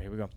right, 0.00 0.04
here 0.04 0.10
we 0.12 0.16
go. 0.16 0.30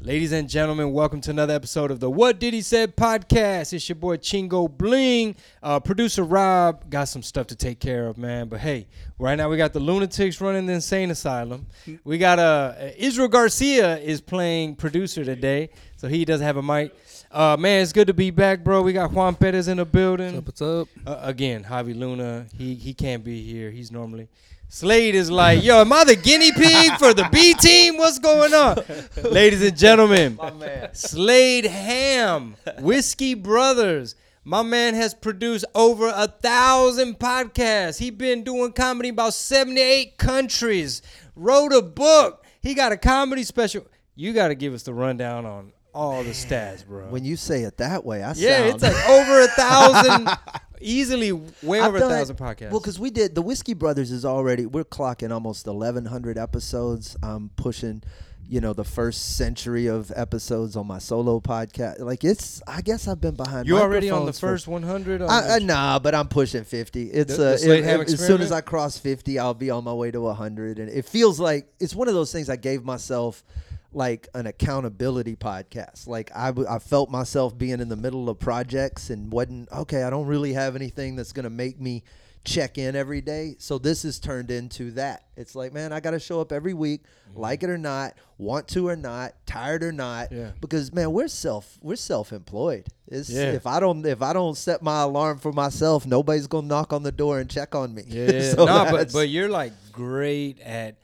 Ladies 0.00 0.32
and 0.32 0.48
gentlemen, 0.48 0.92
welcome 0.92 1.20
to 1.20 1.30
another 1.30 1.54
episode 1.54 1.92
of 1.92 2.00
the 2.00 2.10
What 2.10 2.40
Did 2.40 2.52
He 2.52 2.60
Said 2.62 2.96
podcast. 2.96 3.72
It's 3.72 3.88
your 3.88 3.94
boy 3.94 4.16
Chingo 4.16 4.68
Bling. 4.68 5.36
Uh, 5.62 5.78
producer 5.78 6.24
Rob 6.24 6.90
got 6.90 7.04
some 7.04 7.22
stuff 7.22 7.46
to 7.46 7.54
take 7.54 7.78
care 7.78 8.08
of, 8.08 8.18
man. 8.18 8.48
But 8.48 8.58
hey, 8.58 8.88
right 9.18 9.36
now 9.36 9.48
we 9.48 9.56
got 9.56 9.72
the 9.72 9.78
lunatics 9.78 10.40
running 10.40 10.66
the 10.66 10.72
insane 10.74 11.12
asylum. 11.12 11.66
We 12.02 12.18
got 12.18 12.40
uh, 12.40 12.74
Israel 12.96 13.28
Garcia 13.28 13.98
is 13.98 14.20
playing 14.20 14.76
producer 14.76 15.24
today, 15.24 15.70
so 15.96 16.08
he 16.08 16.24
doesn't 16.24 16.44
have 16.44 16.56
a 16.56 16.62
mic. 16.62 16.92
Uh, 17.30 17.56
man, 17.56 17.82
it's 17.82 17.92
good 17.92 18.08
to 18.08 18.14
be 18.14 18.30
back, 18.32 18.64
bro. 18.64 18.82
We 18.82 18.92
got 18.92 19.12
Juan 19.12 19.36
Perez 19.36 19.68
in 19.68 19.76
the 19.76 19.84
building. 19.84 20.34
What's 20.44 20.60
up? 20.60 20.88
Uh, 21.06 21.18
again, 21.22 21.62
Javi 21.62 21.96
Luna, 21.96 22.46
he 22.58 22.74
he 22.74 22.94
can't 22.94 23.22
be 23.22 23.42
here. 23.42 23.70
He's 23.70 23.92
normally. 23.92 24.28
Slade 24.68 25.14
is 25.14 25.30
like, 25.30 25.62
yo, 25.62 25.80
am 25.80 25.92
I 25.92 26.04
the 26.04 26.16
guinea 26.16 26.50
pig 26.52 26.92
for 26.98 27.14
the 27.14 27.28
B 27.30 27.54
team? 27.54 27.96
What's 27.96 28.18
going 28.18 28.52
on? 28.52 28.78
Ladies 29.30 29.62
and 29.62 29.76
gentlemen, 29.76 30.38
Slade 30.92 31.66
Ham, 31.66 32.56
Whiskey 32.80 33.34
Brothers. 33.34 34.16
My 34.46 34.62
man 34.62 34.94
has 34.94 35.14
produced 35.14 35.64
over 35.74 36.08
a 36.14 36.26
thousand 36.26 37.18
podcasts. 37.18 37.98
He 37.98 38.10
been 38.10 38.42
doing 38.44 38.72
comedy 38.72 39.08
in 39.08 39.14
about 39.14 39.32
78 39.32 40.18
countries. 40.18 41.00
Wrote 41.34 41.72
a 41.72 41.80
book. 41.80 42.44
He 42.60 42.74
got 42.74 42.92
a 42.92 42.96
comedy 42.98 43.44
special. 43.44 43.86
You 44.16 44.32
got 44.34 44.48
to 44.48 44.54
give 44.54 44.74
us 44.74 44.82
the 44.82 44.92
rundown 44.92 45.46
on 45.46 45.72
all 45.94 46.22
the 46.22 46.30
stats, 46.32 46.84
bro. 46.84 47.06
When 47.06 47.24
you 47.24 47.36
say 47.36 47.62
it 47.62 47.78
that 47.78 48.04
way, 48.04 48.22
I 48.22 48.32
Yeah, 48.36 48.58
sound 48.58 48.74
it's 48.74 48.82
like 48.82 49.08
over 49.08 49.40
a 49.40 49.48
thousand, 49.48 50.28
easily 50.84 51.32
way 51.32 51.80
over 51.80 51.96
a 51.96 52.00
thousand 52.00 52.36
podcasts. 52.36 52.70
Well, 52.70 52.80
because 52.80 52.98
we 52.98 53.10
did 53.10 53.34
the 53.34 53.42
Whiskey 53.42 53.74
Brothers 53.74 54.10
is 54.10 54.24
already 54.24 54.66
we're 54.66 54.84
clocking 54.84 55.32
almost 55.32 55.66
eleven 55.66 56.04
hundred 56.06 56.38
episodes. 56.38 57.16
I'm 57.22 57.50
pushing, 57.56 58.02
you 58.48 58.60
know, 58.60 58.72
the 58.72 58.84
first 58.84 59.36
century 59.36 59.86
of 59.86 60.12
episodes 60.14 60.76
on 60.76 60.86
my 60.86 60.98
solo 60.98 61.40
podcast. 61.40 62.00
Like 62.00 62.24
it's, 62.24 62.62
I 62.66 62.82
guess 62.82 63.08
I've 63.08 63.20
been 63.20 63.34
behind. 63.36 63.66
You're 63.66 63.80
already 63.80 64.10
on 64.10 64.26
the 64.26 64.32
first 64.32 64.68
100? 64.68 65.22
on 65.22 65.30
I, 65.30 65.56
I, 65.56 65.58
nah, 65.60 65.98
but 65.98 66.14
I'm 66.14 66.28
pushing 66.28 66.64
50. 66.64 67.10
It's 67.10 67.36
The- 67.36 67.42
the 67.42 67.50
uh, 67.70 67.74
if- 67.74 67.84
Ham 67.84 68.00
as 68.02 68.26
soon 68.26 68.40
as 68.42 68.52
I 68.52 68.60
cross 68.60 68.98
50, 68.98 69.38
I'll 69.38 69.54
be 69.54 69.70
on 69.70 69.84
my 69.84 69.92
way 69.94 70.10
to 70.10 70.20
100. 70.20 70.78
And 70.78 70.88
it 70.90 71.06
feels 71.06 71.40
like 71.40 71.66
it's 71.80 71.94
one 71.94 72.08
of 72.08 72.14
those 72.14 72.30
things 72.32 72.48
I 72.50 72.56
gave 72.56 72.84
myself 72.84 73.42
like 73.94 74.28
an 74.34 74.46
accountability 74.46 75.36
podcast. 75.36 76.06
Like 76.06 76.30
I, 76.34 76.46
w- 76.48 76.68
I 76.68 76.78
felt 76.78 77.10
myself 77.10 77.56
being 77.56 77.80
in 77.80 77.88
the 77.88 77.96
middle 77.96 78.28
of 78.28 78.38
projects 78.38 79.10
and 79.10 79.32
wasn't 79.32 79.70
okay. 79.72 80.02
I 80.02 80.10
don't 80.10 80.26
really 80.26 80.52
have 80.52 80.76
anything 80.76 81.16
that's 81.16 81.32
gonna 81.32 81.50
make 81.50 81.80
me 81.80 82.02
check 82.44 82.76
in 82.76 82.94
every 82.94 83.20
day. 83.22 83.56
So 83.58 83.78
this 83.78 84.02
has 84.02 84.18
turned 84.20 84.50
into 84.50 84.90
that. 84.92 85.24
It's 85.36 85.54
like, 85.54 85.72
man, 85.72 85.92
I 85.94 86.00
got 86.00 86.10
to 86.10 86.20
show 86.20 86.42
up 86.42 86.52
every 86.52 86.74
week, 86.74 87.02
mm-hmm. 87.30 87.40
like 87.40 87.62
it 87.62 87.70
or 87.70 87.78
not, 87.78 88.14
want 88.36 88.68
to 88.68 88.86
or 88.88 88.96
not, 88.96 89.32
tired 89.46 89.82
or 89.82 89.92
not, 89.92 90.30
Yeah. 90.30 90.50
because 90.60 90.92
man, 90.92 91.12
we're 91.12 91.28
self 91.28 91.78
we're 91.80 91.96
self-employed. 91.96 92.86
It's 93.08 93.30
Yeah. 93.30 93.52
if 93.52 93.66
I 93.66 93.80
don't 93.80 94.04
if 94.04 94.20
I 94.20 94.32
don't 94.34 94.56
set 94.56 94.82
my 94.82 95.02
alarm 95.02 95.38
for 95.38 95.52
myself, 95.52 96.06
nobody's 96.06 96.46
going 96.46 96.64
to 96.64 96.68
knock 96.68 96.92
on 96.92 97.02
the 97.02 97.12
door 97.12 97.40
and 97.40 97.48
check 97.48 97.74
on 97.74 97.94
me. 97.94 98.04
yeah, 98.06 98.42
So 98.54 98.66
no, 98.66 98.88
but 98.90 99.12
but 99.12 99.28
you're 99.30 99.48
like 99.48 99.72
great 99.90 100.60
at 100.60 100.96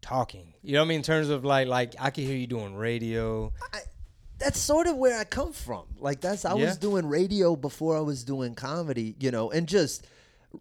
talking. 0.00 0.49
You 0.62 0.74
know 0.74 0.80
what 0.80 0.84
I 0.86 0.88
mean? 0.88 0.96
In 0.98 1.02
terms 1.02 1.28
of 1.30 1.44
like 1.44 1.68
like 1.68 1.94
I 1.98 2.10
can 2.10 2.24
hear 2.24 2.36
you 2.36 2.46
doing 2.46 2.74
radio. 2.74 3.52
I, 3.72 3.80
that's 4.38 4.58
sort 4.58 4.86
of 4.86 4.96
where 4.96 5.18
I 5.18 5.24
come 5.24 5.52
from. 5.52 5.84
Like 5.98 6.20
that's 6.20 6.44
I 6.44 6.54
Yeah. 6.56 6.66
was 6.66 6.76
doing 6.78 7.06
radio 7.06 7.56
before 7.56 7.96
I 7.96 8.00
was 8.00 8.24
doing 8.24 8.54
comedy, 8.54 9.14
you 9.20 9.30
know, 9.30 9.50
and 9.50 9.66
just 9.66 10.06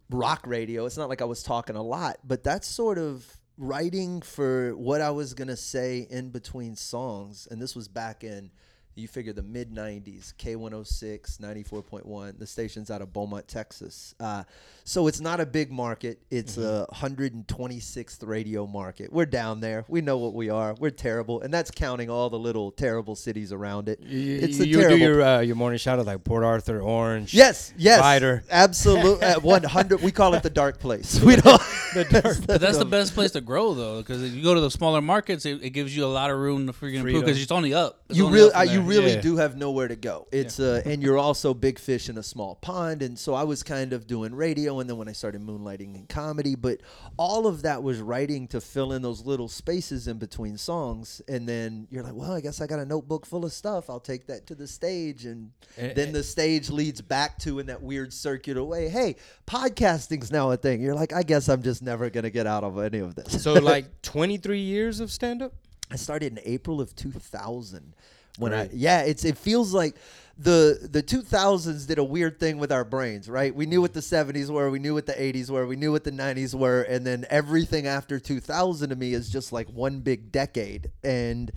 rock 0.09 0.45
radio. 0.47 0.85
It's 0.85 0.97
not 0.97 1.09
like 1.09 1.21
I 1.21 1.25
was 1.25 1.43
talking 1.43 1.75
a 1.75 1.81
lot, 1.81 2.17
but 2.25 2.43
that's 2.43 2.67
sort 2.67 2.97
of 2.97 3.25
writing 3.57 4.21
for 4.21 4.75
what 4.77 5.01
I 5.01 5.09
was 5.11 5.33
gonna 5.33 5.57
say 5.57 6.07
in 6.09 6.29
between 6.29 6.75
songs. 6.75 7.47
And 7.51 7.61
this 7.61 7.75
was 7.75 7.87
back 7.89 8.23
in 8.23 8.51
you 8.99 9.07
figure 9.07 9.33
the 9.33 9.43
mid 9.43 9.73
90s 9.73 10.33
k106 10.35 11.39
94.1 11.39 12.37
the 12.37 12.47
station's 12.47 12.91
out 12.91 13.01
of 13.01 13.11
beaumont 13.13 13.47
texas. 13.47 14.13
Uh, 14.19 14.43
so 14.83 15.07
it's 15.07 15.19
not 15.19 15.39
a 15.39 15.45
big 15.45 15.71
market. 15.71 16.19
It's 16.31 16.57
a 16.57 16.87
126th 16.93 18.25
radio 18.27 18.65
market. 18.65 19.13
We're 19.13 19.27
down 19.27 19.59
there. 19.59 19.85
We 19.87 20.01
know 20.01 20.17
what 20.17 20.33
we 20.33 20.49
are. 20.49 20.73
We're 20.79 20.89
terrible. 20.89 21.41
And 21.41 21.53
that's 21.53 21.69
counting 21.69 22.09
all 22.09 22.29
the 22.29 22.39
little 22.39 22.71
terrible 22.71 23.15
cities 23.15 23.53
around 23.53 23.87
it. 23.87 23.99
It's 24.01 24.57
you, 24.57 24.63
a 24.63 24.67
you 24.67 24.73
do 24.73 24.81
terrible 24.81 24.97
your 24.97 25.21
uh, 25.21 25.39
your 25.41 25.55
morning 25.55 25.77
shout 25.77 25.99
out 25.99 26.05
like 26.07 26.23
Port 26.23 26.43
Arthur, 26.43 26.81
Orange. 26.81 27.33
yes 27.33 27.73
yes. 27.77 27.99
Rider. 27.99 28.43
absolutely 28.49 29.21
at 29.25 29.43
100 29.43 30.01
we 30.01 30.11
call 30.11 30.33
it 30.33 30.43
the 30.43 30.49
dark 30.49 30.79
place. 30.79 31.19
We 31.29 31.35
don't 31.35 31.61
But 31.93 32.09
that's 32.09 32.77
the 32.77 32.85
best 32.89 33.13
place 33.13 33.31
to 33.31 33.41
grow 33.41 33.73
though, 33.73 33.97
because 33.99 34.21
if 34.23 34.33
you 34.33 34.43
go 34.43 34.53
to 34.53 34.61
the 34.61 34.71
smaller 34.71 35.01
markets, 35.01 35.45
it, 35.45 35.63
it 35.63 35.69
gives 35.71 35.95
you 35.95 36.05
a 36.05 36.07
lot 36.07 36.29
of 36.31 36.37
room 36.37 36.67
to 36.67 36.73
freaking 36.73 36.95
improve 36.95 37.01
Freedom. 37.03 37.21
because 37.21 37.41
it's 37.41 37.51
only 37.51 37.73
up. 37.73 38.01
It's 38.09 38.17
you 38.17 38.25
only 38.25 38.39
really 38.39 38.51
up 38.53 38.59
uh, 38.59 38.63
you 38.63 38.81
really 38.81 39.13
Yeah. 39.13 39.21
do 39.21 39.37
have 39.37 39.55
nowhere 39.55 39.87
to 39.87 39.95
go 39.95 40.27
it's 40.31 40.59
uh 40.59 40.81
and 40.85 41.01
you're 41.03 41.17
also 41.17 41.53
big 41.53 41.77
fish 41.79 42.09
in 42.09 42.17
a 42.17 42.23
small 42.23 42.55
pond 42.55 43.01
and 43.03 43.17
so 43.19 43.33
i 43.35 43.43
was 43.43 43.61
kind 43.63 43.93
of 43.93 44.07
doing 44.07 44.33
radio 44.33 44.79
and 44.79 44.89
then 44.89 44.97
when 44.97 45.07
i 45.07 45.11
started 45.11 45.41
moonlighting 45.41 45.93
in 45.95 46.05
comedy 46.07 46.55
but 46.55 46.79
all 47.17 47.45
of 47.45 47.61
that 47.63 47.83
was 47.83 47.99
writing 47.99 48.47
to 48.47 48.59
fill 48.59 48.93
in 48.93 49.01
those 49.03 49.25
little 49.25 49.47
spaces 49.47 50.07
in 50.07 50.17
between 50.17 50.57
songs 50.57 51.21
and 51.27 51.47
then 51.47 51.87
you're 51.91 52.01
like 52.03 52.15
well 52.15 52.31
i 52.31 52.41
guess 52.41 52.61
i 52.61 52.67
got 52.67 52.79
a 52.79 52.85
notebook 52.85 53.25
full 53.27 53.45
of 53.45 53.51
stuff 53.53 53.89
i'll 53.89 53.99
take 53.99 54.25
that 54.27 54.47
to 54.47 54.55
the 54.55 54.67
stage 54.67 55.25
and 55.25 55.51
Eh, 55.77 55.93
then 55.93 56.09
eh. 56.09 56.11
the 56.13 56.23
stage 56.23 56.69
leads 56.71 56.99
back 57.01 57.37
to 57.37 57.59
in 57.59 57.67
that 57.67 57.81
weird 57.81 58.11
circular 58.11 58.63
way 58.63 58.89
hey 58.89 59.15
podcasting's 59.47 60.31
now 60.31 60.51
a 60.51 60.57
thing 60.57 60.81
you're 60.81 60.95
like 60.95 61.13
i 61.13 61.21
guess 61.23 61.47
i'm 61.49 61.61
just 61.61 61.78
never 61.81 62.09
gonna 62.09 62.29
get 62.29 62.47
out 62.47 62.63
of 62.63 62.77
any 62.79 62.99
of 62.99 63.15
this 63.15 63.41
So 63.41 63.53
like 63.53 63.85
23 64.01 64.59
years 64.59 64.99
of 64.99 65.11
stand 65.11 65.41
up. 65.41 65.53
I 65.91 65.95
started 65.95 66.31
in 66.33 66.39
April 66.45 66.79
of 66.81 66.95
2000. 66.95 67.93
When 68.37 68.51
Great. 68.51 68.61
I 68.61 68.69
yeah, 68.73 69.01
it's 69.01 69.25
it 69.25 69.37
feels 69.37 69.73
like 69.73 69.95
the 70.37 70.87
the 70.89 71.03
2000s 71.03 71.85
did 71.85 71.97
a 71.97 72.03
weird 72.03 72.39
thing 72.39 72.57
with 72.57 72.71
our 72.71 72.85
brains, 72.85 73.29
right? 73.29 73.53
We 73.53 73.65
knew 73.65 73.81
what 73.81 73.93
the 73.93 73.99
70s 73.99 74.49
were, 74.49 74.69
we 74.69 74.79
knew 74.79 74.93
what 74.93 75.05
the 75.05 75.13
80s 75.13 75.49
were, 75.49 75.67
we 75.67 75.75
knew 75.75 75.91
what 75.91 76.05
the 76.05 76.11
90s 76.11 76.55
were, 76.55 76.83
and 76.83 77.05
then 77.05 77.25
everything 77.29 77.85
after 77.87 78.19
2000 78.19 78.89
to 78.89 78.95
me 78.95 79.13
is 79.13 79.29
just 79.29 79.51
like 79.51 79.67
one 79.67 79.99
big 79.99 80.31
decade. 80.31 80.91
And 81.03 81.51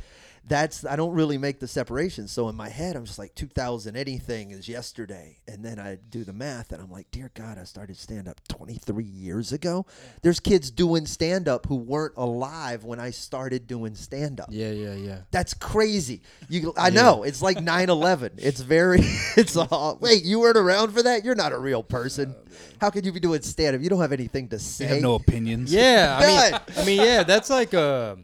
that's 0.45 0.85
I 0.85 0.97
don't 0.97 1.13
really 1.13 1.39
make 1.39 1.61
the 1.61 1.69
separation. 1.69 2.27
So 2.27 2.49
in 2.49 2.57
my 2.57 2.69
head, 2.69 2.97
I'm 2.97 3.05
just 3.05 3.19
like 3.19 3.35
2000 3.35 3.97
anything 3.97 4.51
is 4.51 4.69
yesterday, 4.69 5.39
and 5.47 5.65
then 5.65 5.79
I 5.79 5.99
do 6.11 6.25
the 6.25 6.33
math, 6.33 6.73
and 6.73 6.83
I'm 6.83 6.91
like, 6.91 7.11
dear 7.11 7.31
God, 7.35 7.59
I 7.59 7.65
started 7.65 7.97
stand 7.97 8.29
up 8.29 8.41
23 8.49 9.05
years 9.05 9.53
ago. 9.53 9.87
There's 10.23 10.41
kids 10.41 10.71
doing 10.71 11.07
stand 11.07 11.49
up 11.49 11.67
who 11.67 11.77
weren't 11.77 12.15
alive 12.17 12.85
when 12.85 12.99
I 12.99 13.11
started 13.11 13.67
doing 13.67 13.95
stand 13.95 14.41
up. 14.41 14.49
Yeah, 14.51 14.73
yeah, 14.73 14.95
yeah. 14.95 15.19
That's 15.31 15.55
crazy. 15.55 16.23
You, 16.49 16.75
I 16.77 16.91
know 16.91 17.23
it's 17.23 17.41
like 17.41 17.59
9/11. 17.59 18.33
It's 18.39 18.61
very, 18.61 19.01
it's 19.37 19.57
all. 19.57 19.99
Wait, 20.01 20.25
you 20.25 20.41
weren't 20.41 20.57
around 20.57 20.93
for 20.93 21.03
that? 21.05 21.25
You're 21.25 21.35
not 21.37 21.53
a 21.53 21.59
real 21.59 21.83
person. 21.83 22.35
Oh, 22.37 22.53
How 22.81 22.91
could 22.91 23.07
you 23.07 23.13
be 23.13 23.21
doing 23.21 23.43
stand 23.43 23.77
up? 23.77 23.83
You 23.83 23.89
don't 23.89 24.01
have 24.01 24.13
anything 24.13 24.49
to 24.49 24.59
say. 24.59 24.87
They 24.87 24.95
have 24.95 25.03
no 25.03 25.15
opinions. 25.15 25.73
Yeah, 25.73 26.19
I 26.21 26.27
mean, 26.27 26.61
I 26.79 26.85
mean, 26.85 27.01
yeah, 27.01 27.23
that's 27.23 27.49
like 27.49 27.75
a 27.75 28.19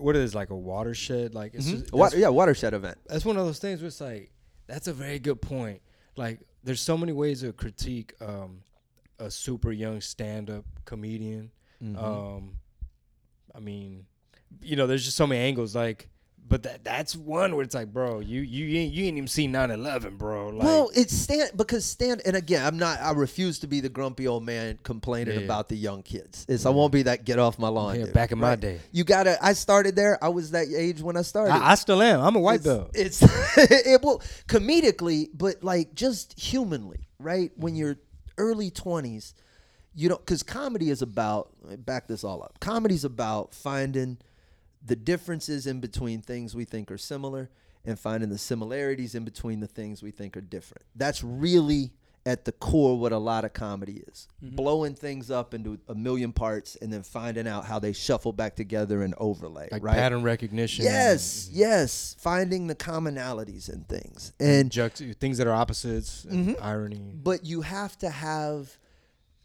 what 0.00 0.16
is 0.16 0.34
like 0.34 0.50
a 0.50 0.56
watershed. 0.56 1.34
Like 1.34 1.54
it's 1.54 1.70
just, 1.70 1.92
Wa- 1.92 2.10
yeah, 2.14 2.28
watershed 2.28 2.74
event. 2.74 2.98
that's 3.06 3.24
one 3.24 3.36
of 3.36 3.46
those 3.46 3.58
things 3.58 3.80
where 3.80 3.88
it's 3.88 4.00
like 4.00 4.30
that's 4.66 4.88
a 4.88 4.92
very 4.92 5.18
good 5.18 5.40
point. 5.40 5.80
Like 6.16 6.40
there's 6.62 6.80
so 6.80 6.96
many 6.96 7.12
ways 7.12 7.40
to 7.40 7.52
critique 7.52 8.14
um, 8.20 8.62
a 9.18 9.30
super 9.30 9.72
young 9.72 10.00
stand-up 10.00 10.64
comedian. 10.84 11.50
Mm-hmm. 11.82 12.04
Um, 12.04 12.52
I 13.54 13.60
mean, 13.60 14.06
you 14.62 14.76
know, 14.76 14.86
there's 14.86 15.04
just 15.04 15.16
so 15.16 15.26
many 15.26 15.40
angles. 15.40 15.74
Like, 15.74 16.08
but 16.48 16.64
that 16.64 16.82
that's 16.82 17.14
one 17.14 17.54
where 17.54 17.62
it's 17.62 17.74
like, 17.76 17.92
bro, 17.92 18.18
you 18.18 18.40
you 18.40 18.78
ain't 18.78 18.92
you 18.92 19.04
ain't 19.04 19.16
even 19.16 19.28
seen 19.28 19.52
9/11, 19.52 20.18
bro. 20.18 20.48
Like, 20.48 20.64
well, 20.64 20.90
it's 20.94 21.14
stand 21.14 21.52
because 21.56 21.84
stand 21.84 22.22
and 22.26 22.34
again, 22.34 22.66
I'm 22.66 22.76
not. 22.76 23.00
I 23.00 23.12
refuse 23.12 23.60
to 23.60 23.68
be 23.68 23.80
the 23.80 23.88
grumpy 23.88 24.26
old 24.26 24.44
man 24.44 24.78
complaining 24.82 25.38
Yeah. 25.38 25.44
about 25.44 25.68
the 25.68 25.76
young 25.76 26.02
kids. 26.02 26.44
It's 26.48 26.66
I 26.66 26.70
won't 26.70 26.92
be 26.92 27.02
that 27.04 27.24
get 27.24 27.38
off 27.38 27.58
my 27.58 27.68
lawn. 27.68 27.98
Yeah, 27.98 28.06
dude, 28.06 28.14
back 28.14 28.32
in 28.32 28.38
my 28.38 28.56
day. 28.56 28.80
You 28.90 29.04
gotta. 29.04 29.42
I 29.44 29.52
started 29.52 29.94
there. 29.94 30.22
I 30.22 30.28
was 30.28 30.50
that 30.50 30.66
age 30.68 31.00
when 31.00 31.16
I 31.16 31.22
started. 31.22 31.52
I, 31.52 31.70
I 31.70 31.74
still 31.76 32.02
am. 32.02 32.20
I'm 32.20 32.34
a 32.34 32.40
white 32.40 32.56
it's, 32.56 32.64
belt. 32.64 32.90
It's 32.94 33.22
it 33.56 34.02
will 34.02 34.20
comedically, 34.48 35.28
but 35.32 35.62
like 35.62 35.94
just 35.94 36.38
humanly, 36.38 37.08
right? 37.20 37.52
When 37.54 37.74
mm-hmm. 37.74 37.80
you're 37.80 37.96
early 38.38 38.70
twenties, 38.70 39.34
you 39.94 40.08
don't 40.08 40.20
because 40.20 40.42
comedy 40.42 40.90
is 40.90 41.00
about 41.00 41.50
back 41.84 42.08
this 42.08 42.24
all 42.24 42.42
up. 42.42 42.58
Comedy's 42.58 43.04
about 43.04 43.54
finding 43.54 44.18
the 44.84 44.96
differences 44.96 45.66
in 45.66 45.80
between 45.80 46.22
things 46.22 46.54
we 46.54 46.64
think 46.64 46.90
are 46.90 46.98
similar 46.98 47.50
and 47.84 47.98
finding 47.98 48.28
the 48.30 48.38
similarities 48.38 49.14
in 49.14 49.24
between 49.24 49.60
the 49.60 49.66
things 49.66 50.02
we 50.02 50.10
think 50.10 50.36
are 50.36 50.40
different. 50.42 50.84
That's 50.96 51.22
really 51.24 51.92
at 52.26 52.44
the 52.44 52.52
core 52.52 52.98
what 52.98 53.12
a 53.12 53.18
lot 53.18 53.46
of 53.46 53.54
comedy 53.54 54.02
is. 54.06 54.28
Blowing 54.42 54.94
things 54.94 55.30
up 55.30 55.54
into 55.54 55.78
a 55.88 55.94
million 55.94 56.32
parts 56.32 56.76
and 56.82 56.92
then 56.92 57.02
finding 57.02 57.48
out 57.48 57.64
how 57.64 57.78
they 57.78 57.94
shuffle 57.94 58.32
back 58.32 58.54
together 58.56 59.02
and 59.02 59.14
overlay, 59.16 59.68
Like 59.72 59.82
right? 59.82 59.94
pattern 59.96 60.22
recognition. 60.22 60.84
Yes, 60.84 61.48
yes, 61.50 62.14
finding 62.18 62.66
the 62.66 62.74
commonalities 62.74 63.72
in 63.72 63.84
things. 63.84 64.34
And 64.38 64.70
Juxt- 64.70 65.16
things 65.16 65.38
that 65.38 65.46
are 65.46 65.54
opposites, 65.54 66.24
and 66.26 66.48
Mm-hmm. 66.48 66.62
irony. 66.62 67.12
but 67.14 67.46
you 67.46 67.62
have 67.62 67.96
to 68.00 68.10
have 68.10 68.76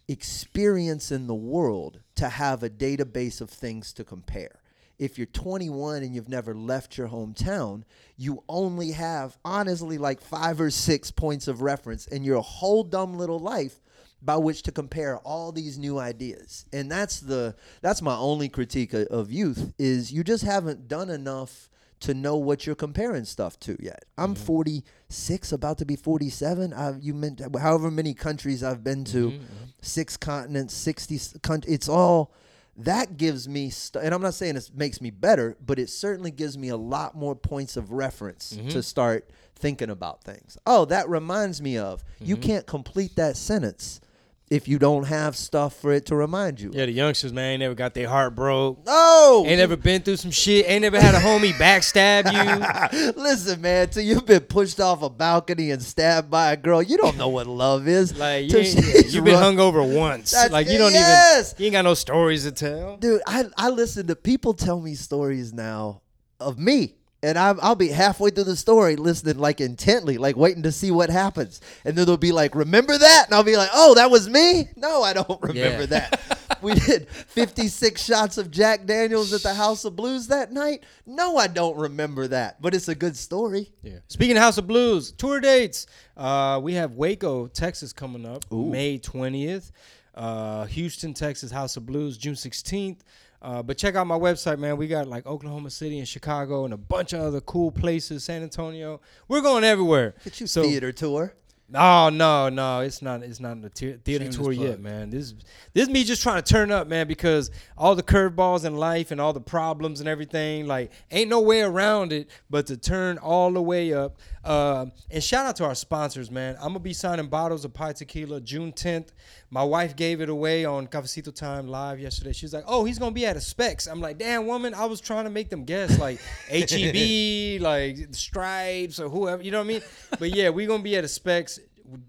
experience 0.08 1.12
in 1.12 1.28
the 1.28 1.36
world 1.36 2.00
to 2.16 2.30
have 2.30 2.62
a 2.64 2.70
database 2.70 3.42
of 3.42 3.50
things 3.50 3.92
to 3.94 4.04
compare. 4.04 4.60
If 5.00 5.18
you're 5.18 5.28
21 5.28 6.04
and 6.04 6.16
you've 6.16 6.30
never 6.30 6.54
left 6.54 6.98
your 6.98 7.08
hometown, 7.08 7.84
you 8.18 8.44
only 8.48 8.92
have 8.92 9.38
honestly 9.44 9.98
like 9.98 10.22
five 10.22 10.62
or 10.62 10.70
six 10.70 11.12
points 11.12 11.48
of 11.48 11.62
reference 11.62 12.08
in 12.08 12.24
your 12.24 12.42
whole 12.42 12.84
dumb 12.84 13.18
little 13.18 13.40
life 13.40 13.82
by 14.22 14.38
which 14.38 14.64
to 14.64 14.72
compare 14.72 15.18
all 15.20 15.52
these 15.52 15.78
new 15.78 16.00
ideas. 16.00 16.66
And 16.74 16.92
that's 16.92 17.20
the 17.20 17.56
that's 17.82 18.02
my 18.02 18.16
only 18.16 18.50
critique 18.50 18.94
of, 18.94 19.08
of 19.08 19.32
youth 19.32 19.74
is 19.78 20.12
you 20.12 20.24
just 20.24 20.44
haven't 20.44 20.88
done 20.88 21.10
enough 21.10 21.70
to 22.02 22.14
know 22.14 22.36
what 22.36 22.66
you're 22.66 22.76
comparing 22.76 23.26
stuff 23.26 23.60
to 23.62 23.78
yet. 23.80 24.06
I'm 24.18 24.36
mm-hmm. 24.36 24.44
46, 24.44 25.52
about 25.52 25.78
to 25.78 25.86
be 25.86 25.96
47. 25.96 26.74
I've 26.74 27.02
you 27.02 27.14
meant 27.14 27.42
however 27.60 27.92
many 27.92 28.14
countries 28.14 28.64
I've 28.64 28.84
been 28.84 29.06
to, 29.06 29.30
mm-hmm, 29.30 29.44
mm-hmm. 29.44 29.66
six 29.82 30.18
continents, 30.18 30.74
60 30.74 31.40
countries. 31.42 31.74
It's 31.74 31.90
all 31.90 32.34
that 32.78 33.18
gives 33.18 33.48
me 33.48 33.70
st- 33.70 34.04
and 34.04 34.14
I'm 34.14 34.22
not 34.22 34.34
saying 34.34 34.58
it 34.58 34.72
makes 34.74 35.00
me 35.00 35.10
better, 35.10 35.56
but 35.66 35.80
it 35.80 35.90
certainly 35.90 36.32
gives 36.32 36.58
me 36.58 36.70
a 36.70 36.78
lot 36.78 37.16
more 37.16 37.36
points 37.36 37.78
of 37.78 37.92
reference 37.92 38.54
mm-hmm. 38.54 38.70
to 38.70 38.84
start 38.84 39.30
thinking 39.56 39.90
about 39.90 40.24
things. 40.24 40.58
Oh, 40.66 40.86
that 40.86 41.08
reminds 41.08 41.62
me 41.62 41.78
of. 41.78 42.04
You 42.20 42.36
mm-hmm. 42.36 42.44
can't 42.44 42.68
complete 42.68 43.16
that 43.16 43.38
sentence 43.38 44.02
if 44.50 44.68
you 44.68 44.78
don't 44.78 45.06
have 45.06 45.36
stuff 45.36 45.76
for 45.76 45.92
it 45.92 46.06
to 46.06 46.16
remind 46.16 46.60
you. 46.60 46.70
Yeah, 46.74 46.86
the 46.86 46.92
youngsters, 46.92 47.34
man, 47.34 47.54
ain't 47.54 47.60
never 47.62 47.74
got 47.74 47.94
their 47.96 48.08
heart 48.08 48.36
broke. 48.36 48.80
Oh, 48.86 49.44
Ain't 49.48 49.58
never 49.58 49.76
been 49.76 50.04
through 50.04 50.18
some 50.18 50.30
shit. 50.32 50.70
Ain't 50.70 50.84
never 50.84 51.00
had 51.00 51.16
a 51.16 51.20
homie 51.20 51.52
backstab 51.54 52.32
you. 52.32 53.12
Listen, 53.22 53.62
man, 53.62 53.90
till 53.90 54.04
you've 54.04 54.26
been 54.26 54.42
pushed 54.42 54.80
off 54.80 55.02
a 55.02 55.10
balcony 55.10 55.72
and 55.72 55.82
stabbed 55.82 56.30
by 56.30 56.52
a 56.54 56.58
girl, 56.58 56.82
you 56.82 56.98
don't 56.98 57.18
know 57.18 57.30
what 57.30 57.48
love 57.48 57.88
is. 57.88 58.16
Like 58.26 58.52
you 58.52 58.60
you've 59.08 59.26
been 59.26 59.34
run- 59.36 59.56
hungover 59.56 59.96
once. 59.96 60.32
That's- 60.32 60.52
like 60.52 60.68
you 60.70 60.78
don't 60.78 60.94
yes! 60.94 61.52
even. 61.54 61.62
You 61.62 61.66
ain't 61.68 61.74
got 61.74 61.82
no 61.84 61.94
stories 61.96 62.44
to 62.44 62.52
tell. 62.52 62.98
Dude, 62.98 63.22
I, 63.28 63.46
I 63.58 63.70
listen 63.70 64.08
to 64.08 64.16
people 64.16 64.54
tell 64.54 64.80
me 64.80 64.96
stories 64.96 65.54
now 65.54 66.02
of 66.40 66.58
me. 66.60 66.96
And 67.26 67.40
I'm, 67.40 67.60
I'll 67.62 67.76
be 67.76 67.88
halfway 67.90 68.30
through 68.30 68.44
the 68.44 68.56
story 68.56 68.96
listening 68.96 69.40
like 69.40 69.60
intently, 69.60 70.18
like 70.18 70.36
waiting 70.38 70.62
to 70.64 70.72
see 70.72 70.92
what 70.92 71.10
happens. 71.10 71.60
And 71.84 71.98
then 71.98 72.06
they'll 72.06 72.18
be 72.18 72.32
like, 72.32 72.54
Remember 72.54 72.98
that? 72.98 73.24
And 73.26 73.34
I'll 73.34 73.44
be 73.44 73.58
like, 73.58 73.70
Oh, 73.74 73.96
that 73.96 74.12
was 74.12 74.30
me? 74.30 74.70
No, 74.76 75.02
I 75.02 75.14
don't 75.14 75.42
remember 75.42 75.82
Yeah. 75.82 75.86
that. 75.88 76.60
we 76.62 76.74
did 76.76 77.10
56 77.10 78.02
shots 78.04 78.38
of 78.38 78.52
Jack 78.52 78.86
Daniels 78.86 79.34
at 79.34 79.42
the 79.44 79.54
House 79.54 79.86
of 79.86 79.96
Blues 79.96 80.28
that 80.28 80.52
night? 80.52 80.84
No, 81.06 81.38
I 81.38 81.48
don't 81.48 81.78
remember 81.78 82.28
that. 82.28 82.62
But 82.62 82.76
it's 82.76 82.88
a 82.88 82.96
good 82.96 83.18
story. 83.18 83.72
Yeah. 83.82 84.00
Speaking 84.08 84.38
of 84.38 84.44
House 84.44 84.58
of 84.58 84.68
Blues, 84.68 85.12
tour 85.12 85.40
dates. 85.40 85.88
Uh, 86.16 86.60
we 86.64 86.76
have 86.76 86.92
Waco, 86.94 87.48
Texas 87.48 87.92
coming 87.92 88.26
up 88.26 88.46
May 88.52 89.00
20th. 89.00 89.72
Uh, 90.14 90.64
Houston, 90.66 91.14
Texas, 91.14 91.52
House 91.52 91.76
of 91.76 91.86
Blues, 91.86 92.18
June 92.18 92.36
16th. 92.36 93.00
Uh, 93.46 93.62
but 93.62 93.78
check 93.78 93.94
out 93.94 94.08
my 94.08 94.18
website, 94.18 94.58
man. 94.58 94.76
We 94.76 94.88
got 94.88 95.08
like 95.08 95.28
Oklahoma 95.28 95.70
City 95.70 96.00
and 96.00 96.08
Chicago 96.08 96.66
and 96.66 96.74
a 96.74 96.78
bunch 96.78 97.14
of 97.14 97.22
other 97.22 97.42
cool 97.42 97.72
places, 97.72 98.24
San 98.24 98.42
Antonio. 98.42 99.00
We're 99.28 99.42
going 99.42 99.64
everywhere. 99.64 100.16
Get 100.24 100.42
you 100.42 100.48
So- 100.48 100.64
theater 100.64 100.92
tour. 100.92 101.36
No, 101.68 102.10
no, 102.10 102.48
no. 102.50 102.82
It's 102.82 103.02
not. 103.02 103.24
It's 103.24 103.40
not 103.40 103.58
a 103.64 103.70
te- 103.70 103.94
theater 103.94 104.26
Shameless 104.26 104.36
tour 104.38 104.52
yet, 104.52 104.80
man. 104.80 105.10
This 105.10 105.34
this 105.74 105.88
is 105.88 105.90
me 105.90 106.04
just 106.04 106.22
trying 106.22 106.42
to 106.44 106.54
turn 106.54 106.70
up, 106.70 106.88
man. 106.88 107.08
Because 107.08 107.50
all 107.76 107.96
the 107.96 108.04
curveballs 108.04 108.66
in 108.66 108.78
life 108.78 109.10
and 109.10 109.20
all 109.20 109.34
the 109.34 109.42
problems 109.42 110.00
and 110.00 110.08
everything, 110.08 110.68
like, 110.68 110.92
ain't 111.10 111.28
no 111.28 111.42
way 111.42 111.62
around 111.62 112.14
it 112.14 112.30
but 112.52 112.68
to 112.68 112.78
turn 112.78 113.18
all 113.18 113.52
the 113.52 113.62
way 113.64 113.94
up. 113.94 114.20
Uh, 114.44 114.86
and 115.10 115.24
shout 115.24 115.48
out 115.48 115.56
to 115.56 115.66
our 115.66 115.74
sponsors, 115.74 116.30
man. 116.30 116.56
I'm 116.60 116.68
gonna 116.68 116.80
be 116.80 116.94
signing 116.94 117.30
bottles 117.30 117.66
of 117.66 117.74
Pi 117.74 117.94
Tequila 117.94 118.42
June 118.42 118.72
10th. 118.72 119.08
My 119.56 119.64
wife 119.64 119.96
gave 119.96 120.20
it 120.20 120.28
away 120.28 120.66
on 120.66 120.86
Cafecito 120.86 121.34
Time 121.34 121.70
live 121.70 121.98
yesterday. 121.98 122.34
She's 122.34 122.54
like, 122.54 122.66
"Oh, 122.68 122.84
he's 122.84 123.00
gonna 123.00 123.14
be 123.14 123.26
at 123.26 123.38
a 123.38 123.40
Specs." 123.40 123.88
I'm 123.88 124.02
like, 124.02 124.18
"Damn, 124.18 124.48
woman, 124.48 124.74
I 124.74 124.84
was 124.84 125.00
trying 125.00 125.24
to 125.24 125.30
make 125.30 125.50
them 125.50 125.64
guess 125.64 125.98
like 125.98 126.20
HEB, 126.50 127.62
like 127.62 128.14
Stripes 128.14 129.00
or 129.00 129.08
whoever." 129.08 129.42
You 129.42 129.52
know 129.52 129.60
what 129.60 129.64
I 129.64 129.68
mean? 129.68 129.82
But 130.20 130.36
yeah, 130.36 130.50
we're 130.50 130.68
gonna 130.68 130.84
be 130.84 130.98
at 130.98 131.06
a 131.06 131.08
Specs. 131.08 131.62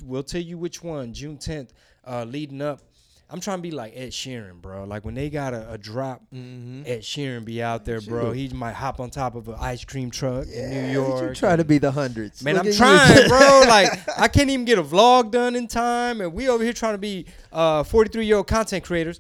We'll 0.02 0.24
tell 0.24 0.40
you 0.40 0.58
which 0.58 0.82
one. 0.82 1.14
June 1.14 1.38
10th, 1.38 1.68
uh, 2.04 2.24
leading 2.24 2.60
up. 2.60 2.80
I'm 3.28 3.40
trying 3.40 3.58
to 3.58 3.62
be 3.62 3.72
like 3.72 3.92
Ed 3.96 4.10
Sheeran, 4.10 4.62
bro. 4.62 4.84
Like 4.84 5.04
when 5.04 5.14
they 5.14 5.30
got 5.30 5.52
a, 5.52 5.72
a 5.72 5.78
drop, 5.78 6.22
Ed 6.32 7.00
Sheeran 7.00 7.44
be 7.44 7.60
out 7.60 7.84
there, 7.84 8.00
bro. 8.00 8.30
He 8.30 8.48
might 8.50 8.74
hop 8.74 9.00
on 9.00 9.10
top 9.10 9.34
of 9.34 9.48
an 9.48 9.56
ice 9.58 9.84
cream 9.84 10.12
truck 10.12 10.46
in 10.46 10.70
New 10.70 10.92
York. 10.92 11.30
You 11.30 11.34
try 11.34 11.56
to 11.56 11.64
be 11.64 11.78
the 11.78 11.90
hundreds. 11.90 12.42
Man, 12.44 12.54
Look 12.54 12.60
I'm 12.64 12.66
you. 12.70 12.74
trying, 12.74 13.28
bro. 13.28 13.62
Like, 13.66 13.88
I 14.18 14.28
can't 14.28 14.48
even 14.50 14.64
get 14.64 14.78
a 14.78 14.82
vlog 14.82 15.32
done 15.32 15.56
in 15.56 15.66
time, 15.66 16.20
and 16.20 16.32
we 16.32 16.48
over 16.48 16.62
here 16.62 16.72
trying 16.72 16.94
to 16.94 16.98
be 16.98 17.26
uh, 17.52 17.82
43 17.82 18.24
year 18.26 18.36
old 18.36 18.46
content 18.46 18.84
creators. 18.84 19.18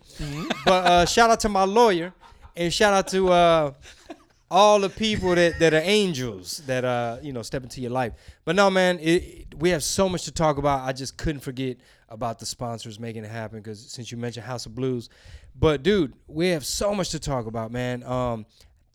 But 0.64 0.86
uh, 0.86 1.04
shout 1.06 1.30
out 1.30 1.40
to 1.40 1.48
my 1.48 1.64
lawyer, 1.64 2.12
and 2.54 2.72
shout 2.72 2.92
out 2.94 3.08
to 3.08 3.28
uh, 3.30 3.72
all 4.48 4.78
the 4.78 4.88
people 4.88 5.34
that, 5.34 5.58
that 5.58 5.74
are 5.74 5.80
angels 5.82 6.58
that 6.66 6.84
uh 6.84 7.16
you 7.20 7.32
know 7.32 7.42
step 7.42 7.64
into 7.64 7.80
your 7.80 7.90
life. 7.90 8.12
But 8.44 8.54
no, 8.54 8.70
man, 8.70 9.00
it- 9.00 9.42
we 9.58 9.70
have 9.70 9.82
so 9.82 10.08
much 10.08 10.24
to 10.24 10.32
talk 10.32 10.58
about. 10.58 10.86
I 10.86 10.92
just 10.92 11.16
couldn't 11.16 11.40
forget 11.40 11.78
about 12.08 12.38
the 12.38 12.46
sponsors 12.46 13.00
making 13.00 13.24
it 13.24 13.30
happen 13.30 13.58
because 13.58 13.80
since 13.90 14.10
you 14.10 14.18
mentioned 14.18 14.46
House 14.46 14.66
of 14.66 14.74
Blues, 14.74 15.08
but 15.58 15.82
dude, 15.82 16.14
we 16.26 16.48
have 16.48 16.64
so 16.64 16.94
much 16.94 17.10
to 17.10 17.18
talk 17.18 17.46
about, 17.46 17.72
man. 17.72 18.02
Um, 18.02 18.46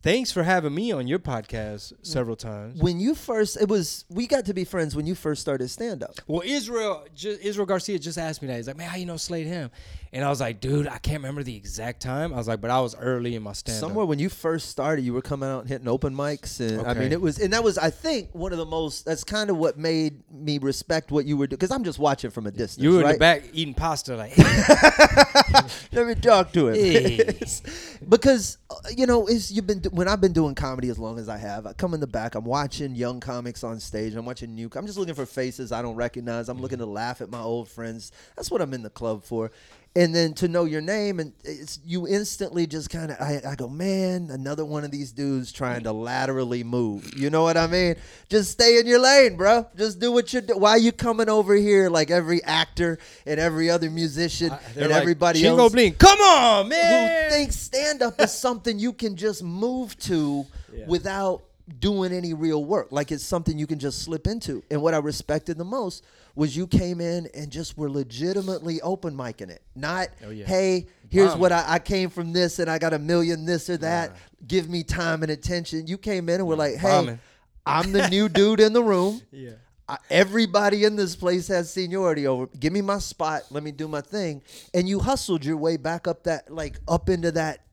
thanks 0.02 0.32
for 0.32 0.44
having 0.44 0.74
me 0.74 0.92
on 0.92 1.08
your 1.08 1.20
podcast 1.20 1.94
several 2.02 2.36
times. 2.36 2.80
when 2.82 3.00
you 3.00 3.16
first, 3.16 3.60
it 3.62 3.68
was, 3.68 4.06
we 4.10 4.28
got 4.28 4.46
to 4.46 4.54
be 4.54 4.64
friends 4.64 4.96
when 4.96 5.06
you 5.06 5.16
first 5.16 5.42
started 5.42 5.68
stand 5.70 6.04
up. 6.04 6.16
Well, 6.28 6.42
Israel, 6.46 7.06
ju- 7.16 7.38
Israel 7.42 7.66
Garcia 7.66 8.00
just 8.00 8.18
asked 8.18 8.42
me 8.42 8.48
that. 8.48 8.58
He's 8.58 8.68
like, 8.68 8.78
"Man, 8.78 8.90
how 8.90 8.98
you 8.98 9.06
know 9.06 9.18
Slade 9.18 9.48
him?" 9.48 9.70
And 10.14 10.26
I 10.26 10.30
was 10.30 10.42
like, 10.42 10.60
"Dude, 10.60 10.88
I 10.88 10.98
can't 10.98 11.18
remember 11.20 11.44
the 11.44 11.56
exact 11.56 12.02
time." 12.02 12.34
I 12.34 12.38
was 12.38 12.48
like, 12.48 12.60
"But 12.62 12.72
I 12.72 12.80
was 12.82 12.96
early 12.96 13.36
in 13.36 13.44
my 13.44 13.54
stand 13.54 13.78
up." 13.78 13.80
Somewhere 13.80 14.06
when 14.06 14.20
you 14.20 14.30
first 14.30 14.70
started, 14.70 15.04
you 15.04 15.14
were 15.14 15.22
coming 15.22 15.48
out 15.48 15.62
and 15.62 15.70
hitting 15.70 15.88
open 15.88 16.14
mics, 16.16 16.60
and 16.60 16.86
I 16.86 16.94
mean, 16.94 17.12
it 17.12 17.22
was, 17.22 17.40
and 17.40 17.54
that 17.54 17.64
was, 17.64 17.78
I 17.78 17.90
think, 17.90 18.30
one 18.34 18.52
of 18.52 18.58
the 18.58 18.66
most. 18.66 19.06
That's 19.06 19.24
kind 19.24 19.50
of 19.50 19.58
what 19.58 19.78
made 19.78 20.24
me 20.32 20.58
respect 20.58 21.12
what 21.12 21.26
you 21.26 21.38
were 21.38 21.48
doing, 21.48 21.58
because 21.58 21.72
I'm 21.72 21.84
just 21.84 22.00
watching 22.00 22.32
from 22.32 22.48
a 22.48 22.52
distance. 22.52 22.84
You 22.84 22.94
were 22.94 23.02
in 23.04 23.12
the 23.14 23.18
back 23.18 23.44
eating 23.54 23.74
pasta, 23.74 24.16
like, 24.16 24.38
Let 25.92 26.08
me 26.08 26.16
talk 26.16 26.52
to 26.54 26.70
him. 26.70 26.76
Hey. 26.76 27.40
because 28.10 28.58
uh, 28.70 28.76
you 28.96 29.06
know, 29.06 29.28
is 29.28 29.52
you've 29.52 29.68
been 29.68 29.80
do- 29.80 29.91
when 29.92 30.08
I've 30.08 30.22
been 30.22 30.32
doing 30.32 30.56
comedy 30.56 30.88
as 30.88 30.98
long 30.98 31.20
as 31.20 31.28
I 31.28 31.38
have. 31.38 31.66
I 31.66 31.74
come 31.74 31.94
in 31.94 32.00
the 32.00 32.08
back. 32.08 32.36
I'm 32.36 32.46
watching 32.46 32.96
young 32.96 33.20
comics 33.20 33.62
on 33.64 33.80
stage. 33.80 34.16
I'm 34.16 34.26
watching 34.26 34.56
new. 34.56 34.70
I'm 34.74 34.86
just 34.86 34.98
looking 34.98 35.16
for 35.16 35.26
faces 35.26 35.74
I 35.74 35.82
don't 35.82 35.96
recognize. 35.96 36.48
I'm 36.48 36.62
looking 36.62 36.80
to 36.80 36.86
laugh 36.86 37.20
at 37.20 37.30
my 37.30 37.42
old 37.42 37.68
friends. 37.68 38.14
That's 38.38 38.50
what 38.50 38.62
I'm 38.62 38.74
in 38.74 38.84
the 38.84 38.90
club 38.90 39.24
for. 39.24 39.52
And 39.94 40.16
then 40.16 40.34
to 40.36 40.48
know 40.48 40.64
your 40.64 40.80
name, 40.80 41.20
and 41.20 41.34
it's 41.44 41.78
you 41.84 42.08
instantly 42.08 42.66
just 42.66 42.90
kind 42.90 43.12
of 43.12 43.18
I, 43.20 43.42
I 43.46 43.56
go, 43.56 43.68
man, 43.68 44.30
another 44.32 44.64
one 44.64 44.86
of 44.86 44.92
these 44.92 45.12
dudes 45.12 45.52
trying 45.52 45.84
to 45.84 45.92
laterally 45.92 46.64
move. 46.64 47.14
You 47.18 47.30
know 47.30 47.44
what 47.44 47.58
I 47.58 47.68
mean? 47.68 47.96
Just 48.30 48.52
stay 48.52 48.80
in 48.80 48.88
your 48.88 49.00
lane, 49.00 49.36
bro. 49.36 49.68
Just 49.76 50.00
do 50.00 50.14
what 50.14 50.32
you're. 50.32 50.44
Do- 50.44 50.58
Why 50.58 50.78
you 50.78 50.94
coming 50.94 51.28
over 51.28 51.56
here 51.56 51.90
like 51.90 52.10
every 52.10 52.42
actor 52.46 53.00
and 53.26 53.38
every 53.38 53.70
other 53.70 53.90
musician 53.90 54.48
They're 54.74 54.84
and 54.86 54.94
like, 54.94 55.02
everybody 55.02 55.42
Chingo 55.42 55.60
else? 55.60 55.74
Bling, 55.74 55.96
come 55.96 56.20
on, 56.22 56.70
man. 56.70 57.26
who 57.30 57.36
thinks 57.36 57.58
stand 57.58 58.02
up 58.02 58.22
is 58.22 58.32
something 58.32 58.80
you 58.80 58.94
can 58.94 59.18
just 59.18 59.44
move 59.44 59.98
to 60.00 60.46
Yeah. 60.74 60.86
without 60.88 61.44
doing 61.80 62.14
any 62.14 62.34
real 62.34 62.64
work. 62.64 62.94
Like 62.94 63.12
it's 63.12 63.26
something 63.26 63.58
you 63.60 63.68
can 63.68 63.78
just 63.80 64.04
slip 64.04 64.26
into. 64.26 64.64
And 64.72 64.82
what 64.82 64.94
I 64.94 65.00
respected 65.00 65.58
the 65.58 65.66
most 65.66 66.06
was 66.36 66.56
you 66.56 66.68
came 66.68 67.02
in 67.02 67.28
and 67.34 67.52
just 67.52 67.78
were 67.78 67.90
legitimately 67.90 68.82
open 68.82 69.16
micing 69.16 69.50
it. 69.50 69.62
Not, 69.76 70.10
Oh, 70.26 70.30
yeah. 70.30 70.46
hey, 70.46 70.88
here's 71.10 71.36
what 71.36 71.52
I, 71.52 71.66
I 71.68 71.80
came 71.80 72.10
from 72.10 72.32
this 72.34 72.60
and 72.60 72.70
I 72.70 72.78
got 72.80 72.94
a 72.94 73.00
million 73.00 73.46
this 73.46 73.70
or 73.70 73.78
that. 73.78 74.16
Give 74.48 74.70
me 74.70 74.84
time 74.84 75.24
and 75.24 75.32
attention. 75.32 75.88
You 75.88 75.98
came 75.98 76.30
in 76.30 76.36
and 76.36 76.48
were 76.48 76.56
like, 76.56 76.76
hey, 76.76 76.88
Bombing. 76.90 77.20
I'm 77.66 77.92
the 77.92 78.08
new 78.10 78.30
dude 78.40 78.60
in 78.60 78.74
the 78.74 78.84
room. 78.84 79.22
yeah. 79.32 79.52
I, 79.90 79.98
everybody 80.10 80.86
in 80.86 80.96
this 80.96 81.16
place 81.18 81.48
has 81.50 81.70
seniority 81.74 82.26
over. 82.26 82.48
Give 82.60 82.72
me 82.72 82.82
my 82.82 83.00
spot. 83.00 83.42
Let 83.50 83.62
me 83.64 83.72
do 83.72 83.88
my 83.90 84.00
thing. 84.02 84.42
And 84.74 84.88
you 84.88 85.00
hustled 85.00 85.44
your 85.44 85.58
way 85.58 85.76
back 85.76 86.08
up 86.08 86.24
that, 86.24 86.50
like 86.54 86.78
up 86.88 87.10
into 87.10 87.32
that, 87.34 87.66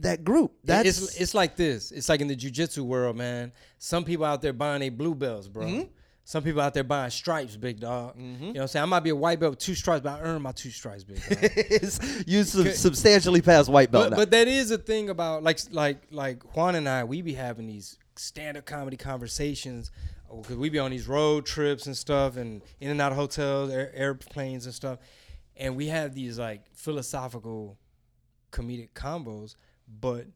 that 0.00 0.24
group. 0.24 0.52
That's 0.64 0.88
it's 0.88 1.20
it's 1.20 1.34
like 1.34 1.54
this. 1.56 1.92
It's 1.92 2.08
like 2.08 2.20
in 2.20 2.26
the 2.28 2.34
jujitsu 2.36 2.78
world, 2.80 3.16
man. 3.16 3.52
Some 3.78 4.04
people 4.04 4.24
out 4.24 4.40
there 4.42 4.52
buying 4.52 4.82
a 4.82 4.88
blue 4.88 5.14
belts, 5.14 5.46
bro. 5.48 5.66
Mm-hmm. 5.66 5.88
Some 6.24 6.44
people 6.44 6.60
out 6.60 6.72
there 6.72 6.84
buying 6.84 7.10
stripes, 7.10 7.56
big 7.56 7.80
dog. 7.80 8.16
Mm-hmm. 8.16 8.24
You 8.24 8.52
know 8.52 8.52
what 8.52 8.60
I'm 8.62 8.68
saying? 8.68 8.82
I 8.84 8.86
might 8.86 9.00
be 9.00 9.10
a 9.10 9.16
white 9.16 9.40
belt 9.40 9.50
with 9.50 9.58
two 9.58 9.74
stripes, 9.74 10.02
but 10.02 10.20
I 10.20 10.22
earned 10.22 10.42
my 10.42 10.52
two 10.52 10.70
stripes, 10.70 11.02
big 11.02 11.20
dog. 11.20 12.24
you 12.26 12.44
sub- 12.44 12.68
substantially 12.68 13.42
past 13.42 13.68
white 13.68 13.90
belt. 13.90 14.04
but, 14.04 14.10
now. 14.10 14.16
but 14.16 14.30
that 14.30 14.46
is 14.46 14.70
a 14.70 14.78
thing 14.78 15.10
about 15.10 15.42
like 15.42 15.58
like 15.72 16.02
like 16.10 16.56
Juan 16.56 16.76
and 16.76 16.88
I, 16.88 17.04
we 17.04 17.22
be 17.22 17.34
having 17.34 17.66
these 17.66 17.98
stand-up 18.16 18.66
comedy 18.66 18.96
conversations 18.96 19.90
uh, 20.30 20.36
because 20.36 20.56
we 20.56 20.68
be 20.70 20.78
on 20.78 20.92
these 20.92 21.08
road 21.08 21.44
trips 21.44 21.86
and 21.86 21.96
stuff, 21.96 22.36
and 22.36 22.62
in 22.80 22.90
and 22.90 23.00
out 23.00 23.10
of 23.10 23.18
hotels, 23.18 23.70
air, 23.70 23.90
airplanes 23.92 24.64
and 24.66 24.74
stuff, 24.74 25.00
and 25.56 25.74
we 25.74 25.88
have 25.88 26.14
these 26.14 26.38
like 26.38 26.62
philosophical 26.72 27.78
comedic 28.52 28.90
combos. 28.92 29.56
But 30.00 30.26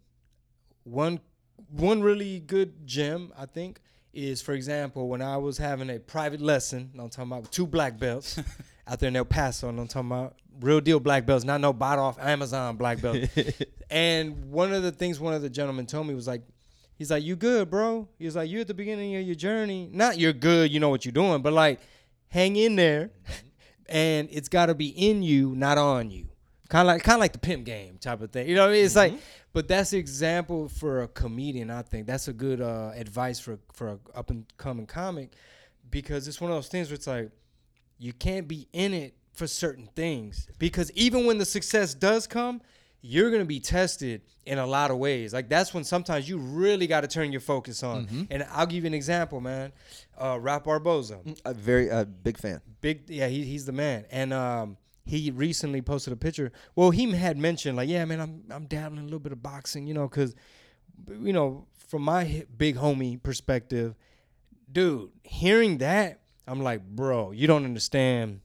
one 0.82 1.20
one 1.70 2.02
really 2.02 2.40
good 2.40 2.86
gem, 2.86 3.32
I 3.38 3.46
think, 3.46 3.80
is 4.16 4.40
for 4.40 4.54
example 4.54 5.08
when 5.08 5.20
I 5.20 5.36
was 5.36 5.58
having 5.58 5.90
a 5.90 5.98
private 5.98 6.40
lesson. 6.40 6.90
I'm 6.98 7.10
talking 7.10 7.30
about 7.30 7.52
two 7.52 7.66
black 7.66 7.98
belts 7.98 8.40
out 8.88 8.98
there 8.98 9.08
in 9.08 9.16
El 9.16 9.24
Paso. 9.24 9.68
and 9.68 9.78
I'm 9.78 9.86
talking 9.86 10.10
about 10.10 10.36
real 10.60 10.80
deal 10.80 10.98
black 10.98 11.26
belts, 11.26 11.44
not 11.44 11.60
no 11.60 11.72
bought 11.72 11.98
off 11.98 12.18
Amazon 12.18 12.76
black 12.76 13.00
belt. 13.00 13.18
and 13.90 14.50
one 14.50 14.72
of 14.72 14.82
the 14.82 14.92
things 14.92 15.20
one 15.20 15.34
of 15.34 15.42
the 15.42 15.50
gentlemen 15.50 15.86
told 15.86 16.06
me 16.06 16.14
was 16.14 16.26
like, 16.26 16.42
he's 16.96 17.10
like, 17.10 17.22
you 17.22 17.36
good, 17.36 17.70
bro? 17.70 18.08
He's 18.18 18.34
like, 18.34 18.48
you 18.48 18.60
at 18.60 18.66
the 18.66 18.74
beginning 18.74 19.16
of 19.16 19.22
your 19.22 19.36
journey. 19.36 19.90
Not 19.92 20.18
you're 20.18 20.32
good, 20.32 20.72
you 20.72 20.80
know 20.80 20.88
what 20.88 21.04
you're 21.04 21.12
doing, 21.12 21.42
but 21.42 21.52
like, 21.52 21.80
hang 22.28 22.56
in 22.56 22.76
there, 22.76 23.10
mm-hmm. 23.28 23.46
and 23.88 24.28
it's 24.32 24.48
got 24.48 24.66
to 24.66 24.74
be 24.74 24.88
in 24.88 25.22
you, 25.22 25.54
not 25.54 25.78
on 25.78 26.10
you. 26.10 26.28
Kind 26.68 26.88
of 26.88 26.94
like 26.94 27.02
kind 27.04 27.16
of 27.16 27.20
like 27.20 27.32
the 27.32 27.38
pimp 27.38 27.64
game 27.64 27.98
type 27.98 28.20
of 28.22 28.32
thing. 28.32 28.48
You 28.48 28.56
know 28.56 28.62
what 28.62 28.70
I 28.70 28.72
mean? 28.72 28.84
It's 28.84 28.96
like, 28.96 29.12
mm-hmm. 29.12 29.20
But 29.56 29.68
that's 29.68 29.88
the 29.88 29.96
example 29.96 30.68
for 30.68 31.04
a 31.04 31.08
comedian. 31.08 31.70
I 31.70 31.80
think. 31.80 32.06
That's 32.06 32.28
a 32.28 32.34
good 32.34 32.60
uh, 32.60 32.90
advice 32.94 33.40
for 33.40 33.58
for 33.72 33.88
a 33.88 33.98
up 34.14 34.28
and 34.28 34.44
coming 34.58 34.84
comic 34.84 35.32
because 35.90 36.28
it's 36.28 36.42
one 36.42 36.50
of 36.50 36.58
those 36.58 36.68
things 36.68 36.90
where 36.90 36.96
it's 36.96 37.06
like 37.06 37.30
you 37.98 38.12
can't 38.12 38.46
be 38.46 38.68
in 38.74 38.92
it 38.92 39.14
for 39.32 39.46
certain 39.46 39.88
things 39.96 40.46
because 40.58 40.92
even 40.92 41.24
when 41.24 41.38
the 41.38 41.46
success 41.46 41.94
does 41.94 42.26
come 42.26 42.60
you're 43.00 43.30
going 43.30 43.40
to 43.40 43.46
be 43.46 43.60
tested 43.60 44.20
in 44.44 44.58
a 44.58 44.66
lot 44.66 44.90
of 44.90 44.98
ways. 44.98 45.32
Like 45.32 45.48
that's 45.48 45.72
when 45.72 45.84
sometimes 45.84 46.28
you 46.28 46.38
really 46.38 46.86
got 46.86 47.02
to 47.02 47.08
turn 47.08 47.30
your 47.30 47.40
focus 47.40 47.82
on. 47.82 48.06
And 48.30 48.46
i'll 48.50 48.66
give 48.66 48.84
you 48.84 48.88
an 48.88 48.94
example 48.94 49.40
man. 49.40 49.72
Uh 50.20 50.38
Ralph 50.38 50.64
Barbosa. 50.64 51.38
A 51.46 51.54
very 51.54 51.90
uh, 51.90 52.04
big 52.04 52.36
fan. 52.36 52.60
big 52.82 53.08
yeah 53.08 53.28
he, 53.28 53.42
he's 53.44 53.64
the 53.64 53.72
man. 53.72 54.04
And 54.10 54.34
um 54.34 54.76
he 55.06 55.30
recently 55.30 55.80
posted 55.80 56.12
a 56.12 56.16
picture. 56.16 56.52
Well 56.74 56.90
he 56.90 57.10
had 57.12 57.38
mentioned 57.38 57.76
like 57.76 57.88
yeah 57.88 58.04
man 58.04 58.20
i'm 58.20 58.42
i'm 58.50 58.66
dabbling 58.66 59.00
a 59.00 59.04
little 59.04 59.20
bit 59.20 59.32
of 59.32 59.42
boxing 59.42 59.86
you 59.86 59.94
know 59.94 60.08
because 60.08 60.34
you 61.20 61.32
know 61.32 61.66
from 61.88 62.02
my 62.02 62.44
big 62.56 62.76
homie 62.76 63.22
perspective 63.22 63.94
dude 64.70 65.10
hearing 65.22 65.78
that 65.78 66.20
i'm 66.46 66.60
like 66.60 66.82
bro 66.84 67.30
you 67.30 67.46
don't 67.46 67.64
understand 67.64 68.40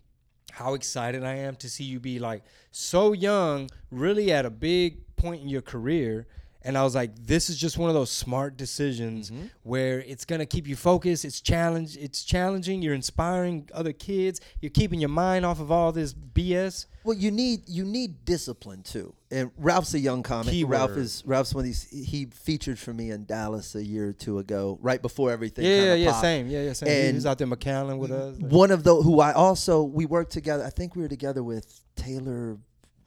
how 0.51 0.73
excited 0.73 1.23
i 1.23 1.33
am 1.33 1.55
to 1.55 1.69
see 1.69 1.83
you 1.83 1.99
be 1.99 2.19
like 2.19 2.43
so 2.71 3.13
young 3.13 3.69
really 3.89 4.31
at 4.31 4.45
a 4.45 4.49
big 4.49 5.15
point 5.15 5.41
in 5.41 5.49
your 5.49 5.61
career 5.61 6.27
and 6.63 6.77
i 6.77 6.83
was 6.83 6.93
like 6.95 7.11
this 7.25 7.49
is 7.49 7.57
just 7.57 7.77
one 7.77 7.89
of 7.89 7.95
those 7.95 8.11
smart 8.11 8.57
decisions 8.57 9.31
where 9.63 9.99
it's 10.01 10.25
going 10.25 10.39
to 10.39 10.45
keep 10.45 10.67
you 10.67 10.75
focused 10.75 11.25
it's 11.25 11.41
challenge 11.41 11.97
it's 11.97 12.23
challenging 12.23 12.81
you're 12.81 12.93
inspiring 12.93 13.67
other 13.73 13.93
kids 13.93 14.39
you're 14.59 14.69
keeping 14.69 14.99
your 14.99 15.09
mind 15.09 15.45
off 15.45 15.59
of 15.59 15.71
all 15.71 15.91
this 15.91 16.13
bs 16.13 16.85
Well, 17.03 17.17
you 17.17 17.31
need 17.31 17.67
you 17.67 17.83
need 17.83 18.25
discipline 18.25 18.83
too. 18.83 19.13
And 19.31 19.49
Ralph's 19.57 19.93
a 19.95 19.99
young 19.99 20.21
comic. 20.23 20.51
Keyword. 20.51 20.71
Ralph 20.71 20.97
is 20.97 21.23
Ralph's 21.25 21.53
one 21.55 21.61
of 21.61 21.65
these. 21.65 21.89
He 21.89 22.27
featured 22.27 22.77
for 22.77 22.93
me 22.93 23.09
in 23.11 23.25
Dallas 23.25 23.73
a 23.75 23.83
year 23.83 24.09
or 24.09 24.13
two 24.13 24.37
ago, 24.39 24.77
right 24.81 25.01
before 25.01 25.31
everything. 25.31 25.65
yeah 25.65 25.79
kinda 25.79 25.97
yeah 25.97 26.21
same 26.21 26.47
yeah 26.47 26.61
yeah 26.63 26.73
same 26.73 26.89
And 26.89 27.07
he 27.07 27.13
was 27.13 27.25
out 27.25 27.37
there 27.39 27.47
McAllen 27.47 27.97
with 27.97 28.11
us 28.11 28.37
One 28.37 28.69
of 28.71 28.83
the 28.83 28.93
who 28.95 29.19
I 29.19 29.31
also 29.33 29.81
we 29.83 30.05
worked 30.05 30.31
together. 30.31 30.63
I 30.63 30.69
think 30.69 30.95
we 30.95 31.01
were 31.01 31.07
together 31.09 31.41
with 31.43 31.65
Taylor, 31.95 32.57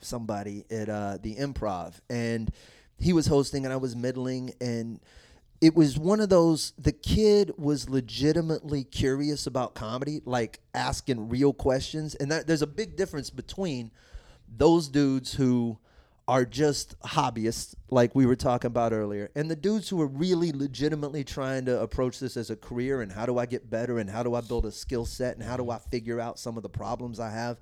somebody 0.00 0.64
at 0.70 0.88
uh, 0.88 1.18
the 1.22 1.36
Improv, 1.36 1.94
and 2.10 2.50
he 2.98 3.12
was 3.12 3.26
hosting, 3.26 3.64
and 3.64 3.72
I 3.72 3.76
was 3.76 3.96
middling, 3.96 4.54
and 4.60 5.00
it 5.60 5.74
was 5.74 5.98
one 5.98 6.20
of 6.20 6.28
those. 6.28 6.72
The 6.78 6.92
kid 6.92 7.52
was 7.56 7.88
legitimately 7.88 8.84
curious 8.84 9.46
about 9.46 9.74
comedy, 9.74 10.20
like 10.24 10.60
asking 10.74 11.28
real 11.28 11.52
questions, 11.52 12.14
and 12.14 12.30
that, 12.30 12.46
there's 12.46 12.62
a 12.62 12.66
big 12.66 12.96
difference 12.96 13.30
between 13.30 13.90
those 14.56 14.88
dudes 14.88 15.34
who 15.34 15.78
are 16.26 16.44
just 16.44 16.98
hobbyists, 17.00 17.74
like 17.90 18.14
we 18.14 18.24
were 18.24 18.36
talking 18.36 18.68
about 18.68 18.92
earlier, 18.92 19.30
and 19.34 19.50
the 19.50 19.56
dudes 19.56 19.88
who 19.88 20.00
are 20.00 20.06
really 20.06 20.52
legitimately 20.52 21.22
trying 21.22 21.66
to 21.66 21.80
approach 21.80 22.18
this 22.18 22.36
as 22.36 22.48
a 22.48 22.56
career 22.56 23.02
and 23.02 23.12
how 23.12 23.26
do 23.26 23.38
I 23.38 23.44
get 23.44 23.68
better 23.68 23.98
and 23.98 24.08
how 24.08 24.22
do 24.22 24.34
I 24.34 24.40
build 24.40 24.64
a 24.64 24.72
skill 24.72 25.04
set 25.04 25.36
and 25.36 25.44
how 25.44 25.56
do 25.58 25.70
I 25.70 25.78
figure 25.78 26.20
out 26.20 26.38
some 26.38 26.56
of 26.56 26.62
the 26.62 26.68
problems 26.70 27.20
I 27.20 27.30
have. 27.30 27.58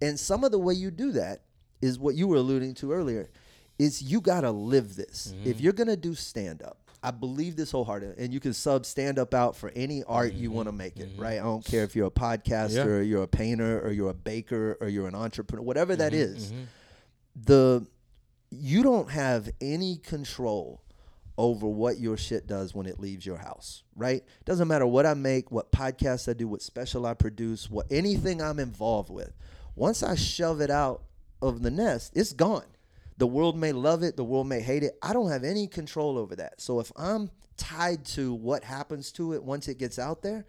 And 0.00 0.18
some 0.20 0.44
of 0.44 0.52
the 0.52 0.58
way 0.58 0.74
you 0.74 0.92
do 0.92 1.12
that 1.12 1.42
is 1.82 1.98
what 1.98 2.14
you 2.14 2.28
were 2.28 2.36
alluding 2.36 2.74
to 2.74 2.92
earlier 2.92 3.28
is 3.78 4.02
you 4.02 4.20
got 4.20 4.42
to 4.42 4.50
live 4.50 4.96
this. 4.96 5.34
If 5.44 5.56
mm-hmm. 5.56 5.64
you're 5.64 5.72
going 5.72 5.88
to 5.88 5.96
do 5.96 6.14
stand 6.14 6.62
up, 6.62 6.78
I 7.02 7.10
believe 7.10 7.56
this 7.56 7.70
wholeheartedly, 7.70 8.22
and 8.22 8.32
you 8.32 8.40
can 8.40 8.52
sub 8.52 8.84
stand 8.86 9.18
up 9.18 9.34
out 9.34 9.54
for 9.54 9.70
any 9.76 10.02
art 10.04 10.32
you 10.32 10.48
mm-hmm. 10.48 10.56
want 10.56 10.68
to 10.68 10.72
make 10.72 10.96
it, 10.96 11.12
mm-hmm. 11.12 11.22
right? 11.22 11.38
I 11.38 11.42
don't 11.44 11.64
care 11.64 11.84
if 11.84 11.94
you're 11.94 12.08
a 12.08 12.10
podcaster, 12.10 12.74
Yeah. 12.74 12.84
or 12.84 13.02
you're 13.02 13.22
a 13.22 13.28
painter, 13.28 13.80
or 13.80 13.92
you're 13.92 14.10
a 14.10 14.14
baker, 14.14 14.76
or 14.80 14.88
you're 14.88 15.06
an 15.06 15.14
entrepreneur, 15.14 15.62
whatever 15.62 15.94
that 15.96 16.14
is. 16.14 16.52
The 17.36 17.86
you 18.50 18.82
don't 18.82 19.10
have 19.10 19.50
any 19.60 19.96
control 19.96 20.82
over 21.38 21.66
what 21.66 21.98
your 21.98 22.16
shit 22.16 22.46
does 22.46 22.74
when 22.74 22.86
it 22.86 22.98
leaves 22.98 23.26
your 23.26 23.36
house, 23.36 23.82
right? 23.94 24.24
Doesn't 24.44 24.68
matter 24.68 24.86
what 24.86 25.04
I 25.04 25.14
make, 25.14 25.50
what 25.50 25.70
podcasts 25.70 26.28
I 26.28 26.32
do, 26.32 26.48
what 26.48 26.62
special 26.62 27.06
I 27.06 27.14
produce, 27.14 27.70
what 27.70 27.86
anything 27.90 28.40
I'm 28.40 28.58
involved 28.58 29.10
with. 29.10 29.32
Once 29.74 30.02
I 30.02 30.14
shove 30.14 30.60
it 30.60 30.70
out 30.70 31.02
of 31.42 31.62
the 31.62 31.70
nest, 31.70 32.12
it's 32.16 32.32
gone. 32.32 32.64
The 33.18 33.26
world 33.26 33.56
may 33.56 33.72
love 33.72 34.02
it, 34.02 34.16
the 34.16 34.24
world 34.24 34.46
may 34.46 34.60
hate 34.60 34.82
it. 34.82 34.98
I 35.02 35.12
don't 35.12 35.30
have 35.30 35.44
any 35.44 35.66
control 35.66 36.18
over 36.18 36.36
that. 36.36 36.60
So 36.60 36.80
if 36.80 36.92
I'm 36.96 37.30
tied 37.56 38.04
to 38.06 38.34
what 38.34 38.62
happens 38.64 39.10
to 39.12 39.32
it 39.32 39.42
once 39.42 39.68
it 39.68 39.78
gets 39.78 39.98
out 39.98 40.22
there, 40.22 40.44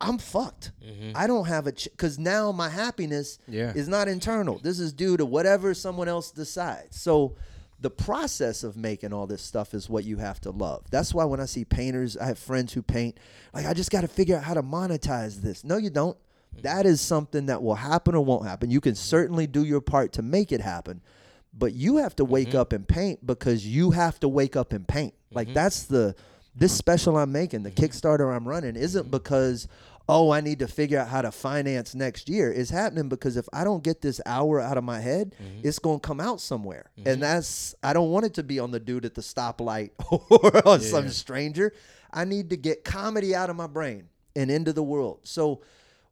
I'm 0.00 0.18
fucked. 0.18 0.72
Mm-hmm. 0.84 1.12
I 1.14 1.26
don't 1.26 1.46
have 1.46 1.66
a 1.66 1.72
because 1.72 2.18
now 2.18 2.52
my 2.52 2.68
happiness 2.68 3.38
Yeah. 3.48 3.72
is 3.74 3.88
not 3.88 4.08
internal. 4.08 4.58
This 4.58 4.78
is 4.78 4.92
due 4.92 5.16
to 5.16 5.24
whatever 5.24 5.72
someone 5.74 6.08
else 6.08 6.30
decides. 6.30 7.00
So 7.00 7.36
the 7.80 7.90
process 7.90 8.62
of 8.64 8.76
making 8.76 9.12
all 9.12 9.26
this 9.26 9.42
stuff 9.42 9.72
is 9.72 9.88
what 9.88 10.04
you 10.04 10.16
have 10.18 10.40
to 10.42 10.50
love. 10.50 10.84
That's 10.90 11.14
why 11.14 11.24
when 11.24 11.40
I 11.40 11.46
see 11.46 11.64
painters, 11.64 12.16
I 12.16 12.26
have 12.26 12.38
friends 12.38 12.72
who 12.72 12.82
paint, 12.82 13.18
like 13.54 13.64
I 13.64 13.72
just 13.74 13.90
got 13.90 14.00
to 14.02 14.08
figure 14.08 14.36
out 14.36 14.44
how 14.44 14.54
to 14.54 14.62
monetize 14.62 15.40
this. 15.40 15.62
No, 15.64 15.76
you 15.78 15.88
don't. 15.90 16.16
Mm-hmm. 16.16 16.62
That 16.62 16.84
is 16.84 17.00
something 17.00 17.46
that 17.46 17.62
will 17.62 17.74
happen 17.76 18.14
or 18.14 18.24
won't 18.24 18.46
happen. 18.46 18.70
You 18.70 18.80
can 18.82 18.94
certainly 18.96 19.46
do 19.46 19.64
your 19.64 19.80
part 19.80 20.12
to 20.14 20.22
make 20.22 20.52
it 20.52 20.60
happen, 20.60 21.00
but 21.58 21.72
you 21.72 21.98
have 21.98 22.14
to 22.16 22.24
wake 22.24 22.48
mm-hmm. 22.48 22.58
up 22.58 22.72
and 22.72 22.86
paint 22.86 23.26
because 23.26 23.66
you 23.66 23.90
have 23.92 24.20
to 24.20 24.28
wake 24.28 24.56
up 24.56 24.72
and 24.72 24.86
paint. 24.86 25.14
Like 25.32 25.48
mm-hmm. 25.48 25.54
that's 25.54 25.84
the 25.84 26.14
this 26.54 26.72
special 26.72 27.16
I'm 27.16 27.32
making, 27.32 27.62
the 27.62 27.70
mm-hmm. 27.70 27.84
Kickstarter 27.84 28.34
I'm 28.34 28.46
running, 28.46 28.76
isn't 28.76 29.10
because 29.10 29.68
oh 30.08 30.30
I 30.30 30.40
need 30.40 30.60
to 30.60 30.68
figure 30.68 30.98
out 30.98 31.08
how 31.08 31.22
to 31.22 31.32
finance 31.32 31.94
next 31.94 32.28
year. 32.28 32.52
It's 32.52 32.70
happening 32.70 33.08
because 33.08 33.36
if 33.36 33.48
I 33.52 33.64
don't 33.64 33.82
get 33.82 34.02
this 34.02 34.20
hour 34.26 34.60
out 34.60 34.78
of 34.78 34.84
my 34.84 35.00
head, 35.00 35.34
it's 35.62 35.78
gonna 35.78 35.98
come 35.98 36.20
out 36.20 36.40
somewhere, 36.40 36.90
and 37.04 37.22
that's 37.22 37.74
I 37.82 37.92
don't 37.92 38.10
want 38.10 38.26
it 38.26 38.34
to 38.34 38.42
be 38.42 38.58
on 38.58 38.70
the 38.70 38.80
dude 38.80 39.04
at 39.04 39.14
the 39.14 39.22
stoplight 39.22 39.90
or 40.10 40.68
on 40.68 40.80
some 40.80 41.08
stranger. 41.08 41.72
I 42.12 42.24
need 42.24 42.50
to 42.50 42.56
get 42.56 42.84
comedy 42.84 43.34
out 43.34 43.50
of 43.50 43.56
my 43.56 43.66
brain 43.66 44.08
and 44.34 44.50
into 44.50 44.72
the 44.72 44.82
world. 44.82 45.20
So 45.24 45.62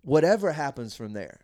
whatever 0.02 0.52
happens 0.52 0.94
from 0.94 1.12
there 1.12 1.40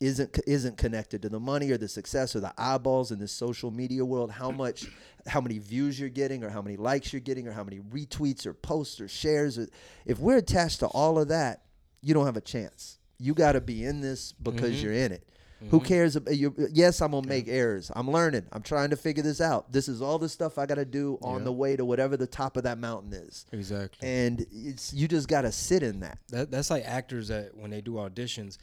isn't 0.00 0.38
isn't 0.46 0.76
connected 0.78 1.22
to 1.22 1.28
the 1.28 1.38
money 1.38 1.70
or 1.70 1.76
the 1.76 1.88
success 1.88 2.34
or 2.34 2.40
the 2.40 2.52
eyeballs 2.56 3.12
in 3.12 3.18
this 3.18 3.32
social 3.32 3.70
media 3.70 4.04
world 4.04 4.30
how 4.30 4.50
much 4.50 4.86
how 5.26 5.40
many 5.40 5.58
views 5.58 6.00
you're 6.00 6.08
getting 6.08 6.42
or 6.42 6.48
how 6.48 6.62
many 6.62 6.76
likes 6.76 7.12
you're 7.12 7.20
getting 7.20 7.46
or 7.46 7.52
how 7.52 7.62
many 7.62 7.80
retweets 7.80 8.46
or 8.46 8.54
posts 8.54 9.00
or 9.00 9.08
shares 9.08 9.58
or, 9.58 9.68
if 10.06 10.18
we're 10.18 10.38
attached 10.38 10.80
to 10.80 10.86
all 10.86 11.18
of 11.18 11.28
that 11.28 11.62
you 12.02 12.14
don't 12.14 12.26
have 12.26 12.36
a 12.36 12.42
chance. 12.42 12.98
You 13.18 13.34
got 13.34 13.52
to 13.52 13.60
be 13.60 13.84
in 13.84 14.00
this 14.00 14.32
because 14.32 14.72
mm-hmm. 14.72 14.84
you're 14.84 14.94
in 14.94 15.12
it. 15.12 15.26
Who 15.68 15.76
mm-hmm. 15.76 15.86
cares 15.88 16.16
ab- 16.16 16.28
you, 16.30 16.54
yes 16.72 17.02
i'm 17.02 17.10
gonna 17.10 17.28
make 17.28 17.46
errors. 17.46 17.92
I'm 17.94 18.10
learning. 18.10 18.46
I'm 18.50 18.62
trying 18.62 18.88
to 18.90 18.96
figure 18.96 19.22
this 19.22 19.42
out. 19.42 19.70
This 19.70 19.88
is 19.88 20.00
all 20.00 20.18
the 20.18 20.28
stuff 20.28 20.56
i 20.56 20.64
got 20.64 20.76
to 20.76 20.86
do 20.86 21.18
on 21.20 21.40
Yeah. 21.40 21.44
the 21.44 21.52
way 21.52 21.76
to 21.76 21.84
whatever 21.84 22.16
the 22.16 22.26
top 22.26 22.56
of 22.56 22.62
that 22.62 22.78
mountain 22.78 23.12
is. 23.12 23.44
Exactly. 23.52 24.08
And 24.08 24.46
it's 24.50 24.94
you 24.94 25.06
just 25.06 25.28
got 25.28 25.42
to 25.42 25.52
sit 25.52 25.82
in 25.82 26.00
that. 26.00 26.18
That, 26.30 26.50
that's 26.50 26.70
like 26.70 26.84
actors 26.86 27.28
that 27.28 27.54
when 27.54 27.70
they 27.70 27.82
do 27.82 27.92
auditions, 27.92 28.56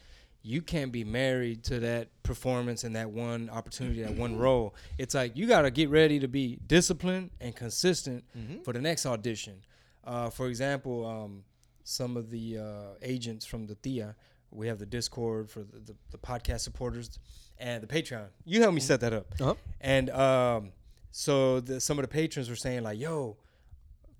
you 0.48 0.62
can't 0.62 0.90
be 0.90 1.04
married 1.04 1.62
to 1.64 1.80
that 1.80 2.08
performance 2.22 2.84
and 2.84 2.96
that 2.96 3.10
one 3.10 3.50
opportunity, 3.50 4.02
that 4.02 4.14
one 4.14 4.36
role. 4.36 4.74
It's 4.96 5.14
like 5.14 5.36
you 5.36 5.46
got 5.46 5.62
to 5.62 5.70
get 5.70 5.90
ready 5.90 6.18
to 6.20 6.28
be 6.28 6.58
disciplined 6.66 7.30
and 7.40 7.54
consistent 7.54 8.24
for 8.64 8.72
the 8.72 8.80
next 8.80 9.06
audition. 9.06 9.60
Uh, 10.04 10.30
for 10.30 10.48
example, 10.48 11.06
um, 11.06 11.44
some 11.84 12.16
of 12.16 12.30
the 12.30 12.58
uh, 12.58 12.62
agents 13.02 13.44
from 13.44 13.66
the 13.66 13.74
T.I.A., 13.76 14.14
we 14.50 14.66
have 14.68 14.78
the 14.78 14.86
Discord 14.86 15.50
for 15.50 15.60
the, 15.60 15.78
the, 15.80 15.94
the 16.12 16.18
podcast 16.18 16.60
supporters 16.60 17.18
and 17.58 17.82
the 17.82 17.86
Patreon. 17.86 18.28
You 18.46 18.60
helped 18.60 18.74
me 18.74 18.80
set 18.80 19.00
that 19.00 19.12
up. 19.12 19.26
Uh-huh. 19.38 19.54
And 19.82 20.08
um, 20.08 20.72
so 21.10 21.60
the, 21.60 21.80
some 21.80 21.98
of 21.98 22.02
the 22.02 22.08
patrons 22.08 22.48
were 22.48 22.56
saying 22.56 22.82
like, 22.82 22.98
"Yo, 22.98 23.36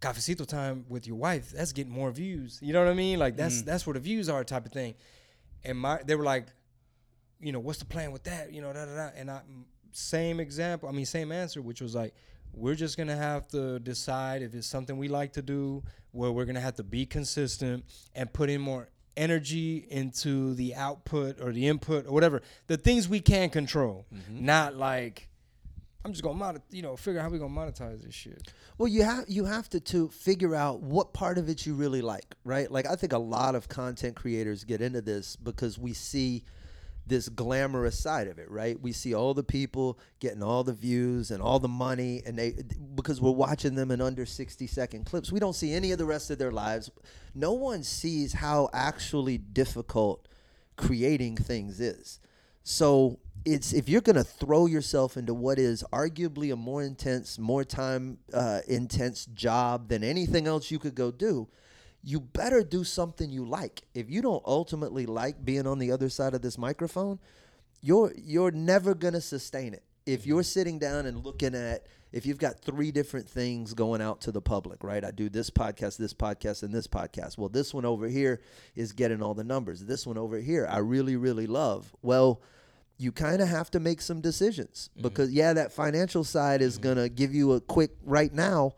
cafecito 0.00 0.46
time 0.46 0.84
with 0.88 1.06
your 1.06 1.16
wife, 1.16 1.50
that's 1.50 1.72
getting 1.72 1.92
more 1.92 2.10
views. 2.10 2.58
You 2.62 2.72
know 2.72 2.80
what 2.84 2.90
I 2.90 2.94
mean? 2.94 3.18
Like 3.18 3.36
that's 3.36 3.62
that's 3.62 3.86
where 3.86 3.94
the 3.94 4.00
views 4.00 4.28
are, 4.28 4.44
type 4.44 4.66
of 4.66 4.72
thing. 4.72 4.94
And 5.64 5.78
my 5.78 6.00
they 6.04 6.14
were 6.14 6.24
like, 6.24 6.46
you 7.40 7.52
know, 7.52 7.60
what's 7.60 7.78
the 7.78 7.84
plan 7.84 8.12
with 8.12 8.24
that? 8.24 8.52
You 8.52 8.62
know, 8.62 8.72
da 8.72 8.84
da 8.84 8.94
da. 8.94 9.10
And 9.16 9.30
I 9.30 9.40
same 9.92 10.40
example, 10.40 10.88
I 10.88 10.92
mean, 10.92 11.06
same 11.06 11.32
answer, 11.32 11.62
which 11.62 11.80
was 11.80 11.94
like, 11.94 12.14
we're 12.52 12.74
just 12.74 12.96
gonna 12.96 13.16
have 13.16 13.48
to 13.48 13.78
decide 13.78 14.42
if 14.42 14.54
it's 14.54 14.66
something 14.66 14.96
we 14.96 15.08
like 15.08 15.32
to 15.34 15.42
do, 15.42 15.82
where 16.12 16.30
we're 16.30 16.44
gonna 16.44 16.60
have 16.60 16.76
to 16.76 16.84
be 16.84 17.06
consistent 17.06 17.84
and 18.14 18.32
put 18.32 18.50
in 18.50 18.60
more 18.60 18.88
energy 19.16 19.86
into 19.90 20.54
the 20.54 20.74
output 20.74 21.40
or 21.40 21.52
the 21.52 21.66
input 21.66 22.06
or 22.06 22.12
whatever, 22.12 22.42
the 22.68 22.76
things 22.76 23.08
we 23.08 23.20
can 23.20 23.50
control, 23.50 24.06
mm-hmm. 24.14 24.44
not 24.44 24.76
like. 24.76 25.27
I'm 26.08 26.14
just 26.14 26.24
gonna 26.24 26.38
monet, 26.38 26.60
you 26.70 26.80
know, 26.80 26.96
figure 26.96 27.20
out 27.20 27.24
how 27.24 27.28
we 27.28 27.38
gonna 27.38 27.54
monetize 27.54 28.02
this 28.02 28.14
shit. 28.14 28.50
Well, 28.78 28.88
you 28.88 29.02
have 29.02 29.26
you 29.28 29.44
have 29.44 29.68
to 29.70 29.80
to 29.80 30.08
figure 30.08 30.54
out 30.54 30.80
what 30.80 31.12
part 31.12 31.36
of 31.36 31.50
it 31.50 31.66
you 31.66 31.74
really 31.74 32.00
like, 32.00 32.34
right? 32.44 32.70
Like 32.70 32.86
I 32.86 32.96
think 32.96 33.12
a 33.12 33.18
lot 33.18 33.54
of 33.54 33.68
content 33.68 34.16
creators 34.16 34.64
get 34.64 34.80
into 34.80 35.02
this 35.02 35.36
because 35.36 35.78
we 35.78 35.92
see 35.92 36.44
this 37.06 37.28
glamorous 37.28 37.98
side 37.98 38.26
of 38.26 38.38
it, 38.38 38.50
right? 38.50 38.80
We 38.80 38.92
see 38.92 39.12
all 39.12 39.34
the 39.34 39.42
people 39.42 39.98
getting 40.18 40.42
all 40.42 40.64
the 40.64 40.72
views 40.72 41.30
and 41.30 41.42
all 41.42 41.58
the 41.58 41.68
money, 41.68 42.22
and 42.24 42.38
they 42.38 42.54
because 42.94 43.20
we're 43.20 43.30
watching 43.30 43.74
them 43.74 43.90
in 43.90 44.00
under 44.00 44.24
60 44.24 44.66
second 44.66 45.04
clips. 45.04 45.30
We 45.30 45.40
don't 45.40 45.54
see 45.54 45.74
any 45.74 45.92
of 45.92 45.98
the 45.98 46.06
rest 46.06 46.30
of 46.30 46.38
their 46.38 46.52
lives. 46.52 46.90
No 47.34 47.52
one 47.52 47.82
sees 47.82 48.32
how 48.32 48.70
actually 48.72 49.36
difficult 49.36 50.26
creating 50.76 51.36
things 51.36 51.80
is. 51.80 52.18
So 52.62 53.18
it's 53.44 53.72
if 53.72 53.88
you're 53.88 54.00
gonna 54.00 54.24
throw 54.24 54.66
yourself 54.66 55.16
into 55.16 55.34
what 55.34 55.58
is 55.58 55.84
arguably 55.92 56.52
a 56.52 56.56
more 56.56 56.82
intense, 56.82 57.38
more 57.38 57.64
time 57.64 58.18
uh, 58.32 58.60
intense 58.68 59.26
job 59.26 59.88
than 59.88 60.04
anything 60.04 60.46
else 60.46 60.70
you 60.70 60.78
could 60.78 60.94
go 60.94 61.10
do, 61.10 61.48
you 62.02 62.20
better 62.20 62.62
do 62.62 62.84
something 62.84 63.30
you 63.30 63.44
like. 63.44 63.82
If 63.94 64.10
you 64.10 64.22
don't 64.22 64.42
ultimately 64.46 65.06
like 65.06 65.44
being 65.44 65.66
on 65.66 65.78
the 65.78 65.92
other 65.92 66.08
side 66.08 66.34
of 66.34 66.42
this 66.42 66.58
microphone, 66.58 67.18
you're 67.80 68.12
you're 68.16 68.50
never 68.50 68.94
gonna 68.94 69.20
sustain 69.20 69.74
it. 69.74 69.82
If 70.06 70.26
you're 70.26 70.42
sitting 70.42 70.78
down 70.78 71.06
and 71.06 71.24
looking 71.24 71.54
at 71.54 71.86
if 72.12 72.24
you've 72.24 72.38
got 72.38 72.60
three 72.60 72.90
different 72.90 73.28
things 73.28 73.74
going 73.74 74.00
out 74.00 74.22
to 74.22 74.32
the 74.32 74.40
public, 74.40 74.82
right? 74.82 75.04
I 75.04 75.10
do 75.10 75.28
this 75.28 75.50
podcast, 75.50 75.98
this 75.98 76.14
podcast, 76.14 76.62
and 76.62 76.72
this 76.72 76.86
podcast. 76.86 77.36
Well, 77.36 77.50
this 77.50 77.74
one 77.74 77.84
over 77.84 78.08
here 78.08 78.40
is 78.74 78.92
getting 78.92 79.22
all 79.22 79.34
the 79.34 79.44
numbers. 79.44 79.84
This 79.84 80.06
one 80.06 80.16
over 80.16 80.38
here, 80.38 80.66
I 80.70 80.78
really, 80.78 81.16
really 81.16 81.46
love. 81.46 81.94
Well, 82.00 82.40
you 82.98 83.12
kind 83.12 83.40
of 83.40 83.48
have 83.48 83.70
to 83.70 83.80
make 83.80 84.00
some 84.00 84.20
decisions 84.20 84.90
mm-hmm. 84.92 85.02
because, 85.02 85.32
yeah, 85.32 85.52
that 85.52 85.72
financial 85.72 86.24
side 86.24 86.60
is 86.60 86.74
mm-hmm. 86.74 86.82
going 86.82 86.96
to 86.96 87.08
give 87.08 87.34
you 87.34 87.52
a 87.52 87.60
quick 87.60 87.92
right 88.04 88.32
now, 88.32 88.74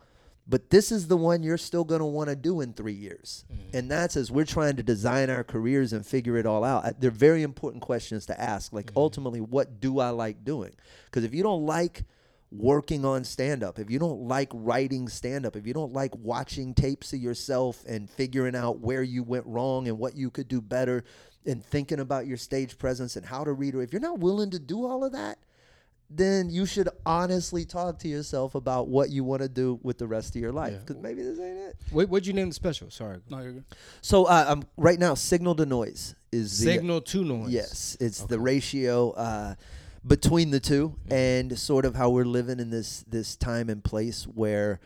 but 0.47 0.69
this 0.69 0.91
is 0.91 1.07
the 1.07 1.17
one 1.17 1.43
you're 1.43 1.57
still 1.57 1.83
going 1.83 1.99
to 1.99 2.05
want 2.05 2.29
to 2.29 2.35
do 2.35 2.61
in 2.61 2.73
three 2.73 2.93
years. 2.93 3.45
Mm-hmm. 3.51 3.77
And 3.77 3.91
that's 3.91 4.15
as 4.15 4.31
we're 4.31 4.45
trying 4.45 4.75
to 4.77 4.83
design 4.83 5.29
our 5.29 5.43
careers 5.43 5.91
and 5.91 6.05
figure 6.05 6.37
it 6.37 6.45
all 6.45 6.63
out. 6.63 6.99
They're 7.01 7.11
very 7.11 7.41
important 7.41 7.81
questions 7.81 8.27
to 8.27 8.39
ask. 8.39 8.71
Like, 8.71 8.91
ultimately, 8.95 9.41
what 9.41 9.79
do 9.79 9.99
I 9.99 10.09
like 10.09 10.43
doing? 10.43 10.75
Because 11.05 11.23
if 11.23 11.33
you 11.33 11.43
don't 11.43 11.65
like, 11.65 12.03
working 12.51 13.05
on 13.05 13.23
stand 13.23 13.63
up, 13.63 13.79
if 13.79 13.89
you 13.89 13.97
don't 13.97 14.27
like 14.27 14.49
writing 14.53 15.07
stand 15.07 15.45
up, 15.45 15.55
if 15.55 15.65
you 15.65 15.73
don't 15.73 15.93
like 15.93 16.11
watching 16.15 16.73
tapes 16.73 17.13
of 17.13 17.19
yourself 17.19 17.83
and 17.87 18.09
figuring 18.09 18.55
out 18.55 18.79
where 18.79 19.03
you 19.03 19.23
went 19.23 19.45
wrong 19.45 19.87
and 19.87 19.97
what 19.97 20.15
you 20.15 20.29
could 20.29 20.47
do 20.47 20.61
better 20.61 21.03
and 21.45 21.63
thinking 21.65 21.99
about 21.99 22.27
your 22.27 22.37
stage 22.37 22.77
presence 22.77 23.15
and 23.15 23.25
how 23.25 23.43
to 23.43 23.51
read, 23.53 23.75
or 23.75 23.81
if 23.81 23.91
you're 23.93 24.01
not 24.01 24.19
willing 24.19 24.51
to 24.51 24.59
do 24.59 24.85
all 24.85 25.03
of 25.03 25.11
that, 25.13 25.37
then 26.13 26.49
you 26.49 26.65
should 26.65 26.89
honestly 27.05 27.63
talk 27.63 27.97
to 27.99 28.07
yourself 28.09 28.53
about 28.53 28.89
what 28.89 29.09
you 29.09 29.23
want 29.23 29.41
to 29.41 29.47
do 29.47 29.79
with 29.81 29.97
the 29.97 30.05
rest 30.05 30.35
of 30.35 30.41
your 30.41 30.51
life 30.51 30.73
Yeah. 30.73 30.79
because 30.79 30.97
maybe 30.97 31.23
this 31.23 31.39
ain't 31.39 31.57
it. 31.57 31.77
What 31.89 32.09
what'd 32.09 32.27
you 32.27 32.33
name 32.33 32.49
the 32.49 32.53
special? 32.53 32.89
Sorry. 32.91 33.19
No, 33.29 33.39
you're 33.39 33.53
good. 33.53 33.63
So 34.01 34.25
uh, 34.25 34.45
um, 34.49 34.63
right 34.75 34.99
now, 34.99 35.13
signal 35.13 35.55
to 35.55 35.65
noise 35.65 36.15
is 36.33 36.59
the 36.59 36.65
Signal 36.65 36.99
to 37.01 37.23
noise. 37.23 37.49
Yes, 37.49 37.95
it's 38.01 38.21
the 38.25 38.39
ratio 38.39 39.11
uh, 39.11 39.55
between 40.05 40.51
the 40.51 40.59
2 40.59 40.93
and 41.09 41.57
sort 41.57 41.85
of 41.85 41.95
how 41.95 42.09
we're 42.09 42.25
living 42.25 42.59
in 42.59 42.69
this 42.71 43.05
this 43.07 43.35
time 43.37 43.69
and 43.69 43.81
place 43.81 44.25
where 44.25 44.79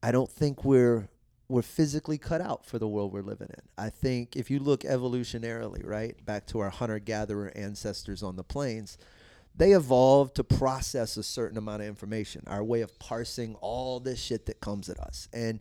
I 0.00 0.12
don't 0.12 0.30
think 0.30 0.64
we're 0.64 1.08
we're 1.48 1.62
physically 1.62 2.18
cut 2.18 2.40
out 2.40 2.66
for 2.66 2.78
the 2.78 2.88
world 2.88 3.12
we're 3.12 3.22
living 3.22 3.48
in. 3.48 3.62
I 3.76 3.90
think 3.90 4.36
if 4.36 4.50
you 4.50 4.58
look 4.58 4.82
evolutionarily, 4.82 5.84
right, 5.84 6.14
back 6.24 6.46
to 6.48 6.60
our 6.60 6.70
hunter 6.70 6.98
gatherer 6.98 7.52
ancestors 7.56 8.22
on 8.22 8.36
the 8.36 8.44
plains, 8.44 8.98
they 9.56 9.72
evolved 9.72 10.36
to 10.36 10.44
process 10.44 11.16
a 11.16 11.22
certain 11.22 11.58
amount 11.58 11.82
of 11.82 11.88
information, 11.88 12.44
our 12.46 12.62
way 12.62 12.82
of 12.82 12.98
parsing 12.98 13.56
all 13.56 13.98
this 13.98 14.20
shit 14.20 14.46
that 14.46 14.60
comes 14.60 14.88
at 14.88 15.00
us. 15.00 15.28
And 15.32 15.60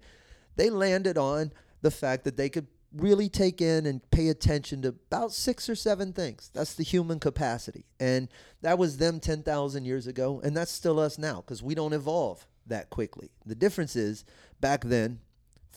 they 0.56 0.70
landed 0.70 1.18
on 1.18 1.52
the 1.82 1.92
fact 1.92 2.26
that 2.26 2.38
they 2.38 2.50
could 2.50 2.68
really 2.96 3.30
take 3.30 3.62
in 3.62 3.86
and 3.86 4.10
pay 4.12 4.30
attention 4.30 4.82
to 4.82 4.90
about 4.90 5.32
six 5.32 5.70
or 5.70 5.76
seven 5.76 6.14
things. 6.14 6.52
That's 6.54 6.74
the 6.74 6.84
human 6.84 7.20
capacity. 7.20 7.86
And 8.00 8.28
that 8.62 8.78
was 8.78 8.98
them 8.98 9.20
10,000 9.20 9.86
years 9.86 10.08
ago. 10.08 10.42
And 10.44 10.56
that's 10.56 10.72
still 10.72 11.00
us 11.00 11.18
now 11.18 11.38
because 11.38 11.64
we 11.64 11.76
don't 11.76 11.94
evolve 11.94 12.46
that 12.68 12.90
quickly. 12.90 13.30
The 13.46 13.56
difference 13.56 13.96
is 13.96 14.26
back 14.60 14.84
then, 14.84 15.20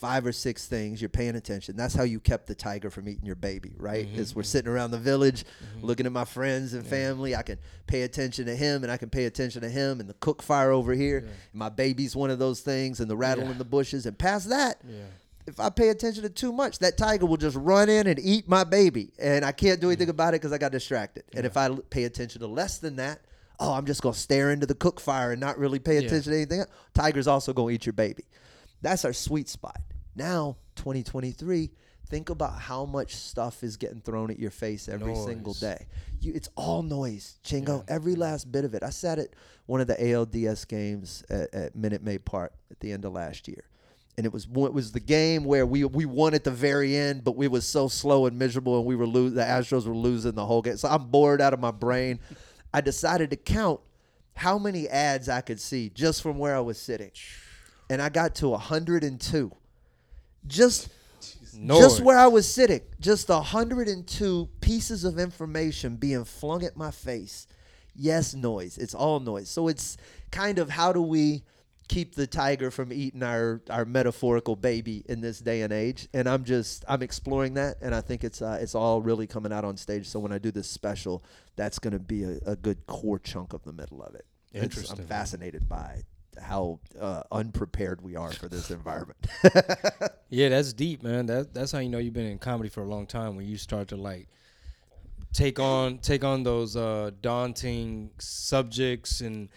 five 0.01 0.25
or 0.25 0.33
six 0.33 0.67
things 0.67 1.01
you're 1.01 1.11
paying 1.11 1.37
attention 1.37 1.77
that's 1.77 1.95
how 1.95 2.03
you 2.03 2.19
kept 2.19 2.47
the 2.47 2.55
tiger 2.55 2.89
from 2.89 3.07
eating 3.07 3.27
your 3.27 3.37
baby 3.37 3.75
right 3.77 4.07
mm-hmm. 4.07 4.19
is 4.19 4.35
we're 4.35 4.43
sitting 4.43 4.71
around 4.71 4.91
the 4.91 4.99
village 4.99 5.45
mm-hmm. 5.45 5.87
looking 5.87 6.07
at 6.07 6.13
my 6.13 6.25
friends 6.25 6.73
and 6.73 6.87
family 6.87 7.37
i 7.37 7.43
can 7.43 7.59
pay 7.87 8.03
attention 8.03 8.47
to 8.47 8.57
him 8.57 8.83
and 8.83 8.91
i 8.91 8.97
can 8.97 9.11
pay 9.11 9.27
attention 9.27 9.61
to 9.61 9.69
him 9.69 10.01
and 10.01 10.09
the 10.09 10.15
cook 10.15 10.43
fire 10.43 10.71
over 10.71 10.95
here 10.95 11.19
and 11.19 11.29
my 11.53 11.69
baby's 11.69 12.17
one 12.17 12.31
of 12.31 12.39
those 12.39 12.61
things 12.61 12.99
and 13.01 13.11
the 13.11 13.17
rattle 13.17 13.45
Yeah. 13.45 13.51
in 13.51 13.59
the 13.59 13.65
bushes 13.65 14.07
and 14.07 14.19
past 14.19 14.49
that 14.49 14.81
Yeah. 14.89 15.05
if 15.47 15.61
I 15.61 15.69
pay 15.69 15.89
attention 15.89 16.23
to 16.23 16.31
too 16.31 16.53
much, 16.53 16.79
that 16.79 16.97
tiger 16.97 17.27
will 17.27 17.37
just 17.37 17.57
run 17.57 17.89
in 17.89 18.07
and 18.07 18.19
eat 18.21 18.49
my 18.49 18.63
baby, 18.63 19.13
and 19.19 19.45
I 19.45 19.53
can't 19.53 19.81
do 19.81 19.89
anything 19.89 20.09
about 20.09 20.35
it 20.35 20.41
because 20.41 20.53
I 20.53 20.59
got 20.59 20.71
distracted. 20.71 21.25
And 21.35 21.45
if 21.45 21.57
I 21.57 21.71
pay 21.91 22.05
attention 22.05 22.41
to 22.43 22.47
less 22.47 22.79
than 22.79 22.97
that, 22.97 23.21
oh, 23.59 23.73
I'm 23.73 23.85
just 23.87 24.01
gonna 24.01 24.15
stare 24.15 24.53
into 24.53 24.67
the 24.67 24.75
cook 24.75 25.01
fire 25.01 25.33
and 25.33 25.41
not 25.41 25.59
really 25.59 25.79
pay 25.79 25.95
Yeah. 25.95 26.07
attention 26.07 26.33
to 26.33 26.39
anything. 26.39 26.61
else. 26.61 26.71
Tiger's 26.95 27.27
also 27.27 27.53
gonna 27.53 27.71
eat 27.71 27.85
your 27.87 27.93
baby. 27.95 28.25
That's 28.83 29.05
our 29.05 29.13
sweet 29.13 29.49
spot. 29.49 29.81
Now, 30.15 30.57
2023. 30.77 31.71
Think 32.09 32.29
about 32.29 32.59
how 32.59 32.87
much 32.87 33.15
stuff 33.15 33.63
is 33.63 33.77
getting 33.77 34.01
thrown 34.01 34.33
at 34.33 34.39
your 34.41 34.51
face 34.51 34.89
every 34.89 35.15
single 35.15 35.55
day. 35.55 35.87
You, 36.21 36.33
it's 36.35 36.49
all 36.57 36.83
noise, 36.83 37.39
Chingo. 37.45 37.85
Every 37.87 38.17
last 38.17 38.51
bit 38.51 38.65
of 38.65 38.75
it. 38.75 38.83
I 38.83 38.91
sat 38.91 39.21
at 39.21 39.29
one 39.67 39.81
of 39.81 39.87
the 39.87 39.95
ALDS 39.95 40.67
games 40.67 41.23
at, 41.31 41.55
at 41.55 41.77
Minute 41.77 42.03
Maid 42.03 42.25
Park 42.25 42.53
at 42.69 42.81
the 42.81 42.91
end 42.91 43.05
of 43.05 43.13
last 43.13 43.47
year 43.47 43.63
and 44.21 44.27
it 44.27 44.33
was 44.35 44.45
it 44.45 44.75
was 44.75 44.93
the 44.93 45.01
game 45.01 45.45
where 45.45 45.65
we 45.65 45.83
we 45.85 46.05
won 46.05 46.35
at 46.35 46.45
the 46.45 46.51
very 46.51 46.95
end, 46.95 47.25
but 47.25 47.37
we 47.37 47.49
was 47.49 47.67
so 47.67 47.89
slow 47.89 48.27
and 48.27 48.39
miserable, 48.39 48.77
and 48.77 48.85
we 48.85 48.95
were 48.95 49.07
lose 49.07 49.33
the 49.33 49.41
Astros 49.41 49.87
were 49.87 49.97
losing 49.97 50.33
the 50.33 50.45
whole 50.45 50.61
game. 50.61 50.77
So 50.77 50.89
I'm 50.89 51.07
bored 51.07 51.41
out 51.41 51.55
of 51.55 51.61
my 51.61 51.71
brain. 51.71 52.21
I 52.75 52.83
decided 52.83 53.31
to 53.31 53.37
count 53.37 53.81
how 54.37 54.59
many 54.59 54.89
ads 54.89 55.31
I 55.31 55.41
could 55.41 55.59
see 55.59 55.89
just 55.89 56.21
from 56.21 56.39
where 56.39 56.55
I 56.55 56.61
was 56.61 56.77
sitting, 56.77 57.13
and 57.91 58.01
I 58.01 58.09
got 58.09 58.35
to 58.37 58.49
102. 58.49 59.53
Just 60.47 60.89
just 61.79 62.01
where 62.01 62.17
I 62.19 62.29
was 62.29 62.53
sitting, 62.53 62.81
just 63.01 63.29
102 63.29 64.49
pieces 64.61 65.05
of 65.05 65.19
information 65.19 65.97
being 65.97 66.25
flung 66.25 66.63
at 66.65 66.77
my 66.77 66.91
face. 66.91 67.47
Yes, 67.95 68.35
noise. 68.35 68.79
It's 68.79 68.95
all 68.95 69.21
noise. 69.21 69.49
So 69.51 69.69
it's 69.69 69.97
kind 70.31 70.59
of 70.59 70.71
how 70.71 70.93
do 70.93 71.03
we 71.03 71.43
keep 71.89 72.15
the 72.15 72.27
tiger 72.27 72.71
from 72.71 72.93
eating 72.93 73.23
our 73.23 73.61
our 73.69 73.85
metaphorical 73.85 74.55
baby 74.57 75.03
in 75.09 75.21
this 75.21 75.41
day 75.41 75.63
and 75.63 75.73
age? 75.73 76.09
And 76.15 76.29
I'm 76.29 76.45
just 76.45 76.85
I'm 76.89 77.03
exploring 77.03 77.55
that, 77.55 77.77
and 77.83 77.95
I 77.95 78.01
think 78.01 78.25
it's 78.25 78.41
uh, 78.41 78.59
it's 78.63 78.75
all 78.77 79.03
really 79.03 79.27
coming 79.27 79.53
out 79.53 79.65
on 79.65 79.77
stage. 79.77 80.07
So 80.09 80.21
when 80.21 80.33
I 80.33 80.39
do 80.39 80.51
this 80.53 80.71
special, 80.71 81.23
that's 81.57 81.79
going 81.81 81.93
to 81.93 81.99
be 81.99 82.23
a, 82.25 82.39
a 82.47 82.57
good 82.57 82.87
core 82.87 83.19
chunk 83.19 83.53
of 83.53 83.63
the 83.65 83.73
middle 83.73 84.03
of 84.03 84.15
it. 84.15 84.25
It's- 84.53 84.65
Interesting. 84.65 85.01
I'm 85.01 85.07
fascinated 85.07 85.69
by 85.69 86.05
how 86.43 86.81
uh, 87.01 87.23
unprepared 87.33 88.01
we 88.03 88.17
are 88.17 88.33
for 88.33 88.49
this 88.49 88.71
environment. 88.79 89.27
Yeah, 90.33 90.49
that's 90.49 90.73
deep, 90.73 91.03
man. 91.03 91.27
That 91.27 91.53
that's 91.53 91.73
how 91.73 91.81
you 91.81 91.89
know 91.89 91.99
you've 91.99 92.15
been 92.15 92.27
in 92.27 92.39
comedy 92.39 92.69
for 92.69 92.83
a 92.83 92.87
long 92.87 93.05
time 93.05 93.35
when 93.35 93.47
you 93.49 93.57
start 93.57 93.89
to 93.89 93.97
like 93.97 94.29
take 95.33 95.59
on 95.59 95.99
take 95.99 96.23
on 96.23 96.45
those 96.45 96.77
uh 96.77 97.11
daunting 97.21 98.11
subjects 98.19 99.21
and 99.23 99.49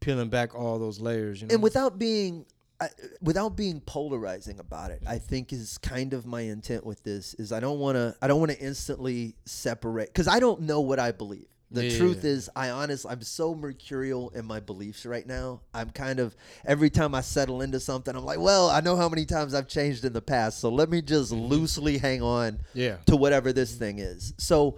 peeling 0.00 0.28
back 0.28 0.54
all 0.54 0.78
those 0.78 1.00
layers, 1.00 1.40
you 1.40 1.48
know. 1.48 1.54
and 1.54 1.62
without 1.62 1.98
being 1.98 2.44
I, 2.80 2.90
without 3.22 3.56
being 3.56 3.80
polarizing 3.80 4.60
about 4.60 4.90
it, 4.90 5.02
I 5.06 5.18
think 5.18 5.52
is 5.52 5.78
kind 5.78 6.12
of 6.12 6.26
my 6.26 6.42
intent 6.42 6.84
with 6.84 7.02
this 7.02 7.32
is 7.34 7.50
I 7.50 7.58
don't 7.60 7.78
want 7.78 7.96
to 7.96 8.14
I 8.20 8.28
don't 8.28 8.38
want 8.38 8.52
to 8.52 8.60
instantly 8.60 9.34
separate 9.46 10.08
because 10.08 10.28
I 10.28 10.40
don't 10.40 10.60
know 10.60 10.80
what 10.82 10.98
I 10.98 11.10
believe. 11.10 11.46
The 11.70 11.86
Yeah. 11.86 11.98
truth 11.98 12.24
is, 12.24 12.48
I 12.56 12.70
honestly 12.70 13.10
I'm 13.10 13.22
so 13.22 13.54
mercurial 13.54 14.30
in 14.30 14.46
my 14.46 14.58
beliefs 14.60 15.04
right 15.04 15.26
now. 15.26 15.60
I'm 15.74 15.90
kind 15.90 16.18
of 16.18 16.34
every 16.64 16.88
time 16.90 17.14
I 17.14 17.20
settle 17.20 17.60
into 17.60 17.78
something, 17.78 18.14
I'm 18.16 18.24
like, 18.24 18.40
well, 18.40 18.70
I 18.70 18.80
know 18.80 18.96
how 18.96 19.08
many 19.08 19.26
times 19.26 19.52
I've 19.54 19.68
changed 19.68 20.04
in 20.04 20.12
the 20.14 20.22
past, 20.22 20.60
so 20.60 20.70
let 20.70 20.88
me 20.88 21.02
just 21.02 21.32
mm-hmm. 21.32 21.44
loosely 21.44 21.98
hang 21.98 22.22
on 22.22 22.60
Yeah. 22.72 22.96
to 23.06 23.16
whatever 23.16 23.52
this 23.52 23.74
thing 23.74 23.98
is. 23.98 24.32
So 24.38 24.76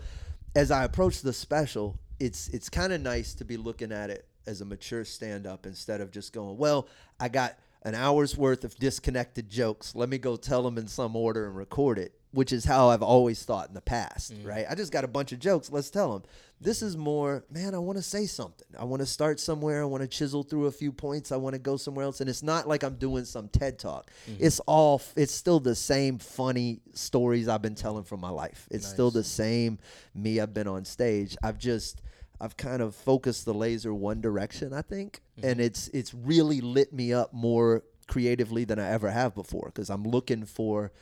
as 0.57 0.71
I 0.71 0.85
approach 0.85 1.23
the 1.23 1.33
special, 1.33 1.97
it's 2.19 2.49
it's 2.49 2.69
kind 2.69 2.93
of 2.93 3.01
nice 3.01 3.35
to 3.35 3.45
be 3.45 3.57
looking 3.57 3.93
at 3.93 4.11
it 4.11 4.27
as 4.47 4.61
a 4.61 4.65
mature 4.65 5.05
stand 5.05 5.47
up 5.47 5.67
instead 5.67 6.01
of 6.01 6.11
just 6.11 6.33
going, 6.33 6.57
well, 6.59 6.89
I 7.21 7.29
got 7.29 7.57
an 7.83 7.95
hour's 7.95 8.37
worth 8.37 8.65
of 8.65 8.75
disconnected 8.77 9.49
jokes. 9.49 9.95
Let 9.95 10.09
me 10.09 10.19
go 10.19 10.37
tell 10.37 10.63
them 10.63 10.77
in 10.77 10.89
some 10.89 11.15
order 11.17 11.47
and 11.47 11.57
record 11.57 11.99
it, 11.99 12.13
which 12.33 12.53
is 12.53 12.65
how 12.65 12.89
I've 12.91 13.03
always 13.03 13.43
thought 13.43 13.69
in 13.69 13.75
the 13.75 13.81
past, 13.81 14.33
mm. 14.33 14.47
right? 14.47 14.65
I 14.69 14.75
just 14.75 14.93
got 14.93 15.05
a 15.05 15.09
bunch 15.09 15.33
of 15.33 15.41
jokes. 15.41 15.71
Let's 15.71 15.91
tell 15.91 16.13
them. 16.13 16.23
This 16.61 16.83
is 16.83 16.97
more, 16.97 17.45
man, 17.51 17.75
I 17.75 17.79
want 17.79 17.97
to 17.97 18.03
say 18.03 18.27
something. 18.27 18.69
I 18.79 18.85
want 18.85 19.01
to 19.01 19.07
start 19.07 19.41
somewhere. 19.41 19.83
I 19.83 19.87
want 19.87 20.03
to 20.03 20.09
chisel 20.09 20.43
through 20.43 20.67
a 20.67 20.71
few 20.71 20.93
points. 20.93 21.33
I 21.33 21.37
want 21.37 21.55
to 21.55 21.59
go 21.59 21.77
somewhere 21.77 22.05
else. 22.05 22.21
And 22.21 22.29
it's 22.29 22.43
not 22.43 22.69
like 22.69 22.83
I'm 22.83 22.97
doing 22.97 23.25
some 23.25 23.49
TED 23.49 23.79
talk. 23.79 24.11
Mm-hmm. 24.31 24.45
It's 24.45 24.61
all, 24.61 25.01
it's 25.17 25.33
still 25.33 25.59
the 25.59 25.75
same 25.75 26.19
funny 26.19 26.81
stories 26.93 27.49
I've 27.49 27.63
been 27.63 27.75
telling 27.75 28.05
from 28.05 28.21
my 28.21 28.29
life. 28.29 28.69
It's 28.71 28.87
still 28.87 29.11
the 29.11 29.25
same 29.25 29.79
me 30.15 30.39
I've 30.39 30.53
been 30.53 30.69
on 30.69 30.85
stage. 30.85 31.37
I've 31.43 31.59
just, 31.59 32.03
I've 32.41 32.57
kind 32.57 32.81
of 32.83 32.95
focused 32.95 33.45
the 33.45 33.55
laser 33.55 33.93
one 33.93 34.21
direction, 34.21 34.73
I 34.73 34.83
think, 34.83 35.21
and 35.43 35.55
mm-hmm. 35.55 35.61
it's 35.61 35.89
it's 35.89 36.15
really 36.15 36.63
lit 36.63 36.91
me 36.91 37.13
up 37.13 37.35
more 37.35 37.85
creatively 38.07 38.65
than 38.65 38.79
I 38.79 38.91
ever 38.91 39.11
have 39.11 39.35
before 39.35 39.67
because 39.67 39.91
I'm 39.91 40.05
looking 40.05 40.47
for. 40.47 40.93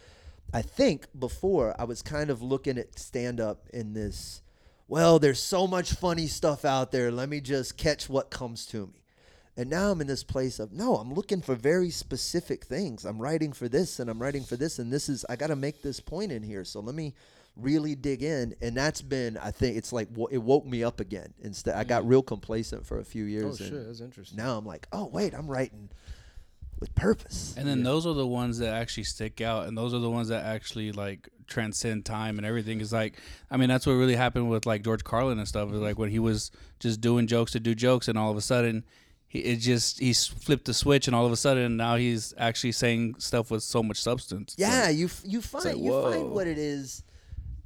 I 0.53 0.63
think 0.63 1.07
before 1.19 1.75
I 1.79 1.85
was 1.85 2.03
kind 2.03 2.31
of 2.31 2.43
looking 2.43 2.79
at 2.79 2.99
stand 2.99 3.41
up 3.41 3.69
in 3.73 3.93
this 3.93 4.43
well, 4.89 5.19
there's 5.19 5.41
so 5.41 5.67
much 5.67 5.93
funny 5.93 6.27
stuff 6.27 6.65
out 6.65 6.93
there. 6.93 7.13
Let 7.13 7.29
me 7.29 7.43
just 7.43 7.77
catch 7.77 8.09
what 8.09 8.31
comes 8.31 8.65
to 8.67 8.87
me. 8.87 9.03
And 9.55 9.69
now 9.69 9.91
I'm 9.91 10.01
in 10.01 10.07
this 10.07 10.25
place 10.25 10.59
of 10.59 10.73
no, 10.73 10.97
I'm 10.97 11.13
looking 11.13 11.43
for 11.43 11.55
very 11.55 11.91
specific 11.91 12.65
things. 12.65 13.05
I'm 13.05 13.21
writing 13.21 13.53
for 13.53 13.69
this 13.69 13.99
and 13.99 14.09
I'm 14.09 14.23
writing 14.23 14.45
for 14.45 14.57
this 14.57 14.79
and 14.79 14.91
this 14.91 15.09
is 15.09 15.27
I 15.29 15.37
got 15.37 15.49
to 15.49 15.57
make 15.57 15.83
this 15.83 16.01
point 16.01 16.33
in 16.33 16.43
here. 16.43 16.65
So 16.65 16.81
let 16.81 16.95
me 16.95 17.13
really 17.57 17.97
dig 17.97 18.23
in 18.23 18.55
and 18.63 18.77
that's 18.77 19.03
been 19.03 19.37
I 19.37 19.51
think 19.51 19.77
it's 19.77 19.93
like 19.93 20.09
it 20.31 20.39
woke 20.39 20.65
me 20.65 20.85
up 20.85 21.01
again. 21.01 21.35
Instead 21.43 21.75
I 21.75 21.85
got 21.85 22.05
mm. 22.05 22.11
real 22.11 22.23
complacent 22.23 22.87
for 22.87 23.01
a 23.01 23.05
few 23.05 23.25
years. 23.25 23.61
Oh 23.61 23.65
shit, 23.65 23.87
that's 23.87 24.01
interesting. 24.01 24.39
now 24.39 24.57
I'm 24.57 24.65
like, 24.65 24.87
"Oh, 24.93 25.07
wait, 25.07 25.35
I'm 25.35 25.49
writing 25.49 25.91
with 26.81 26.95
purpose." 26.95 27.55
And 27.57 27.67
then 27.69 27.83
those 27.83 28.07
are 28.07 28.15
the 28.15 28.27
ones 28.27 28.59
that 28.59 28.73
actually 28.75 29.05
stick 29.05 29.41
out, 29.41 29.67
and 29.69 29.77
those 29.77 29.95
are 29.95 29.99
the 29.99 30.11
ones 30.11 30.29
that 30.29 30.45
actually 30.45 30.93
like 30.93 31.29
transcend 31.47 32.05
time 32.05 32.37
and 32.39 32.47
everything. 32.47 32.81
Is 32.81 32.93
like, 32.93 33.15
I 33.51 33.57
mean, 33.57 33.69
that's 33.69 33.87
what 33.87 33.93
really 33.95 34.17
happened 34.17 34.51
with 34.51 34.67
like 34.67 34.83
George 34.85 35.05
Carlin 35.05 35.39
and 35.39 35.49
stuff. 35.49 35.73
Is 35.73 35.81
like 35.81 35.99
when 35.99 36.11
he 36.11 36.19
was 36.19 36.51
just 36.81 37.01
doing 37.01 37.27
jokes 37.27 37.53
to 37.53 37.61
do 37.61 37.75
jokes, 37.75 38.09
and 38.09 38.19
all 38.19 38.31
of 38.31 38.37
a 38.37 38.41
sudden, 38.43 38.85
he 39.27 39.39
it 39.41 39.57
just 39.57 39.99
he 40.01 40.13
flipped 40.13 40.65
the 40.67 40.75
switch, 40.75 41.07
and 41.07 41.15
all 41.17 41.27
of 41.27 41.33
a 41.33 41.37
sudden 41.37 41.77
now 41.77 41.97
he's 41.97 42.35
actually 42.39 42.73
saying 42.73 43.17
stuff 43.19 43.51
with 43.51 43.63
so 43.63 43.83
much 43.83 44.01
substance. 44.01 44.55
Yeah, 44.59 44.85
like- 44.87 44.97
you 44.97 45.07
f- 45.07 45.23
you 45.25 45.41
find 45.43 45.65
like, 45.65 45.77
you 45.79 46.03
find 46.03 46.31
what 46.31 46.47
it 46.47 46.59
is. 46.59 47.03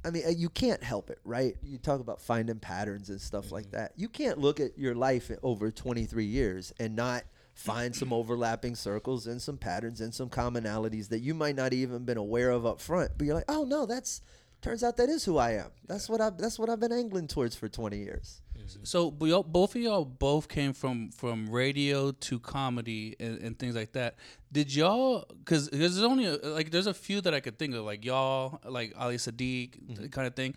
I 0.05 0.09
mean, 0.09 0.23
uh, 0.25 0.31
you 0.31 0.49
can't 0.49 0.83
help 0.83 1.09
it, 1.09 1.19
right? 1.23 1.55
You 1.63 1.77
talk 1.77 2.01
about 2.01 2.19
finding 2.19 2.59
patterns 2.59 3.09
and 3.09 3.21
stuff 3.21 3.53
like 3.53 3.67
Mm-hmm. 3.67 3.77
that. 3.77 3.93
You 3.95 4.09
can't 4.09 4.37
look 4.37 4.59
at 4.59 4.77
your 4.77 4.93
life 4.95 5.31
over 5.43 5.71
23 5.71 6.25
years 6.25 6.73
and 6.77 6.93
not 6.93 7.23
find 7.53 7.95
some 7.95 8.11
overlapping 8.11 8.75
circles 8.75 9.27
and 9.27 9.41
some 9.41 9.57
patterns 9.57 10.01
and 10.01 10.13
some 10.13 10.29
commonalities 10.29 11.09
that 11.09 11.19
you 11.19 11.33
might 11.33 11.55
not 11.55 11.73
even 11.73 12.03
been 12.03 12.17
aware 12.17 12.49
of 12.49 12.65
up 12.65 12.81
front. 12.81 13.11
But 13.17 13.25
you're 13.25 13.35
like, 13.35 13.45
"Oh 13.47 13.63
no, 13.63 13.85
that's 13.85 14.21
turns 14.61 14.83
out 14.83 14.97
that 14.97 15.09
is 15.09 15.25
who 15.25 15.37
I 15.37 15.51
am. 15.51 15.71
That's 15.87 16.09
what 16.09 16.21
I 16.21 16.31
that's 16.31 16.57
what 16.57 16.69
I've 16.69 16.79
been 16.79 16.91
angling 16.91 17.27
towards 17.27 17.55
for 17.55 17.69
20 17.69 17.97
years." 17.97 18.41
Mm-hmm. 18.57 18.83
So 18.83 19.11
but 19.11 19.25
y'all, 19.25 19.43
both 19.43 19.75
of 19.75 19.81
y'all 19.81 20.05
both 20.05 20.47
came 20.47 20.73
from 20.73 21.11
from 21.11 21.49
radio 21.49 22.11
to 22.11 22.39
comedy 22.39 23.15
and, 23.19 23.39
and 23.39 23.59
things 23.59 23.75
like 23.75 23.93
that. 23.93 24.15
Did 24.51 24.73
y'all? 24.73 25.25
Because 25.29 25.69
there's 25.69 26.01
only 26.01 26.25
a, 26.25 26.35
like 26.37 26.71
there's 26.71 26.87
a 26.87 26.93
few 26.93 27.21
that 27.21 27.33
I 27.33 27.39
could 27.39 27.59
think 27.59 27.75
of, 27.75 27.85
like 27.85 28.03
y'all, 28.03 28.59
like 28.65 28.93
Ali 28.97 29.17
Siddiq 29.17 29.79
mm-hmm. 29.79 30.07
kind 30.07 30.27
of 30.27 30.35
thing. 30.35 30.55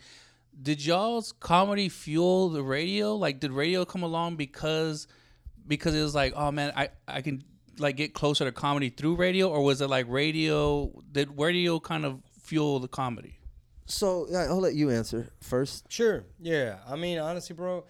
Did 0.61 0.85
y'all's 0.85 1.33
comedy 1.33 1.91
fuel 1.91 2.49
the 2.49 2.63
radio? 2.63 3.15
Like, 3.15 3.41
did 3.41 3.53
radio 3.53 3.85
come 3.85 4.03
along 4.03 4.37
because 4.37 5.07
because 5.67 5.95
it 5.95 6.03
was 6.03 6.15
like, 6.15 6.33
oh 6.37 6.51
man, 6.51 6.73
I 6.77 6.91
I 7.07 7.23
can 7.23 7.45
like 7.79 7.97
get 7.97 8.15
closer 8.15 8.45
to 8.45 8.53
comedy 8.53 8.91
through 8.91 9.17
radio, 9.17 9.49
or 9.49 9.63
was 9.63 9.81
it 9.81 9.89
like 9.89 10.07
radio? 10.09 10.91
Did 11.13 11.39
radio 11.39 11.81
kind 11.81 12.05
of 12.05 12.21
fuel 12.43 12.79
the 12.79 12.89
comedy? 12.89 13.39
So, 13.87 14.27
yeah, 14.29 14.47
I'll 14.49 14.61
let 14.61 14.75
you 14.75 14.91
answer 14.91 15.31
first. 15.41 15.91
Sure. 15.93 16.25
Yeah. 16.41 16.79
I 16.89 16.97
mean, 16.97 17.19
honestly, 17.19 17.55
bro, 17.55 17.85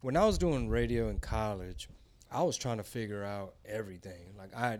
when 0.00 0.16
I 0.16 0.24
was 0.24 0.38
doing 0.38 0.68
radio 0.68 1.08
in 1.08 1.18
college, 1.18 1.88
I 2.30 2.42
was 2.42 2.56
trying 2.56 2.78
to 2.78 2.82
figure 2.82 3.22
out 3.22 3.54
everything. 3.66 4.34
Like 4.38 4.56
I 4.56 4.78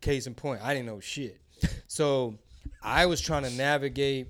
case 0.00 0.26
in 0.26 0.34
point, 0.34 0.60
I 0.62 0.74
didn't 0.74 0.86
know 0.86 1.00
shit. 1.00 1.40
So 1.88 2.38
I 2.82 3.06
was 3.06 3.20
trying 3.20 3.42
to 3.42 3.50
navigate 3.50 4.28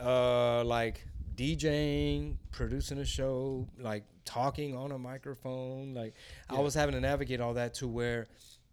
uh 0.00 0.62
like 0.64 1.04
DJing, 1.34 2.36
producing 2.52 2.98
a 2.98 3.04
show, 3.04 3.68
like 3.78 4.04
talking 4.28 4.76
on 4.76 4.92
a 4.92 4.98
microphone. 4.98 5.94
Like 5.94 6.14
I 6.50 6.60
was 6.60 6.74
having 6.74 6.94
to 6.94 7.00
navigate 7.00 7.40
all 7.40 7.54
that 7.54 7.74
to 7.74 7.88
where 7.88 8.28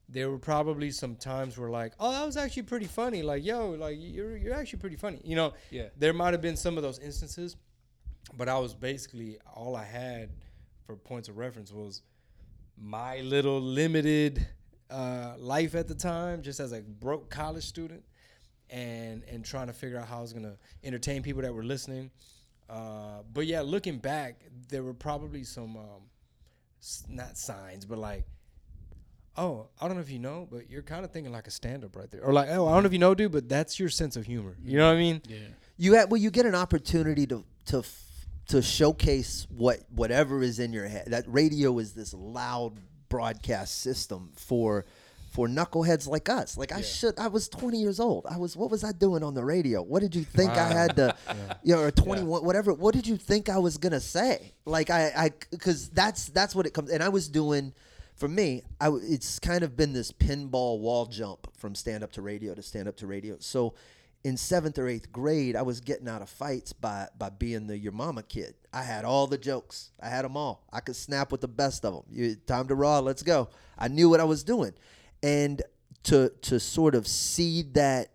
there 0.09 0.29
were 0.29 0.37
probably 0.37 0.91
some 0.91 1.15
times 1.15 1.57
where 1.57 1.69
like, 1.69 1.93
oh, 1.99 2.11
that 2.11 2.25
was 2.25 2.37
actually 2.37 2.63
pretty 2.63 2.85
funny. 2.85 3.23
Like, 3.23 3.43
yo, 3.45 3.71
like 3.71 3.95
you're 3.99 4.35
you're 4.37 4.53
actually 4.53 4.79
pretty 4.79 4.97
funny. 4.97 5.19
You 5.23 5.35
know, 5.35 5.53
Yeah. 5.71 5.87
there 5.97 6.13
might 6.13 6.33
have 6.33 6.41
been 6.41 6.57
some 6.57 6.75
of 6.77 6.83
those 6.83 6.99
instances, 6.99 7.55
but 8.37 8.49
I 8.49 8.59
was 8.59 8.75
basically 8.75 9.37
all 9.55 9.75
I 9.75 9.85
had 9.85 10.29
for 10.85 10.95
points 10.95 11.29
of 11.29 11.37
reference 11.37 11.71
was 11.71 12.01
my 12.77 13.21
little 13.21 13.59
limited 13.61 14.45
uh, 14.89 15.33
life 15.39 15.73
at 15.73 15.87
the 15.87 15.95
time, 15.95 16.41
just 16.43 16.59
as 16.59 16.71
a 16.73 16.81
broke 16.81 17.29
college 17.29 17.63
student, 17.65 18.03
and 18.69 19.23
and 19.31 19.43
trying 19.45 19.67
to 19.67 19.73
figure 19.73 19.97
out 19.97 20.07
how 20.07 20.19
I 20.19 20.21
was 20.21 20.33
gonna 20.33 20.57
entertain 20.83 21.23
people 21.23 21.41
that 21.41 21.53
were 21.53 21.63
listening. 21.63 22.11
Uh, 22.69 23.21
but 23.33 23.45
yeah, 23.45 23.61
looking 23.61 23.97
back, 23.99 24.41
there 24.69 24.83
were 24.83 24.93
probably 24.93 25.43
some 25.43 25.77
um, 25.77 26.01
not 27.09 27.37
signs, 27.37 27.85
but 27.85 27.97
like. 27.97 28.25
Oh, 29.37 29.67
I 29.81 29.87
don't 29.87 29.97
know 29.97 30.01
if 30.01 30.09
you 30.09 30.19
know, 30.19 30.47
but 30.49 30.69
you're 30.69 30.81
kind 30.81 31.03
of 31.03 31.11
thinking 31.11 31.33
like 31.33 31.45
a 31.45 31.51
stand-up 31.51 31.97
right 31.97 32.09
there, 32.09 32.21
or 32.23 32.31
like, 32.31 32.47
oh, 32.51 32.69
I 32.69 32.73
don't 32.73 32.83
know 32.83 32.87
if 32.87 32.93
you 32.93 32.99
know, 32.99 33.13
dude, 33.13 33.33
but 33.33 33.49
that's 33.49 33.77
your 33.77 33.89
sense 33.89 34.15
of 34.15 34.25
humor. 34.25 34.55
You 34.63 34.77
know 34.77 34.87
what 34.87 34.95
I 34.95 34.99
mean? 34.99 35.21
Yeah. 35.27 35.39
you 35.75 35.95
have 35.95 36.09
well 36.09 36.21
you 36.21 36.31
get 36.31 36.45
an 36.45 36.55
opportunity 36.55 37.27
to 37.27 37.43
to 37.65 37.83
to 38.47 38.61
showcase 38.61 39.45
what 39.49 39.79
whatever 39.93 40.41
is 40.41 40.59
in 40.59 40.71
your 40.71 40.87
head 40.87 41.07
that 41.07 41.25
radio 41.27 41.77
is 41.79 41.91
this 41.91 42.13
loud 42.13 42.79
broadcast 43.09 43.81
system 43.81 44.31
for 44.35 44.85
for 45.35 45.47
knuckleheads 45.47 46.07
like 46.07 46.29
us 46.29 46.57
like 46.57 46.71
i 46.71 46.81
should 46.81 47.19
i 47.19 47.27
was 47.27 47.49
20 47.49 47.77
years 47.77 47.99
old 47.99 48.25
i 48.29 48.37
was 48.37 48.55
what 48.55 48.71
was 48.71 48.85
i 48.85 48.91
doing 48.93 49.21
on 49.21 49.33
the 49.33 49.43
radio 49.43 49.81
what 49.81 50.01
did 50.01 50.15
you 50.15 50.23
think 50.23 50.49
i 50.51 50.67
had 50.71 50.95
to 50.95 51.13
you 51.63 51.75
know 51.75 51.81
or 51.81 51.91
21 51.91 52.43
whatever 52.43 52.73
what 52.73 52.95
did 52.95 53.05
you 53.05 53.17
think 53.17 53.49
i 53.49 53.57
was 53.57 53.77
gonna 53.77 53.99
say 53.99 54.53
like 54.65 54.89
i 54.89 55.11
i 55.15 55.31
because 55.51 55.89
that's 55.89 56.27
that's 56.29 56.55
what 56.55 56.65
it 56.65 56.73
comes 56.73 56.89
and 56.89 57.03
i 57.03 57.09
was 57.09 57.27
doing 57.27 57.73
for 58.15 58.29
me, 58.29 58.63
I 58.79 58.89
it's 59.03 59.39
kind 59.39 59.63
of 59.63 59.75
been 59.75 59.93
this 59.93 60.11
pinball 60.11 60.79
wall 60.79 61.05
jump 61.05 61.47
from 61.57 61.75
stand 61.75 62.03
up 62.03 62.13
to 62.13 62.21
radio 62.21 62.55
to 62.55 62.61
stand 62.61 62.87
up 62.87 62.95
to 62.97 63.07
radio. 63.07 63.35
So 63.39 63.73
in 64.23 64.37
seventh 64.37 64.79
or 64.79 64.87
eighth 64.87 65.11
grade, 65.11 65.55
I 65.55 65.61
was 65.61 65.81
getting 65.81 66.07
out 66.07 66.21
of 66.21 66.29
fights 66.29 66.71
by 66.71 67.07
by 67.17 67.29
being 67.29 67.67
the 67.67 67.77
your 67.77 67.91
mama 67.91 68.23
kid. 68.23 68.55
I 68.73 68.83
had 68.83 69.05
all 69.05 69.27
the 69.27 69.37
jokes. 69.37 69.91
I 70.01 70.09
had 70.09 70.23
them 70.23 70.37
all. 70.37 70.63
I 70.71 70.79
could 70.79 70.95
snap 70.95 71.31
with 71.31 71.41
the 71.41 71.47
best 71.47 71.83
of 71.85 71.93
them. 71.93 72.03
You, 72.09 72.35
time 72.35 72.67
to 72.69 72.75
raw. 72.75 72.99
Let's 72.99 73.21
go. 73.21 73.49
I 73.77 73.89
knew 73.89 74.09
what 74.09 74.21
I 74.21 74.23
was 74.23 74.43
doing, 74.43 74.73
and 75.23 75.61
to 76.03 76.31
to 76.41 76.59
sort 76.59 76.95
of 76.95 77.07
see 77.07 77.63
that 77.73 78.09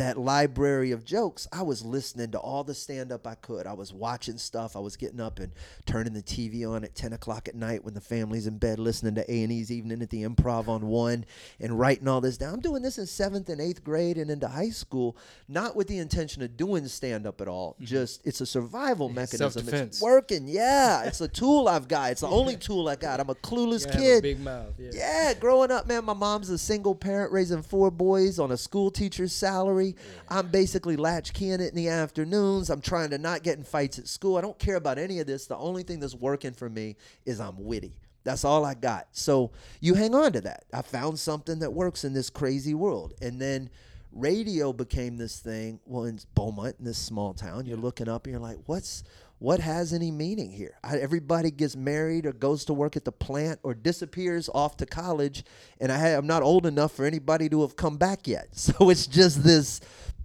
that 0.00 0.16
library 0.16 0.92
of 0.92 1.04
jokes, 1.04 1.46
I 1.52 1.60
was 1.60 1.84
listening 1.84 2.30
to 2.30 2.38
all 2.38 2.64
the 2.64 2.72
stand 2.72 3.12
up 3.12 3.26
I 3.26 3.34
could. 3.34 3.66
I 3.66 3.74
was 3.74 3.92
watching 3.92 4.38
stuff. 4.38 4.74
I 4.74 4.78
was 4.78 4.96
getting 4.96 5.20
up 5.20 5.38
and 5.38 5.52
turning 5.84 6.14
the 6.14 6.22
TV 6.22 6.66
on 6.66 6.84
at 6.84 6.94
10 6.94 7.12
o'clock 7.12 7.48
at 7.48 7.54
night 7.54 7.84
when 7.84 7.92
the 7.92 8.00
family's 8.00 8.46
in 8.46 8.56
bed, 8.56 8.78
listening 8.78 9.14
to 9.16 9.30
A&E's 9.30 9.70
Evening 9.70 10.00
at 10.00 10.08
the 10.08 10.24
Improv 10.24 10.68
on 10.68 10.86
one 10.86 11.26
and 11.60 11.78
writing 11.78 12.08
all 12.08 12.22
this 12.22 12.38
down. 12.38 12.54
I'm 12.54 12.60
doing 12.60 12.80
this 12.80 12.96
in 12.96 13.04
seventh 13.04 13.50
and 13.50 13.60
eighth 13.60 13.84
grade 13.84 14.16
and 14.16 14.30
into 14.30 14.48
high 14.48 14.70
school, 14.70 15.18
not 15.48 15.76
with 15.76 15.86
the 15.86 15.98
intention 15.98 16.42
of 16.42 16.56
doing 16.56 16.86
stand 16.88 17.26
up 17.26 17.42
at 17.42 17.48
all. 17.48 17.74
Mm-hmm. 17.74 17.84
Just 17.84 18.26
it's 18.26 18.40
a 18.40 18.46
survival 18.46 19.10
mechanism. 19.10 19.50
self-defense. 19.50 19.96
It's 19.96 20.02
working. 20.02 20.48
Yeah. 20.48 21.04
It's 21.10 21.20
a 21.20 21.28
tool 21.28 21.66
I've 21.66 21.88
got. 21.88 22.12
It's 22.12 22.20
the 22.20 22.28
only 22.28 22.56
tool 22.56 22.88
I 22.88 22.94
got. 22.94 23.18
I'm 23.18 23.28
a 23.28 23.34
clueless 23.34 23.84
have 23.84 23.96
a 23.96 23.98
kid. 23.98 24.22
big 24.22 24.40
mouth. 24.40 24.74
Yeah. 24.78 24.90
Yeah, 24.94 25.34
growing 25.34 25.72
up, 25.72 25.88
man, 25.88 26.04
my 26.04 26.14
mom's 26.14 26.48
a 26.50 26.56
single 26.56 26.94
parent 26.94 27.32
raising 27.32 27.62
four 27.62 27.90
boys 27.90 28.38
on 28.38 28.52
a 28.52 28.56
school 28.56 28.92
teacher's 28.92 29.32
salary. 29.32 29.89
I'm 30.28 30.48
basically 30.48 30.96
latchkey 30.96 31.50
in 31.50 31.60
it 31.60 31.70
in 31.70 31.76
the 31.76 31.88
afternoons. 31.88 32.70
I'm 32.70 32.80
trying 32.80 33.10
to 33.10 33.18
not 33.18 33.42
get 33.42 33.58
in 33.58 33.64
fights 33.64 33.98
at 33.98 34.08
school. 34.08 34.36
I 34.36 34.40
don't 34.40 34.58
care 34.58 34.76
about 34.76 34.98
any 34.98 35.20
of 35.20 35.26
this. 35.26 35.46
The 35.46 35.56
only 35.56 35.82
thing 35.82 36.00
that's 36.00 36.14
working 36.14 36.52
for 36.52 36.68
me 36.68 36.96
is 37.24 37.40
I'm 37.40 37.62
witty. 37.62 37.94
That's 38.24 38.44
all 38.44 38.64
I 38.64 38.74
got. 38.74 39.08
So 39.12 39.52
you 39.80 39.94
hang 39.94 40.14
on 40.14 40.32
to 40.32 40.40
that. 40.42 40.64
I 40.72 40.82
found 40.82 41.18
something 41.18 41.60
that 41.60 41.72
works 41.72 42.04
in 42.04 42.12
this 42.12 42.30
crazy 42.30 42.74
world. 42.74 43.14
And 43.22 43.40
then 43.40 43.70
radio 44.12 44.72
became 44.72 45.16
this 45.16 45.38
thing. 45.40 45.80
Well, 45.86 46.04
in 46.04 46.20
Beaumont, 46.34 46.76
in 46.78 46.84
this 46.84 46.98
small 46.98 47.32
town, 47.32 47.66
you're 47.66 47.76
looking 47.76 48.08
up 48.08 48.26
and 48.26 48.32
you're 48.32 48.42
like, 48.42 48.58
what's 48.66 49.04
what 49.40 49.58
has 49.58 49.94
any 49.94 50.10
meaning 50.10 50.50
here? 50.50 50.74
Everybody 50.84 51.50
gets 51.50 51.74
married 51.74 52.26
or 52.26 52.32
goes 52.32 52.66
to 52.66 52.74
work 52.74 52.94
at 52.94 53.06
the 53.06 53.10
plant 53.12 53.58
or 53.62 53.72
disappears 53.72 54.50
off 54.54 54.76
to 54.76 54.86
college, 54.86 55.44
and 55.80 55.90
I 55.90 56.08
I'm 56.08 56.26
not 56.26 56.42
old 56.42 56.66
enough 56.66 56.92
for 56.92 57.06
anybody 57.06 57.48
to 57.48 57.62
have 57.62 57.74
come 57.74 57.96
back 57.96 58.28
yet. 58.28 58.48
So 58.60 58.90
it's 58.90 59.06
just 59.06 59.42
this. 59.42 59.80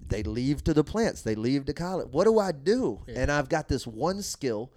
They 0.07 0.21
leave 0.21 0.63
to 0.65 0.73
the 0.73 0.83
plants. 0.83 1.21
They 1.23 1.33
leave 1.33 1.65
to 1.65 1.73
college. 1.73 2.09
What 2.11 2.25
do 2.25 2.37
I 2.37 2.51
do? 2.51 3.01
And 3.07 3.31
I've 3.31 3.49
got 3.49 3.67
this 3.69 3.87
one 3.87 4.21
skill 4.21 4.71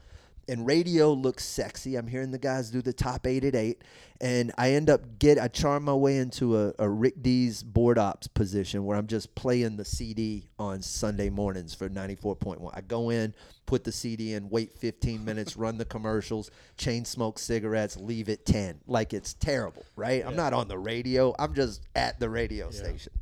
and 0.48 0.66
radio 0.66 1.12
looks 1.12 1.44
sexy. 1.44 1.96
I'm 1.96 2.06
hearing 2.06 2.30
the 2.30 2.38
guys 2.38 2.70
do 2.70 2.80
the 2.80 2.92
top 2.92 3.26
eight 3.26 3.44
at 3.44 3.54
eight, 3.54 3.82
and 4.20 4.52
I 4.56 4.72
end 4.72 4.90
up 4.90 5.18
get 5.18 5.38
I 5.38 5.48
charm 5.48 5.84
my 5.84 5.94
way 5.94 6.16
into 6.16 6.56
a, 6.56 6.72
a 6.78 6.88
Rick 6.88 7.22
Dees 7.22 7.62
board 7.62 7.98
ops 7.98 8.26
position 8.26 8.84
where 8.84 8.96
I'm 8.96 9.06
just 9.06 9.34
playing 9.34 9.76
the 9.76 9.84
CD 9.84 10.48
on 10.58 10.82
Sunday 10.82 11.30
mornings 11.30 11.74
for 11.74 11.88
94.1. 11.88 12.70
I 12.74 12.80
go 12.80 13.10
in, 13.10 13.34
put 13.66 13.84
the 13.84 13.92
CD 13.92 14.34
in, 14.34 14.48
wait 14.48 14.72
15 14.72 15.24
minutes, 15.24 15.56
run 15.56 15.78
the 15.78 15.84
commercials, 15.84 16.50
chain 16.76 17.04
smoke 17.04 17.38
cigarettes, 17.38 17.96
leave 17.96 18.28
at 18.28 18.44
10. 18.46 18.80
Like 18.86 19.12
it's 19.12 19.34
terrible, 19.34 19.84
right? 19.96 20.24
I'm 20.26 20.36
not 20.36 20.52
on 20.52 20.68
the 20.68 20.78
radio. 20.78 21.34
I'm 21.38 21.54
just 21.54 21.82
at 21.94 22.18
the 22.18 22.28
radio 22.28 22.70
station, 22.70 23.12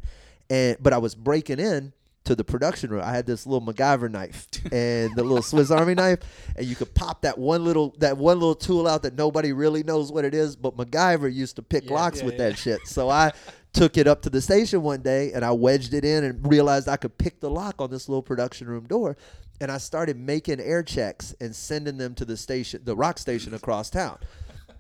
and 0.48 0.76
but 0.80 0.92
I 0.92 0.98
was 0.98 1.14
breaking 1.14 1.58
in 1.58 1.92
to 2.26 2.34
the 2.34 2.44
production 2.44 2.90
room. 2.90 3.02
I 3.02 3.12
had 3.12 3.26
this 3.26 3.46
little 3.46 3.66
MacGyver 3.66 4.10
knife 4.10 4.46
and 4.72 5.14
the 5.16 5.22
little 5.22 5.42
Swiss 5.42 5.70
Army 5.70 5.94
knife, 5.94 6.20
and 6.56 6.66
you 6.66 6.76
could 6.76 6.94
pop 6.94 7.22
that 7.22 7.38
one 7.38 7.64
little 7.64 7.94
that 7.98 8.16
one 8.18 8.38
little 8.38 8.54
tool 8.54 8.86
out 8.86 9.02
that 9.02 9.16
nobody 9.16 9.52
really 9.52 9.82
knows 9.82 10.12
what 10.12 10.24
it 10.24 10.34
is. 10.34 10.56
But 10.56 10.76
MacGyver 10.76 11.32
used 11.32 11.56
to 11.56 11.62
pick 11.62 11.88
Yeah, 11.88 11.94
locks 11.94 12.18
yeah, 12.18 12.24
with 12.26 12.34
yeah. 12.34 12.48
that 12.50 12.58
shit. 12.58 12.86
So 12.86 13.08
I 13.08 13.32
took 13.72 13.96
it 13.96 14.06
up 14.06 14.22
to 14.22 14.30
the 14.30 14.40
station 14.40 14.82
one 14.82 15.02
day 15.02 15.32
and 15.32 15.44
I 15.44 15.52
wedged 15.52 15.92
it 15.92 16.04
in 16.04 16.24
and 16.24 16.46
realized 16.48 16.88
I 16.88 16.96
could 16.96 17.18
pick 17.18 17.40
the 17.40 17.50
lock 17.50 17.74
on 17.78 17.90
this 17.90 18.08
little 18.08 18.22
production 18.22 18.66
room 18.68 18.86
door. 18.86 19.16
And 19.60 19.70
I 19.70 19.78
started 19.78 20.18
making 20.18 20.60
air 20.60 20.82
checks 20.82 21.34
and 21.40 21.54
sending 21.56 21.96
them 21.96 22.14
to 22.16 22.26
the 22.26 22.36
station, 22.36 22.82
the 22.84 22.94
rock 22.94 23.18
station 23.18 23.54
across 23.54 23.88
town, 23.88 24.18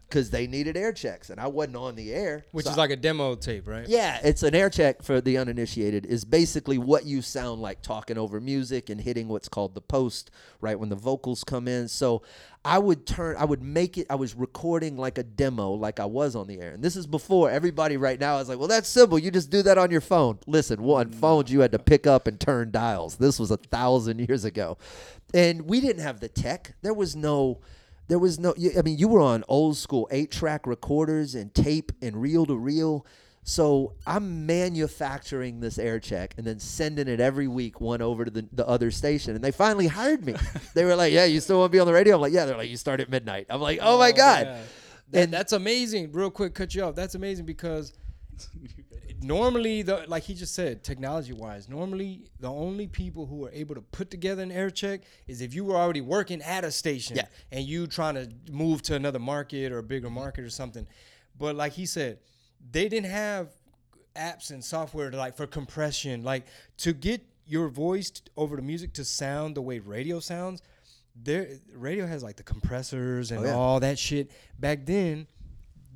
because 0.08 0.30
they 0.30 0.46
needed 0.46 0.76
air 0.76 0.92
checks, 0.92 1.30
and 1.30 1.40
I 1.40 1.48
wasn't 1.48 1.76
on 1.76 1.96
the 1.96 2.12
air. 2.12 2.44
Which 2.52 2.66
so 2.66 2.72
is 2.72 2.76
like 2.76 2.90
a 2.90 2.96
demo 2.96 3.34
tape, 3.34 3.66
right? 3.66 3.88
yeah, 3.88 4.20
it's 4.22 4.42
an 4.42 4.54
air 4.54 4.70
check 4.70 5.02
for 5.02 5.20
the 5.20 5.38
uninitiated. 5.38 6.06
Is 6.06 6.24
basically 6.24 6.78
what 6.78 7.04
you 7.04 7.22
sound 7.22 7.60
like 7.60 7.82
talking 7.82 8.16
over 8.18 8.40
music 8.40 8.88
and 8.90 9.00
hitting 9.00 9.28
what's 9.28 9.48
called 9.48 9.74
the 9.74 9.80
post, 9.80 10.30
right 10.60 10.78
when 10.78 10.88
the 10.88 10.96
vocals 10.96 11.44
come 11.44 11.66
in. 11.66 11.88
So 11.88 12.22
I 12.66 12.78
would 12.78 13.06
turn, 13.06 13.36
I 13.38 13.44
would 13.44 13.62
make 13.62 13.96
it. 13.96 14.06
I 14.10 14.16
was 14.16 14.34
recording 14.34 14.96
like 14.96 15.18
a 15.18 15.22
demo, 15.22 15.70
like 15.72 16.00
I 16.00 16.04
was 16.04 16.34
on 16.34 16.48
the 16.48 16.60
air. 16.60 16.72
And 16.72 16.82
this 16.82 16.96
is 16.96 17.06
before 17.06 17.48
everybody 17.48 17.96
right 17.96 18.18
now 18.18 18.38
is 18.38 18.48
like, 18.48 18.58
well, 18.58 18.66
that's 18.66 18.88
simple. 18.88 19.18
You 19.18 19.30
just 19.30 19.50
do 19.50 19.62
that 19.62 19.78
on 19.78 19.92
your 19.92 20.00
phone. 20.00 20.40
Listen, 20.48 20.80
on 20.80 21.10
mm. 21.10 21.14
phones 21.14 21.52
you 21.52 21.60
had 21.60 21.70
to 21.72 21.78
pick 21.78 22.08
up 22.08 22.26
and 22.26 22.40
turn 22.40 22.72
dials. 22.72 23.16
This 23.16 23.38
was 23.38 23.52
a 23.52 23.56
thousand 23.56 24.18
years 24.28 24.44
ago, 24.44 24.78
and 25.32 25.62
we 25.62 25.80
didn't 25.80 26.02
have 26.02 26.18
the 26.18 26.28
tech. 26.28 26.74
There 26.82 26.94
was 26.94 27.14
no. 27.14 27.60
There 28.08 28.18
was 28.18 28.38
no, 28.38 28.54
I 28.78 28.82
mean, 28.82 28.98
you 28.98 29.08
were 29.08 29.20
on 29.20 29.44
old 29.48 29.76
school 29.76 30.08
eight 30.10 30.30
track 30.30 30.66
recorders 30.66 31.34
and 31.34 31.52
tape 31.54 31.92
and 32.00 32.20
reel 32.20 32.46
to 32.46 32.56
reel. 32.56 33.04
So 33.42 33.94
I'm 34.06 34.46
manufacturing 34.46 35.60
this 35.60 35.78
air 35.78 36.00
check 36.00 36.34
and 36.36 36.46
then 36.46 36.58
sending 36.58 37.06
it 37.08 37.20
every 37.20 37.46
week, 37.48 37.80
one 37.80 38.02
over 38.02 38.24
to 38.24 38.30
the, 38.30 38.48
the 38.52 38.66
other 38.66 38.90
station. 38.90 39.34
And 39.36 39.42
they 39.44 39.52
finally 39.52 39.86
hired 39.86 40.24
me. 40.26 40.34
they 40.74 40.84
were 40.84 40.96
like, 40.96 41.12
Yeah, 41.12 41.24
you 41.26 41.40
still 41.40 41.58
want 41.60 41.70
to 41.70 41.76
be 41.76 41.80
on 41.80 41.86
the 41.86 41.92
radio? 41.92 42.16
I'm 42.16 42.20
like, 42.20 42.32
Yeah. 42.32 42.44
They're 42.46 42.56
like, 42.56 42.70
You 42.70 42.76
start 42.76 43.00
at 43.00 43.08
midnight. 43.08 43.46
I'm 43.50 43.60
like, 43.60 43.78
Oh, 43.82 43.98
my 43.98 44.10
oh, 44.10 44.16
God. 44.16 44.46
yeah. 44.46 44.60
That- 45.10 45.22
And- 45.24 45.32
that's 45.32 45.52
amazing. 45.52 46.10
Real 46.12 46.30
quick, 46.30 46.54
cut 46.54 46.74
you 46.74 46.82
off. 46.84 46.94
That's 46.96 47.14
amazing 47.14 47.46
because 47.46 47.92
normally, 49.22 49.82
the 49.82 50.04
like 50.08 50.22
he 50.24 50.34
just 50.34 50.54
said, 50.54 50.82
technology 50.84 51.32
wise, 51.32 51.68
normally 51.68 52.24
the 52.40 52.50
only 52.50 52.86
people 52.86 53.26
who 53.26 53.44
are 53.46 53.50
able 53.50 53.74
to 53.74 53.80
put 53.80 54.10
together 54.10 54.42
an 54.42 54.52
air 54.52 54.70
check 54.70 55.00
is 55.26 55.40
if 55.40 55.54
you 55.54 55.64
were 55.64 55.76
already 55.76 56.00
working 56.00 56.42
at 56.42 56.64
a 56.64 56.70
station 56.70 57.16
Yeah. 57.16 57.26
and 57.52 57.64
you 57.64 57.86
trying 57.86 58.14
to 58.14 58.28
move 58.52 58.82
to 58.82 58.94
another 58.94 59.18
market 59.18 59.72
or 59.72 59.78
a 59.78 59.82
bigger 59.82 60.10
market 60.10 60.44
or 60.44 60.50
something. 60.50 60.86
But 61.38 61.56
like 61.56 61.72
he 61.72 61.86
said, 61.86 62.18
they 62.70 62.88
didn't 62.88 63.10
have 63.10 63.48
apps 64.16 64.50
and 64.50 64.64
software 64.64 65.10
to 65.10 65.16
like 65.16 65.36
for 65.36 65.46
compression, 65.46 66.22
like 66.22 66.46
to 66.78 66.92
get 66.92 67.22
your 67.46 67.68
voice 67.68 68.10
over 68.36 68.56
the 68.56 68.62
music 68.62 68.92
to 68.94 69.04
sound 69.04 69.54
the 69.54 69.62
way 69.62 69.78
radio 69.78 70.20
sounds. 70.20 70.62
There, 71.22 71.48
radio 71.72 72.06
has 72.06 72.22
like 72.22 72.36
the 72.36 72.42
compressors 72.42 73.30
and 73.30 73.40
Oh, 73.40 73.44
yeah. 73.44 73.54
all 73.54 73.80
that 73.80 73.98
shit. 73.98 74.30
Back 74.58 74.84
then, 74.84 75.26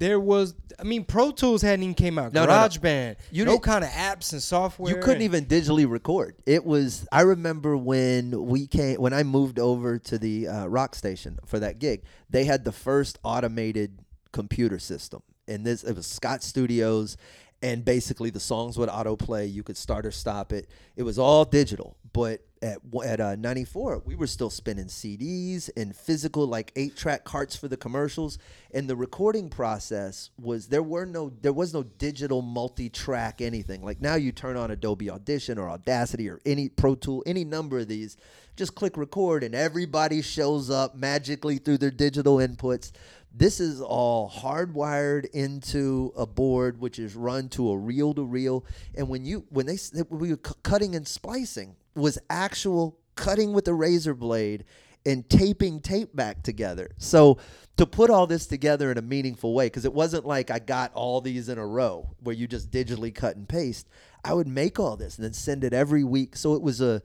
there 0.00 0.18
was, 0.18 0.54
I 0.78 0.82
mean, 0.82 1.04
Pro 1.04 1.30
Tools 1.30 1.60
hadn't 1.60 1.82
even 1.82 1.94
came 1.94 2.18
out. 2.18 2.32
No, 2.32 2.46
no, 2.46 2.52
no. 2.52 2.68
GarageBand, 2.68 3.16
You 3.30 3.44
no 3.44 3.58
kind 3.58 3.84
of 3.84 3.90
apps 3.90 4.32
and 4.32 4.42
software. 4.42 4.92
You 4.92 5.00
couldn't 5.00 5.22
even 5.22 5.44
digitally 5.44 5.88
record. 5.88 6.36
It 6.46 6.64
was. 6.64 7.06
I 7.12 7.20
remember 7.20 7.76
when 7.76 8.46
we 8.46 8.66
came 8.66 8.96
when 8.96 9.12
I 9.12 9.22
moved 9.22 9.58
over 9.58 9.98
to 9.98 10.18
the 10.18 10.48
uh, 10.48 10.66
rock 10.66 10.94
station 10.94 11.38
for 11.44 11.58
that 11.60 11.78
gig. 11.78 12.02
They 12.30 12.44
had 12.44 12.64
the 12.64 12.72
first 12.72 13.18
automated 13.22 14.00
computer 14.32 14.78
system, 14.78 15.22
and 15.46 15.66
this 15.66 15.84
it 15.84 15.94
was 15.94 16.06
Scott 16.06 16.42
Studios, 16.42 17.18
and 17.62 17.84
basically 17.84 18.30
the 18.30 18.40
songs 18.40 18.78
would 18.78 18.88
autoplay. 18.88 19.52
You 19.52 19.62
could 19.62 19.76
start 19.76 20.06
or 20.06 20.10
stop 20.10 20.52
it. 20.52 20.68
It 20.96 21.02
was 21.02 21.18
all 21.18 21.44
digital, 21.44 21.96
but 22.12 22.42
at 22.62 22.78
at 23.04 23.20
uh, 23.20 23.36
94 23.36 24.02
we 24.04 24.14
were 24.14 24.26
still 24.26 24.50
spinning 24.50 24.86
CDs 24.86 25.70
and 25.78 25.96
physical 25.96 26.46
like 26.46 26.72
8 26.76 26.94
track 26.94 27.24
carts 27.24 27.56
for 27.56 27.68
the 27.68 27.76
commercials. 27.76 28.38
And 28.72 28.88
the 28.88 28.96
recording 28.96 29.48
process 29.48 30.30
was 30.38 30.68
there 30.68 30.82
were 30.82 31.06
no 31.06 31.30
there 31.40 31.52
was 31.52 31.72
no 31.72 31.82
digital 31.82 32.42
multi-track 32.42 33.40
anything. 33.40 33.82
Like 33.82 34.00
now 34.00 34.14
you 34.14 34.32
turn 34.32 34.56
on 34.56 34.70
Adobe 34.70 35.10
Audition 35.10 35.58
or 35.58 35.70
Audacity 35.70 36.28
or 36.28 36.40
any 36.44 36.68
Pro 36.68 36.94
Tool 36.94 37.22
any 37.26 37.44
number 37.44 37.78
of 37.78 37.88
these. 37.88 38.16
Just 38.56 38.74
click 38.74 38.98
record 38.98 39.42
and 39.42 39.54
everybody 39.54 40.20
shows 40.20 40.70
up 40.70 40.94
magically 40.94 41.56
through 41.56 41.78
their 41.78 41.90
digital 41.90 42.36
inputs 42.36 42.92
this 43.32 43.60
is 43.60 43.80
all 43.80 44.30
hardwired 44.30 45.26
into 45.32 46.12
a 46.16 46.26
board 46.26 46.80
which 46.80 46.98
is 46.98 47.14
run 47.14 47.48
to 47.50 47.70
a 47.70 47.76
reel 47.76 48.12
to 48.14 48.24
reel. 48.24 48.64
And 48.94 49.08
when 49.08 49.24
you 49.24 49.44
when 49.50 49.66
they 49.66 49.78
we 50.08 50.30
were 50.30 50.36
cutting 50.36 50.94
and 50.94 51.06
splicing 51.06 51.76
was 51.94 52.18
actual 52.28 52.98
cutting 53.14 53.52
with 53.52 53.68
a 53.68 53.74
razor 53.74 54.14
blade 54.14 54.64
and 55.06 55.28
taping 55.30 55.80
tape 55.80 56.14
back 56.14 56.42
together. 56.42 56.90
So 56.98 57.38
to 57.76 57.86
put 57.86 58.10
all 58.10 58.26
this 58.26 58.46
together 58.46 58.90
in 58.90 58.98
a 58.98 59.02
meaningful 59.02 59.54
way 59.54 59.66
because 59.66 59.86
it 59.86 59.94
wasn't 59.94 60.26
like 60.26 60.50
i 60.50 60.58
got 60.58 60.92
all 60.92 61.22
these 61.22 61.48
in 61.48 61.56
a 61.56 61.66
row 61.66 62.10
where 62.20 62.34
you 62.34 62.46
just 62.46 62.70
digitally 62.70 63.14
cut 63.14 63.36
and 63.36 63.48
paste 63.48 63.88
i 64.22 64.34
would 64.34 64.46
make 64.46 64.78
all 64.78 64.96
this 64.96 65.16
and 65.16 65.24
then 65.24 65.32
send 65.32 65.64
it 65.64 65.72
every 65.72 66.04
week. 66.04 66.36
So 66.36 66.54
it 66.54 66.62
was 66.62 66.80
a 66.80 67.02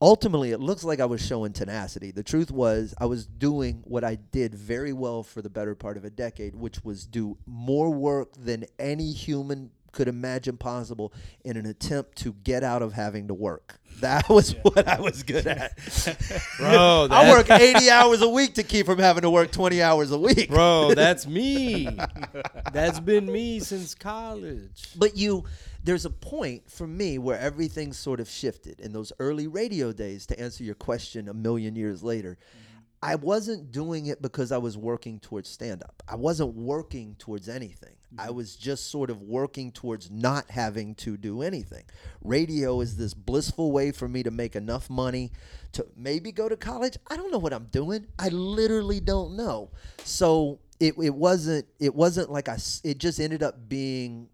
ultimately 0.00 0.52
it 0.52 0.60
looks 0.60 0.84
like 0.84 1.00
I 1.00 1.06
was 1.06 1.24
showing 1.24 1.52
tenacity. 1.52 2.10
The 2.10 2.22
truth 2.22 2.50
was 2.50 2.94
I 2.98 3.06
was 3.06 3.26
doing 3.26 3.82
what 3.84 4.04
I 4.04 4.16
did 4.16 4.54
very 4.54 4.92
well 4.92 5.22
for 5.22 5.42
the 5.42 5.50
better 5.50 5.74
part 5.74 5.96
of 5.96 6.04
a 6.04 6.10
decade, 6.10 6.54
which 6.54 6.84
was 6.84 7.06
do 7.06 7.36
more 7.46 7.90
work 7.90 8.32
than 8.34 8.64
any 8.78 9.12
human 9.12 9.70
could 9.90 10.08
imagine 10.08 10.56
possible 10.56 11.12
in 11.44 11.56
an 11.56 11.66
attempt 11.66 12.16
to 12.18 12.32
get 12.44 12.62
out 12.62 12.82
of 12.82 12.92
having 12.92 13.28
to 13.28 13.34
work. 13.34 13.80
That 14.00 14.28
was 14.28 14.52
what 14.62 14.86
I 14.86 15.00
was 15.00 15.22
good 15.22 15.46
at. 15.46 15.76
Bro, 16.58 17.08
I 17.10 17.30
work 17.30 17.50
80 17.50 17.90
hours 17.90 18.22
a 18.22 18.28
week 18.28 18.54
to 18.54 18.62
keep 18.62 18.86
from 18.86 18.98
having 18.98 19.22
to 19.22 19.30
work 19.30 19.50
20 19.50 19.82
hours 19.82 20.10
a 20.12 20.18
week. 20.18 20.50
Bro, 20.50 20.94
that's 20.94 21.26
me. 21.26 21.88
that's 22.72 23.00
been 23.00 23.26
me 23.26 23.60
since 23.60 23.94
college. 23.94 24.94
But 24.96 25.16
you, 25.16 25.44
there's 25.88 26.04
a 26.04 26.10
point 26.10 26.70
for 26.70 26.86
me 26.86 27.16
where 27.16 27.38
everything 27.38 27.94
sort 27.94 28.20
of 28.20 28.28
shifted 28.28 28.78
in 28.78 28.92
those 28.92 29.10
early 29.18 29.46
radio 29.46 29.90
days. 29.90 30.26
To 30.26 30.38
answer 30.38 30.62
your 30.62 30.74
question, 30.74 31.30
a 31.30 31.32
million 31.32 31.74
years 31.76 32.02
later, 32.02 32.36
mm-hmm. 32.36 32.78
I 33.02 33.14
wasn't 33.14 33.72
doing 33.72 34.04
it 34.04 34.20
because 34.20 34.52
I 34.52 34.58
was 34.58 34.76
working 34.76 35.18
towards 35.18 35.48
stand 35.48 35.82
up. 35.82 36.02
I 36.06 36.16
wasn't 36.16 36.52
working 36.54 37.16
towards 37.18 37.48
anything. 37.48 37.94
Mm-hmm. 38.12 38.20
I 38.20 38.32
was 38.32 38.54
just 38.54 38.90
sort 38.90 39.08
of 39.08 39.22
working 39.22 39.72
towards 39.72 40.10
not 40.10 40.50
having 40.50 40.94
to 40.96 41.16
do 41.16 41.40
anything. 41.40 41.84
Radio 42.22 42.82
is 42.82 42.98
this 42.98 43.14
blissful 43.14 43.72
way 43.72 43.90
for 43.90 44.08
me 44.08 44.22
to 44.24 44.30
make 44.30 44.56
enough 44.56 44.90
money 44.90 45.32
to 45.72 45.86
maybe 45.96 46.32
go 46.32 46.50
to 46.50 46.56
college. 46.58 46.98
I 47.10 47.16
don't 47.16 47.32
know 47.32 47.38
what 47.38 47.54
I'm 47.54 47.68
doing. 47.72 48.08
I 48.18 48.28
literally 48.28 49.00
don't 49.00 49.38
know. 49.38 49.70
So 50.04 50.58
it, 50.80 50.96
it 50.98 51.14
wasn't 51.14 51.64
it 51.80 51.94
wasn't 51.94 52.30
like 52.30 52.50
I 52.50 52.58
it 52.84 52.98
just 52.98 53.18
ended 53.20 53.42
up 53.42 53.70
being 53.70 54.28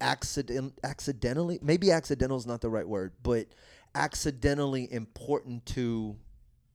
accident 0.00 0.78
accidentally 0.84 1.58
maybe 1.62 1.90
accidental 1.90 2.36
is 2.36 2.46
not 2.46 2.60
the 2.60 2.68
right 2.68 2.86
word 2.86 3.12
but 3.22 3.46
accidentally 3.94 4.92
important 4.92 5.64
to 5.64 6.14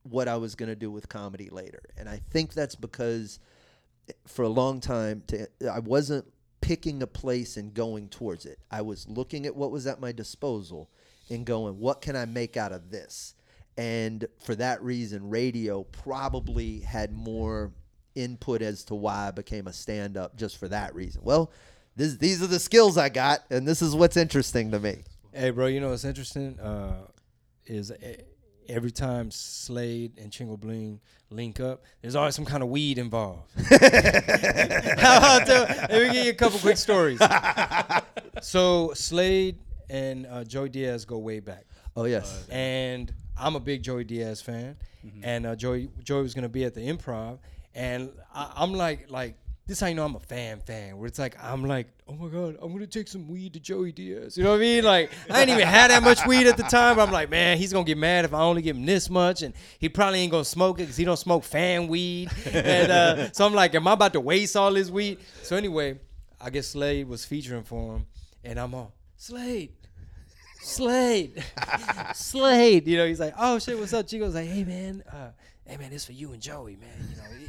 what 0.03 0.27
I 0.27 0.37
was 0.37 0.55
going 0.55 0.69
to 0.69 0.75
do 0.75 0.89
with 0.89 1.07
comedy 1.07 1.49
later. 1.49 1.81
And 1.97 2.09
I 2.09 2.21
think 2.31 2.53
that's 2.53 2.75
because 2.75 3.39
for 4.27 4.43
a 4.43 4.49
long 4.49 4.79
time 4.79 5.23
to, 5.27 5.47
I 5.71 5.79
wasn't 5.79 6.25
picking 6.59 7.01
a 7.03 7.07
place 7.07 7.57
and 7.57 7.73
going 7.73 8.09
towards 8.09 8.45
it. 8.45 8.59
I 8.69 8.81
was 8.81 9.07
looking 9.07 9.45
at 9.45 9.55
what 9.55 9.71
was 9.71 9.87
at 9.87 10.01
my 10.01 10.11
disposal 10.11 10.89
and 11.29 11.45
going 11.45 11.79
what 11.79 12.01
can 12.01 12.15
I 12.15 12.25
make 12.25 12.57
out 12.57 12.71
of 12.71 12.89
this? 12.89 13.35
And 13.77 14.25
for 14.43 14.55
that 14.55 14.81
reason 14.83 15.29
radio 15.29 15.83
probably 15.83 16.79
had 16.79 17.11
more 17.13 17.71
input 18.15 18.61
as 18.61 18.83
to 18.85 18.95
why 18.95 19.27
I 19.27 19.31
became 19.31 19.67
a 19.67 19.73
stand 19.73 20.17
up 20.17 20.35
just 20.35 20.57
for 20.57 20.67
that 20.67 20.93
reason. 20.93 21.21
Well 21.23 21.51
this, 22.01 22.15
these 22.15 22.41
are 22.41 22.47
the 22.47 22.59
skills 22.59 22.97
I 22.97 23.09
got, 23.09 23.43
and 23.51 23.67
this 23.67 23.81
is 23.81 23.95
what's 23.95 24.17
interesting 24.17 24.71
to 24.71 24.79
me. 24.79 25.03
Hey, 25.31 25.51
bro, 25.51 25.67
you 25.67 25.79
know 25.79 25.89
what's 25.89 26.03
interesting? 26.03 26.59
Uh, 26.59 27.05
is 27.67 27.91
every 28.67 28.89
time 28.89 29.29
Slade 29.29 30.13
and 30.17 30.31
Chingo 30.31 30.59
Bling 30.59 30.99
link 31.29 31.59
up, 31.59 31.83
there's 32.01 32.15
always 32.15 32.33
some 32.33 32.45
kind 32.45 32.63
of 32.63 32.69
weed 32.69 32.97
involved. 32.97 33.51
How 33.55 33.67
about 35.17 35.45
that? 35.45 35.87
Let 35.91 36.07
me 36.07 36.13
give 36.13 36.25
you 36.25 36.31
a 36.31 36.35
couple 36.35 36.57
quick 36.57 36.77
stories. 36.77 37.19
so 38.41 38.93
Slade 38.95 39.59
and 39.87 40.25
uh, 40.25 40.43
Joey 40.43 40.69
Diaz 40.69 41.05
go 41.05 41.19
way 41.19 41.39
back. 41.39 41.65
Oh 41.95 42.05
yes, 42.05 42.47
and 42.49 43.13
I'm 43.37 43.55
a 43.55 43.59
big 43.59 43.83
Joey 43.83 44.05
Diaz 44.05 44.41
fan, 44.41 44.75
and 45.21 45.45
uh, 45.45 45.55
Joey 45.55 45.89
Joey 46.03 46.23
was 46.23 46.33
gonna 46.33 46.49
be 46.49 46.63
at 46.63 46.73
the 46.73 46.81
Improv, 46.81 47.37
and 47.75 48.09
I, 48.33 48.51
I'm 48.55 48.73
like 48.73 49.11
like 49.11 49.35
this 49.71 49.79
how 49.79 49.87
you 49.87 49.95
know 49.95 50.03
I'm 50.03 50.15
a 50.15 50.19
fan 50.19 50.59
fan 50.59 50.97
where 50.97 51.07
it's 51.07 51.17
like 51.17 51.41
I'm 51.41 51.63
like 51.65 51.87
oh 52.05 52.13
my 52.13 52.27
god 52.27 52.57
I'm 52.61 52.73
gonna 52.73 52.85
take 52.85 53.07
some 53.07 53.29
weed 53.29 53.53
to 53.53 53.59
Joey 53.59 53.93
Diaz 53.93 54.37
you 54.37 54.43
know 54.43 54.49
what 54.49 54.57
I 54.57 54.59
mean 54.59 54.83
like 54.83 55.11
I 55.29 55.39
didn't 55.45 55.59
even 55.59 55.67
have 55.67 55.91
that 55.91 56.03
much 56.03 56.25
weed 56.27 56.45
at 56.45 56.57
the 56.57 56.63
time 56.63 56.97
but 56.97 57.07
I'm 57.07 57.11
like 57.13 57.29
man 57.29 57.57
he's 57.57 57.71
gonna 57.71 57.85
get 57.85 57.97
mad 57.97 58.25
if 58.25 58.33
I 58.33 58.41
only 58.41 58.61
give 58.61 58.75
him 58.75 58.85
this 58.85 59.09
much 59.09 59.43
and 59.43 59.53
he 59.79 59.87
probably 59.87 60.19
ain't 60.19 60.31
gonna 60.31 60.43
smoke 60.43 60.79
it 60.79 60.83
because 60.83 60.97
he 60.97 61.05
don't 61.05 61.17
smoke 61.17 61.45
fan 61.45 61.87
weed 61.87 62.29
and 62.51 62.91
uh, 62.91 63.31
so 63.33 63.45
I'm 63.45 63.53
like 63.53 63.73
am 63.73 63.87
I 63.87 63.93
about 63.93 64.11
to 64.13 64.19
waste 64.19 64.57
all 64.57 64.73
this 64.73 64.91
weed 64.91 65.19
so 65.41 65.55
anyway 65.55 65.97
I 66.41 66.49
guess 66.49 66.67
Slade 66.67 67.07
was 67.07 67.23
featuring 67.23 67.63
for 67.63 67.95
him 67.95 68.07
and 68.43 68.59
I'm 68.59 68.75
all 68.75 68.93
Slade 69.15 69.71
Slade, 70.63 71.43
Slade. 72.13 72.87
You 72.87 72.97
know, 72.97 73.07
he's 73.07 73.19
like, 73.19 73.33
oh 73.35 73.57
shit, 73.57 73.79
what's 73.79 73.93
up? 73.93 74.05
Chico's 74.05 74.35
like, 74.35 74.47
hey 74.47 74.63
man, 74.63 75.03
uh, 75.11 75.31
hey 75.65 75.75
man, 75.77 75.89
this 75.89 76.05
for 76.05 76.11
you 76.11 76.33
and 76.33 76.41
Joey, 76.41 76.75
man. 76.75 76.89
You 77.09 77.17
know, 77.17 77.47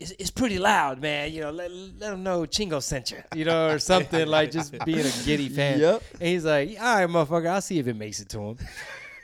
it's, 0.00 0.12
it's 0.18 0.30
pretty 0.30 0.58
loud, 0.58 1.00
man. 1.00 1.32
You 1.32 1.42
know, 1.42 1.50
let, 1.50 1.70
let 1.72 2.10
them 2.10 2.22
know 2.22 2.42
Chingo 2.42 2.82
sent 2.82 3.10
you, 3.10 3.18
you 3.34 3.44
know, 3.44 3.68
or 3.70 3.78
something 3.78 4.26
like 4.36 4.50
just 4.50 4.72
being 4.84 5.00
a 5.06 5.12
giddy 5.24 5.48
fan. 5.48 5.80
Yep. 5.80 6.02
And 6.20 6.28
he's 6.28 6.44
like, 6.44 6.70
all 6.80 6.96
right, 6.96 7.08
motherfucker, 7.08 7.48
I'll 7.48 7.60
see 7.60 7.78
if 7.78 7.86
it 7.86 7.94
makes 7.96 8.20
it 8.20 8.28
to 8.30 8.40
him. 8.40 8.58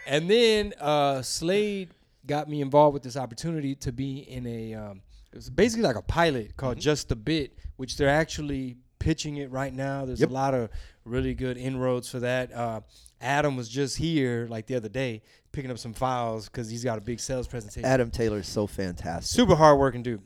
and 0.06 0.30
then 0.30 0.72
uh, 0.80 1.22
Slade 1.22 1.90
got 2.26 2.48
me 2.48 2.60
involved 2.60 2.94
with 2.94 3.02
this 3.02 3.16
opportunity 3.16 3.74
to 3.76 3.92
be 3.92 4.18
in 4.20 4.46
a, 4.46 4.74
um, 4.74 5.02
it 5.32 5.36
was 5.36 5.50
basically 5.50 5.84
like 5.84 5.96
a 5.96 6.02
pilot 6.02 6.56
called 6.56 6.78
Just 6.78 7.10
a 7.12 7.16
Bit, 7.16 7.58
which 7.76 7.96
they're 7.96 8.08
actually 8.08 8.76
pitching 8.98 9.36
it 9.38 9.50
right 9.50 9.74
now. 9.74 10.04
There's 10.06 10.20
Yep. 10.20 10.30
a 10.30 10.32
lot 10.32 10.54
of 10.54 10.70
really 11.04 11.34
good 11.34 11.56
inroads 11.58 12.08
for 12.08 12.20
that. 12.20 12.52
Uh, 12.52 12.80
Adam 13.20 13.56
was 13.56 13.68
just 13.68 13.96
here 13.96 14.46
like 14.50 14.66
the 14.66 14.74
other 14.76 14.88
day 14.88 15.22
picking 15.52 15.70
up 15.70 15.78
some 15.78 15.92
files 15.92 16.46
because 16.46 16.68
he's 16.68 16.82
got 16.84 16.98
a 16.98 17.00
big 17.00 17.20
sales 17.20 17.46
presentation 17.46 17.88
Adam 17.88 18.10
Taylor 18.10 18.38
is 18.38 18.48
so 18.48 18.66
fantastic. 18.66 19.30
super 19.34 19.54
hardworking 19.54 20.02
dude. 20.02 20.20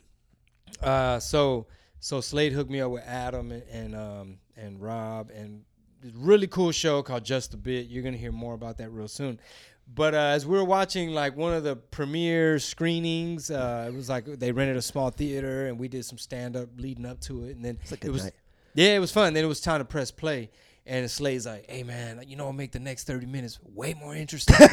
Uh, 0.82 1.18
so 1.18 1.66
so 2.00 2.20
Slade 2.20 2.52
hooked 2.52 2.70
me 2.70 2.80
up 2.80 2.90
with 2.90 3.04
Adam 3.04 3.52
and 3.52 3.62
and, 3.70 3.94
um, 3.94 4.38
and 4.56 4.80
Rob 4.80 5.30
and 5.30 5.62
this 6.00 6.12
really 6.14 6.46
cool 6.46 6.70
show 6.70 7.02
called 7.02 7.24
Just 7.24 7.54
a 7.54 7.56
Bit. 7.56 7.88
You're 7.88 8.02
gonna 8.02 8.16
hear 8.16 8.32
more 8.32 8.54
about 8.54 8.78
that 8.78 8.90
real 8.90 9.08
soon. 9.08 9.40
But 9.94 10.14
uh, 10.14 10.18
as 10.18 10.46
we 10.46 10.56
were 10.56 10.64
watching 10.64 11.10
like 11.10 11.36
one 11.36 11.54
of 11.54 11.64
the 11.64 11.74
premiere 11.76 12.58
screenings, 12.58 13.50
uh, 13.50 13.86
it 13.88 13.94
was 13.94 14.08
like 14.08 14.26
they 14.26 14.52
rented 14.52 14.76
a 14.76 14.82
small 14.82 15.10
theater 15.10 15.66
and 15.66 15.78
we 15.78 15.88
did 15.88 16.04
some 16.04 16.18
stand 16.18 16.56
up 16.56 16.68
leading 16.76 17.06
up 17.06 17.20
to 17.22 17.44
it, 17.44 17.56
and 17.56 17.64
then 17.64 17.78
it 18.02 18.10
was 18.10 18.24
night. 18.24 18.34
yeah, 18.74 18.94
it 18.94 18.98
was 18.98 19.10
fun. 19.10 19.32
Then 19.32 19.44
it 19.44 19.48
was 19.48 19.60
time 19.60 19.80
to 19.80 19.84
press 19.84 20.10
play. 20.10 20.50
And 20.88 21.08
Slade's 21.10 21.44
like, 21.44 21.70
hey 21.70 21.82
man, 21.82 22.22
you 22.26 22.34
know 22.34 22.46
what 22.46 22.54
make 22.54 22.72
the 22.72 22.78
next 22.78 23.06
30 23.06 23.26
minutes 23.26 23.58
way 23.74 23.92
more 23.92 24.14
interesting. 24.16 24.56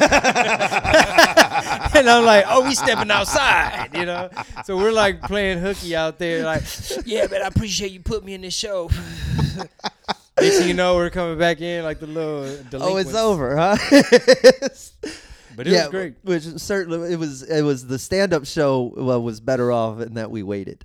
I'm 2.08 2.24
like, 2.24 2.46
oh, 2.48 2.64
we 2.64 2.74
stepping 2.74 3.10
outside, 3.10 3.90
you 3.92 4.06
know? 4.06 4.30
So 4.64 4.78
we're 4.78 4.92
like 4.92 5.20
playing 5.20 5.58
hooky 5.58 5.94
out 5.94 6.18
there, 6.18 6.42
like, 6.44 6.62
yeah, 7.04 7.26
man, 7.30 7.42
I 7.42 7.48
appreciate 7.48 7.92
you 7.92 8.00
put 8.00 8.24
me 8.24 8.32
in 8.32 8.40
this 8.40 8.54
show. 8.54 8.88
Next 10.40 10.58
thing 10.58 10.68
you 10.68 10.74
know, 10.74 10.94
we're 10.94 11.10
coming 11.10 11.38
back 11.38 11.60
in 11.60 11.84
like 11.84 12.00
the 12.00 12.06
little 12.06 12.44
Oh, 12.80 12.96
it's 12.96 13.14
over, 13.14 13.54
huh? 13.56 13.76
But 15.56 15.66
it 15.66 15.72
was 15.72 15.88
great. 15.88 16.14
Which 16.22 16.42
certainly 16.42 17.14
it 17.14 17.18
was. 17.18 17.42
It 17.42 17.62
was 17.62 17.86
the 17.86 17.98
stand-up 17.98 18.44
show. 18.44 18.92
Well, 18.94 19.22
was 19.22 19.40
better 19.40 19.72
off 19.72 20.00
in 20.00 20.14
that 20.14 20.30
we 20.30 20.42
waited. 20.42 20.82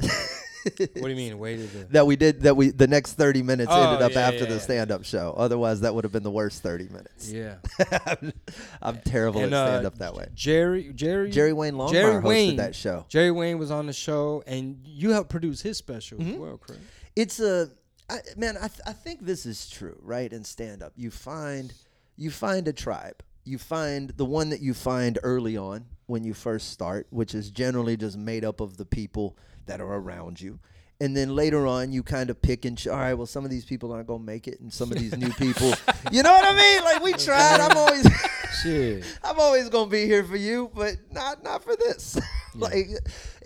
What 0.64 0.78
do 0.78 1.10
you 1.10 1.16
mean? 1.16 1.40
Waited 1.40 1.72
to 1.72 1.78
that 1.92 2.06
we 2.06 2.16
did 2.16 2.42
that 2.42 2.56
we 2.56 2.70
the 2.70 2.88
next 2.88 3.14
30 3.14 3.42
minutes 3.44 3.72
Oh, 3.72 3.82
ended 3.92 4.02
up 4.04 4.12
yeah, 4.14 4.20
after 4.28 4.40
yeah, 4.40 4.46
the 4.46 4.54
yeah. 4.56 4.60
stand-up 4.60 5.04
show 5.06 5.34
otherwise 5.38 5.82
that 5.82 5.96
would 5.96 6.04
have 6.04 6.12
been 6.14 6.24
the 6.24 6.32
worst 6.32 6.62
30 6.62 6.90
minutes 6.90 7.32
Yeah. 7.32 7.56
i'm 8.82 9.00
terrible 9.06 9.42
And, 9.42 9.54
at 9.54 9.58
uh, 9.58 9.68
stand-up 9.68 9.98
that 10.00 10.14
way 10.16 10.28
Jerry, 10.34 10.92
Jerry, 10.94 11.30
jerry 11.32 11.54
wayne 11.54 11.74
longmire 11.74 11.92
Jerry 11.92 12.14
hosted 12.16 12.24
Wayne. 12.24 12.56
that 12.58 12.76
show 12.76 13.06
Jerry 13.10 13.32
Wayne 13.32 13.58
was 13.60 13.72
on 13.72 13.88
the 13.88 13.94
show, 13.94 14.44
and 14.48 14.80
you 14.86 15.12
helped 15.12 15.30
produce 15.30 15.62
his 15.62 15.78
special 15.78 16.22
as 16.22 16.36
well, 16.36 16.58
correct? 16.58 16.82
it's 17.16 17.40
a 17.40 17.70
I, 18.10 18.20
man 18.38 18.58
I, 18.58 18.68
th- 18.68 18.82
I 18.86 18.94
think 18.94 19.26
this 19.26 19.46
is 19.46 19.70
true 19.70 19.98
right 20.02 20.32
in 20.32 20.44
stand-up 20.44 20.94
you 20.96 21.12
find 21.12 21.74
you 22.18 22.30
find 22.32 22.68
a 22.68 22.74
tribe 22.74 23.24
you 23.44 23.58
find 23.58 24.10
the 24.12 24.26
one 24.26 24.50
that 24.50 24.62
you 24.62 24.74
find 24.74 25.18
early 25.24 25.58
on 25.58 25.86
when 26.08 26.24
you 26.24 26.34
first 26.34 26.70
start 26.70 27.08
which 27.10 27.34
is 27.36 27.50
generally 27.50 27.98
just 27.98 28.18
made 28.18 28.44
up 28.46 28.60
of 28.60 28.78
the 28.78 28.86
people 28.86 29.38
that 29.66 29.80
are 29.82 29.96
around 29.96 30.40
you 30.40 30.60
and 31.00 31.16
then 31.16 31.36
later 31.36 31.66
on 31.66 31.92
you 31.92 32.04
kind 32.04 32.30
of 32.30 32.42
pick 32.42 32.66
and 32.66 32.78
ch- 32.78 32.88
all 32.88 32.98
right 32.98 33.14
well 33.14 33.26
some 33.26 33.46
of 33.46 33.52
these 33.52 33.66
people 33.66 33.92
aren't 33.92 34.08
gonna 34.08 34.24
make 34.24 34.48
it 34.48 34.60
and 34.60 34.72
some 34.72 34.92
of 34.92 34.98
these 34.98 35.18
new 35.18 35.32
people 35.34 35.74
you 36.12 36.24
know 36.24 36.32
what 36.32 36.46
i 36.46 36.56
mean 36.56 36.84
like 36.84 37.02
we 37.02 37.14
tried 37.14 37.60
i'm 37.60 37.78
always 37.78 38.08
Shit. 38.62 39.06
I'm 39.24 39.40
always 39.40 39.70
gonna 39.70 39.90
be 39.90 40.06
here 40.06 40.24
for 40.24 40.36
you, 40.36 40.72
but 40.74 40.98
not 41.12 41.44
not 41.44 41.64
for 41.64 41.76
this. 41.76 42.20
like, 42.56 42.90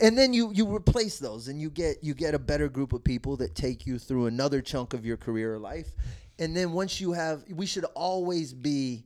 and 0.01 0.17
then 0.17 0.33
you 0.33 0.51
you 0.53 0.73
replace 0.73 1.19
those, 1.19 1.47
and 1.47 1.61
you 1.61 1.69
get 1.69 2.03
you 2.03 2.13
get 2.13 2.33
a 2.33 2.39
better 2.39 2.67
group 2.67 2.93
of 2.93 3.03
people 3.03 3.37
that 3.37 3.55
take 3.55 3.85
you 3.85 3.99
through 3.99 4.25
another 4.25 4.61
chunk 4.61 4.93
of 4.93 5.05
your 5.05 5.17
career 5.17 5.55
or 5.55 5.59
life, 5.59 5.89
and 6.39 6.55
then 6.55 6.71
once 6.71 6.99
you 6.99 7.13
have, 7.13 7.43
we 7.49 7.65
should 7.65 7.85
always 7.95 8.53
be 8.53 9.05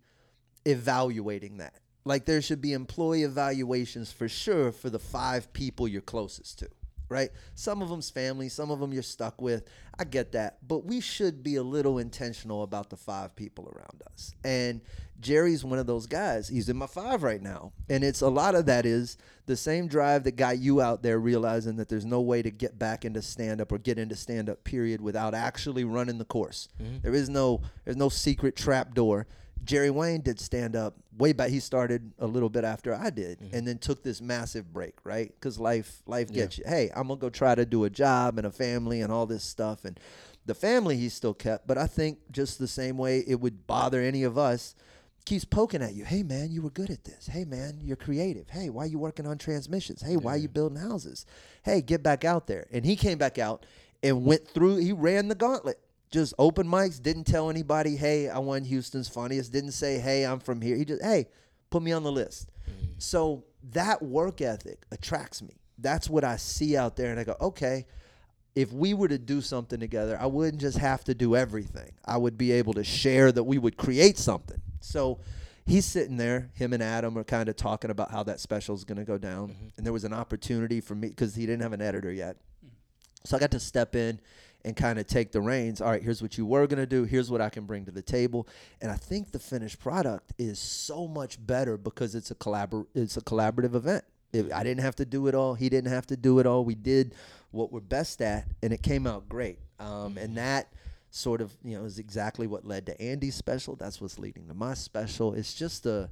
evaluating 0.66 1.58
that. 1.58 1.74
Like 2.10 2.26
there 2.26 2.42
should 2.42 2.60
be 2.60 2.74
employee 2.74 3.22
evaluations 3.22 4.12
for 4.12 4.28
sure 4.28 4.72
for 4.72 4.90
the 4.90 4.98
five 4.98 5.54
people 5.54 5.88
you're 5.88 6.02
closest 6.02 6.58
to, 6.58 6.68
right? 7.08 7.30
Some 7.54 7.84
of 7.84 7.90
them's 7.90 8.10
family, 8.10 8.50
some 8.50 8.72
of 8.72 8.80
them 8.80 8.92
you're 8.92 9.04
stuck 9.04 9.40
with. 9.40 9.64
I 10.00 10.06
get 10.06 10.32
that, 10.32 10.58
but 10.68 10.86
we 10.86 11.02
should 11.02 11.44
be 11.44 11.58
a 11.58 11.62
little 11.62 12.00
intentional 12.00 12.64
about 12.64 12.90
the 12.90 12.98
five 12.98 13.36
people 13.36 13.72
around 13.76 14.02
us. 14.12 14.34
And 14.44 14.82
Jerry's 15.20 15.64
one 15.64 15.78
of 15.78 15.86
those 15.86 16.08
guys. 16.08 16.48
He's 16.48 16.68
in 16.68 16.78
my 16.78 16.88
five 16.88 17.22
right 17.22 17.44
now, 17.44 17.74
and 17.92 18.04
it's 18.04 18.22
a 18.22 18.28
lot 18.28 18.56
of 18.56 18.66
that 18.66 18.88
is 18.88 19.16
the 19.46 19.56
same 19.56 19.88
drive 19.88 20.24
that 20.24 20.36
got 20.36 20.58
you 20.58 20.82
out 20.82 21.04
there 21.04 21.20
realizing 21.20 21.76
that 21.76 21.90
there's 21.90 22.06
no 22.06 22.22
way 22.22 22.42
to 22.42 22.50
get 22.50 22.80
back 22.80 23.06
into 23.06 23.22
stand 23.22 23.62
up 23.62 23.72
or 23.72 23.78
get 23.78 24.00
into 24.00 24.16
stand 24.16 24.50
up 24.50 24.64
period 24.64 25.00
without 25.00 25.36
actually 25.36 25.84
running 25.84 26.18
the 26.18 26.26
course. 26.26 26.70
Mm-hmm. 26.82 27.02
There 27.04 27.14
is 27.14 27.30
no 27.30 27.62
there's 27.86 27.98
no 27.98 28.10
secret 28.10 28.56
trap 28.56 28.96
door. 28.96 29.28
Jerry 29.64 29.90
Wayne 29.90 30.22
did 30.22 30.40
stand 30.40 30.76
up 30.76 30.96
way 31.18 31.34
back. 31.34 31.50
He 31.50 31.60
started 31.60 32.12
a 32.20 32.26
little 32.26 32.50
bit 32.50 32.64
after 32.64 32.94
I 32.96 33.10
did, 33.10 33.40
mm-hmm. 33.40 33.56
and 33.56 33.68
then 33.68 33.78
took 33.78 34.04
this 34.04 34.22
massive 34.22 34.72
break, 34.74 34.96
right? 35.04 35.32
Because 35.34 35.60
life, 35.60 36.02
life 36.06 36.32
gets 36.32 36.58
you. 36.58 36.64
Hey, 36.68 36.90
I'm 36.96 37.08
gonna 37.08 37.20
go 37.20 37.30
try 37.30 37.56
to 37.56 37.66
do 37.66 37.84
a 37.84 37.90
job 37.90 38.38
and 38.38 38.48
a 38.48 38.52
family 38.52 39.02
and 39.02 39.12
all 39.12 39.26
this 39.26 39.44
stuff, 39.44 39.86
and 39.86 40.00
the 40.46 40.56
family 40.56 40.98
he 40.98 41.10
still 41.10 41.34
kept. 41.34 41.68
But 41.68 41.78
I 41.78 41.88
think 41.88 42.20
just 42.32 42.58
the 42.58 42.68
same 42.68 42.98
way 42.98 43.24
it 43.28 43.40
would 43.40 43.68
bother 43.68 44.02
any 44.02 44.24
of 44.24 44.38
us, 44.38 44.76
keeps 45.26 45.46
poking 45.46 45.84
at 45.84 45.94
you. 45.94 46.06
Hey, 46.06 46.24
man, 46.24 46.52
you 46.52 46.62
were 46.62 46.72
good 46.72 46.90
at 46.90 47.04
this. 47.04 47.28
Hey, 47.28 47.46
man, 47.46 47.80
you're 47.84 47.96
creative. 47.96 48.50
Hey, 48.50 48.70
why 48.70 48.84
are 48.84 48.88
you 48.88 48.98
working 48.98 49.28
on 49.28 49.38
transmissions? 49.38 50.02
Hey, 50.02 50.18
why 50.18 50.34
are 50.34 50.38
you 50.38 50.50
building 50.50 50.80
houses? 50.80 51.26
Hey, 51.64 51.82
get 51.82 52.02
back 52.02 52.26
out 52.26 52.48
there. 52.48 52.66
And 52.72 52.84
he 52.84 52.96
came 52.96 53.18
back 53.18 53.38
out 53.38 53.66
and 54.02 54.26
went 54.26 54.48
through. 54.48 54.78
He 54.78 54.92
ran 54.92 55.28
the 55.28 55.36
gauntlet 55.36 55.80
just 56.12 56.34
open 56.40 56.68
mics, 56.68 57.02
didn't 57.02 57.26
tell 57.26 57.50
anybody, 57.50 57.96
hey, 57.96 58.30
I 58.30 58.40
won 58.40 58.64
Houston's 58.64 59.08
funniest, 59.08 59.52
didn't 59.52 59.74
say, 59.74 60.00
hey, 60.00 60.26
I'm 60.26 60.40
from 60.40 60.62
here. 60.62 60.76
He 60.76 60.86
just, 60.86 61.04
hey, 61.04 61.28
put 61.70 61.84
me 61.84 61.92
on 61.92 62.04
the 62.04 62.12
list. 62.12 62.52
Mm. 62.68 63.02
So 63.02 63.44
that 63.72 64.02
work 64.02 64.42
ethic 64.42 64.86
attracts 64.92 65.42
me. 65.42 65.56
That's 65.78 66.10
what 66.10 66.24
I 66.24 66.38
see 66.38 66.76
out 66.76 66.96
there. 66.96 67.12
And 67.12 67.20
I 67.20 67.24
go, 67.24 67.36
okay, 67.40 67.86
if 68.56 68.74
we 68.74 68.94
were 68.94 69.08
to 69.08 69.18
do 69.20 69.42
something 69.42 69.80
together, 69.80 70.18
I 70.20 70.26
wouldn't 70.26 70.60
just 70.60 70.78
have 70.80 71.04
to 71.06 71.14
do 71.14 71.36
everything. 71.36 71.92
I 72.04 72.18
would 72.18 72.38
be 72.38 72.52
able 72.54 72.74
to 72.74 72.84
share 72.84 73.32
that 73.32 73.44
we 73.44 73.58
would 73.58 73.78
create 73.78 74.18
something. 74.18 74.62
So 74.82 75.20
he's 75.66 75.86
sitting 75.86 76.18
there, 76.18 76.50
him 76.56 76.74
and 76.74 76.82
Adam 76.82 77.18
are 77.18 77.24
kind 77.24 77.48
of 77.48 77.56
talking 77.56 77.92
about 77.92 78.12
how 78.12 78.24
that 78.24 78.40
special 78.40 78.76
is 78.76 78.84
going 78.84 78.98
to 78.98 79.06
go 79.06 79.18
down. 79.18 79.50
Mm-hmm. 79.50 79.68
And 79.78 79.86
there 79.86 79.94
was 79.94 80.04
an 80.04 80.14
opportunity 80.14 80.82
for 80.82 80.96
me 80.96 81.10
because 81.10 81.36
he 81.36 81.46
didn't 81.46 81.62
have 81.62 81.74
an 81.74 81.82
editor 81.82 82.12
yet. 82.12 82.38
Mm. 82.66 82.72
So 83.24 83.38
I 83.38 83.40
got 83.40 83.52
to 83.52 83.60
step 83.60 83.96
in 83.96 84.20
and 84.66 84.76
kind 84.76 85.00
of 85.00 85.08
take 85.08 85.32
the 85.32 85.42
reins. 85.42 85.82
All 85.82 85.90
right, 85.90 86.02
here's 86.02 86.22
what 86.22 86.38
you 86.38 86.46
were 86.46 86.68
going 86.68 86.80
to 86.80 86.86
do. 86.86 87.04
Here's 87.04 87.32
what 87.32 87.42
I 87.42 87.50
can 87.50 87.66
bring 87.66 87.86
to 87.86 87.92
the 87.92 88.02
table. 88.02 88.48
And 88.82 88.92
I 88.92 88.96
think 88.96 89.32
the 89.32 89.40
finished 89.40 89.80
product 89.80 90.34
is 90.38 90.60
so 90.60 91.08
much 91.08 91.46
better 91.46 91.78
because 91.78 92.16
it's 92.16 92.32
a 92.32 92.36
collabor- 92.36 92.88
it's 92.94 93.18
a 93.18 93.22
collaborative 93.22 93.76
event. 93.76 94.04
It, 94.34 94.52
I 94.52 94.64
didn't 94.64 94.84
have 94.84 94.96
to 94.98 95.06
do 95.06 95.28
it 95.28 95.36
all. 95.36 95.54
He 95.56 95.70
didn't 95.70 95.92
have 95.92 96.08
to 96.08 96.18
do 96.18 96.40
it 96.40 96.46
all. 96.46 96.64
We 96.64 96.76
did 96.76 97.16
what 97.52 97.72
we're 97.72 97.80
best 97.80 98.22
at, 98.22 98.46
and 98.62 98.72
it 98.74 98.84
came 98.84 99.08
out 99.08 99.28
great. 99.28 99.60
Um, 99.80 100.18
and 100.18 100.38
that 100.38 100.72
sort 101.12 101.42
of 101.42 101.52
you 101.64 101.76
know 101.78 101.86
is 101.86 101.98
exactly 101.98 102.46
what 102.46 102.66
led 102.66 102.86
to 102.86 103.02
Andy's 103.02 103.36
special. 103.36 103.76
That's 103.76 104.00
what's 104.00 104.20
leading 104.20 104.48
to 104.48 104.54
my 104.54 104.74
special. 104.76 105.34
It's 105.34 105.54
just 105.54 105.86
a 105.86 106.10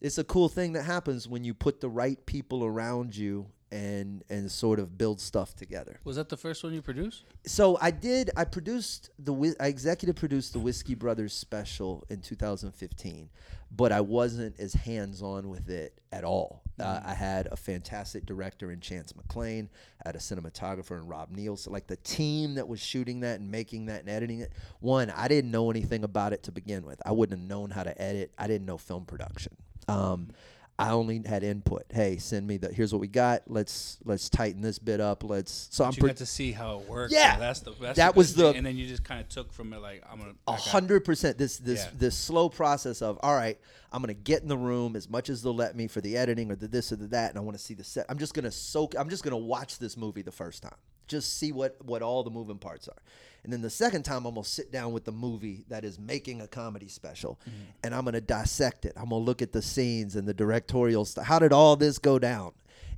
it's 0.00 0.18
a 0.18 0.24
cool 0.24 0.48
thing 0.48 0.72
that 0.74 0.82
happens 0.82 1.26
when 1.26 1.44
you 1.44 1.54
put 1.54 1.80
the 1.80 1.88
right 1.88 2.24
people 2.26 2.64
around 2.64 3.16
you 3.16 3.46
and 3.70 4.22
and 4.28 4.50
sort 4.50 4.78
of 4.78 4.96
build 4.96 5.20
stuff 5.20 5.54
together. 5.56 6.00
Was 6.04 6.16
that 6.16 6.28
the 6.28 6.36
first 6.36 6.62
one 6.62 6.72
you 6.72 6.82
produced? 6.82 7.24
So 7.46 7.78
I 7.80 7.90
did. 7.90 8.30
I 8.36 8.44
produced 8.44 9.10
the. 9.18 9.54
I 9.60 9.66
executive 9.66 10.16
produced 10.16 10.52
the 10.52 10.58
Whiskey 10.58 10.94
Brothers 10.94 11.32
special 11.32 12.04
in 12.08 12.20
2015, 12.20 13.28
but 13.70 13.92
I 13.92 14.00
wasn't 14.00 14.58
as 14.60 14.74
hands 14.74 15.22
on 15.22 15.48
with 15.48 15.68
it 15.70 16.00
at 16.12 16.24
all. 16.24 16.62
Uh, 16.78 17.00
I 17.04 17.14
had 17.14 17.46
a 17.52 17.56
fantastic 17.56 18.26
director 18.26 18.72
in 18.72 18.80
Chance 18.80 19.14
McLean. 19.14 19.68
I 20.04 20.08
had 20.08 20.16
a 20.16 20.18
cinematographer 20.18 20.98
in 20.98 21.06
Rob 21.06 21.30
Nielsen. 21.30 21.72
Like 21.72 21.86
the 21.86 21.96
team 21.96 22.54
that 22.54 22.66
was 22.66 22.80
shooting 22.80 23.20
that 23.20 23.38
and 23.38 23.50
making 23.50 23.86
that 23.86 24.00
and 24.00 24.08
editing 24.08 24.40
it. 24.40 24.52
One, 24.80 25.10
I 25.10 25.28
didn't 25.28 25.52
know 25.52 25.70
anything 25.70 26.02
about 26.02 26.32
it 26.32 26.42
to 26.44 26.52
begin 26.52 26.84
with. 26.84 27.00
I 27.06 27.12
wouldn't 27.12 27.38
have 27.38 27.48
known 27.48 27.70
how 27.70 27.84
to 27.84 28.00
edit. 28.00 28.32
I 28.36 28.48
didn't 28.48 28.66
know 28.66 28.76
film 28.76 29.04
production. 29.04 29.56
Um, 29.86 30.30
I 30.76 30.90
only 30.90 31.22
had 31.24 31.44
input. 31.44 31.84
Hey, 31.88 32.16
send 32.16 32.46
me 32.48 32.56
the. 32.56 32.68
Here's 32.72 32.92
what 32.92 33.00
we 33.00 33.06
got. 33.06 33.42
Let's 33.46 33.98
let's 34.04 34.28
tighten 34.28 34.60
this 34.60 34.80
bit 34.80 35.00
up. 35.00 35.22
Let's. 35.22 35.68
So 35.70 35.84
I'm 35.84 35.92
you 35.92 35.98
pre- 36.00 36.08
got 36.10 36.16
to 36.16 36.26
see 36.26 36.50
how 36.50 36.80
it 36.80 36.88
works. 36.88 37.12
Yeah. 37.12 37.34
so 37.34 37.40
that's 37.40 37.60
the 37.60 37.70
that's 37.80 37.96
That 37.96 38.14
the 38.14 38.18
was 38.18 38.32
good 38.32 38.42
thing. 38.42 38.52
the- 38.52 38.58
and 38.58 38.66
then 38.66 38.76
you 38.76 38.86
just 38.88 39.04
kind 39.04 39.20
of 39.20 39.28
took 39.28 39.52
from 39.52 39.72
it 39.72 39.78
like 39.80 40.02
I'm 40.10 40.18
gonna 40.18 40.34
A 40.48 40.52
hundred 40.56 41.04
percent. 41.04 41.38
This 41.38 41.58
this 41.58 41.84
Yeah. 41.84 41.90
this 41.96 42.16
slow 42.16 42.48
process 42.48 43.02
of 43.02 43.18
all 43.22 43.34
right. 43.36 43.56
I'm 43.92 44.02
gonna 44.02 44.14
get 44.14 44.42
in 44.42 44.48
the 44.48 44.58
room 44.58 44.96
as 44.96 45.08
much 45.08 45.28
as 45.30 45.42
they'll 45.42 45.54
let 45.54 45.76
me 45.76 45.86
for 45.86 46.00
the 46.00 46.16
editing 46.16 46.50
or 46.50 46.56
the 46.56 46.66
this 46.66 46.90
or 46.90 46.96
the 46.96 47.06
that, 47.08 47.30
and 47.30 47.38
I 47.38 47.42
want 47.42 47.56
to 47.56 47.62
see 47.62 47.74
the 47.74 47.84
set. 47.84 48.06
I'm 48.08 48.18
just 48.18 48.34
gonna 48.34 48.50
soak. 48.50 48.94
I'm 48.98 49.08
just 49.08 49.22
gonna 49.22 49.36
watch 49.38 49.78
this 49.78 49.96
movie 49.96 50.22
the 50.22 50.32
first 50.32 50.64
time, 50.64 50.74
just 51.06 51.38
see 51.38 51.52
what 51.52 51.76
what 51.84 52.02
all 52.02 52.24
the 52.24 52.30
moving 52.30 52.58
parts 52.58 52.88
are, 52.88 52.98
and 53.44 53.52
then 53.52 53.60
the 53.62 53.70
second 53.70 54.02
time 54.04 54.26
I'm 54.26 54.34
gonna 54.34 54.44
sit 54.44 54.72
down 54.72 54.92
with 54.92 55.04
the 55.04 55.12
movie 55.12 55.64
that 55.68 55.84
is 55.84 55.98
making 55.98 56.40
a 56.40 56.48
comedy 56.48 56.88
special, 56.88 57.38
Mm-hmm. 57.48 57.60
and 57.84 57.94
I'm 57.94 58.04
gonna 58.04 58.20
dissect 58.20 58.84
it. 58.84 58.92
I'm 58.96 59.10
gonna 59.10 59.18
look 59.24 59.42
at 59.42 59.52
the 59.52 59.62
scenes 59.62 60.16
and 60.16 60.26
the 60.26 60.34
directorial. 60.34 61.04
stuff. 61.04 61.24
how 61.26 61.38
did 61.38 61.52
all 61.52 61.76
this 61.76 61.98
go 61.98 62.18
down? 62.18 62.52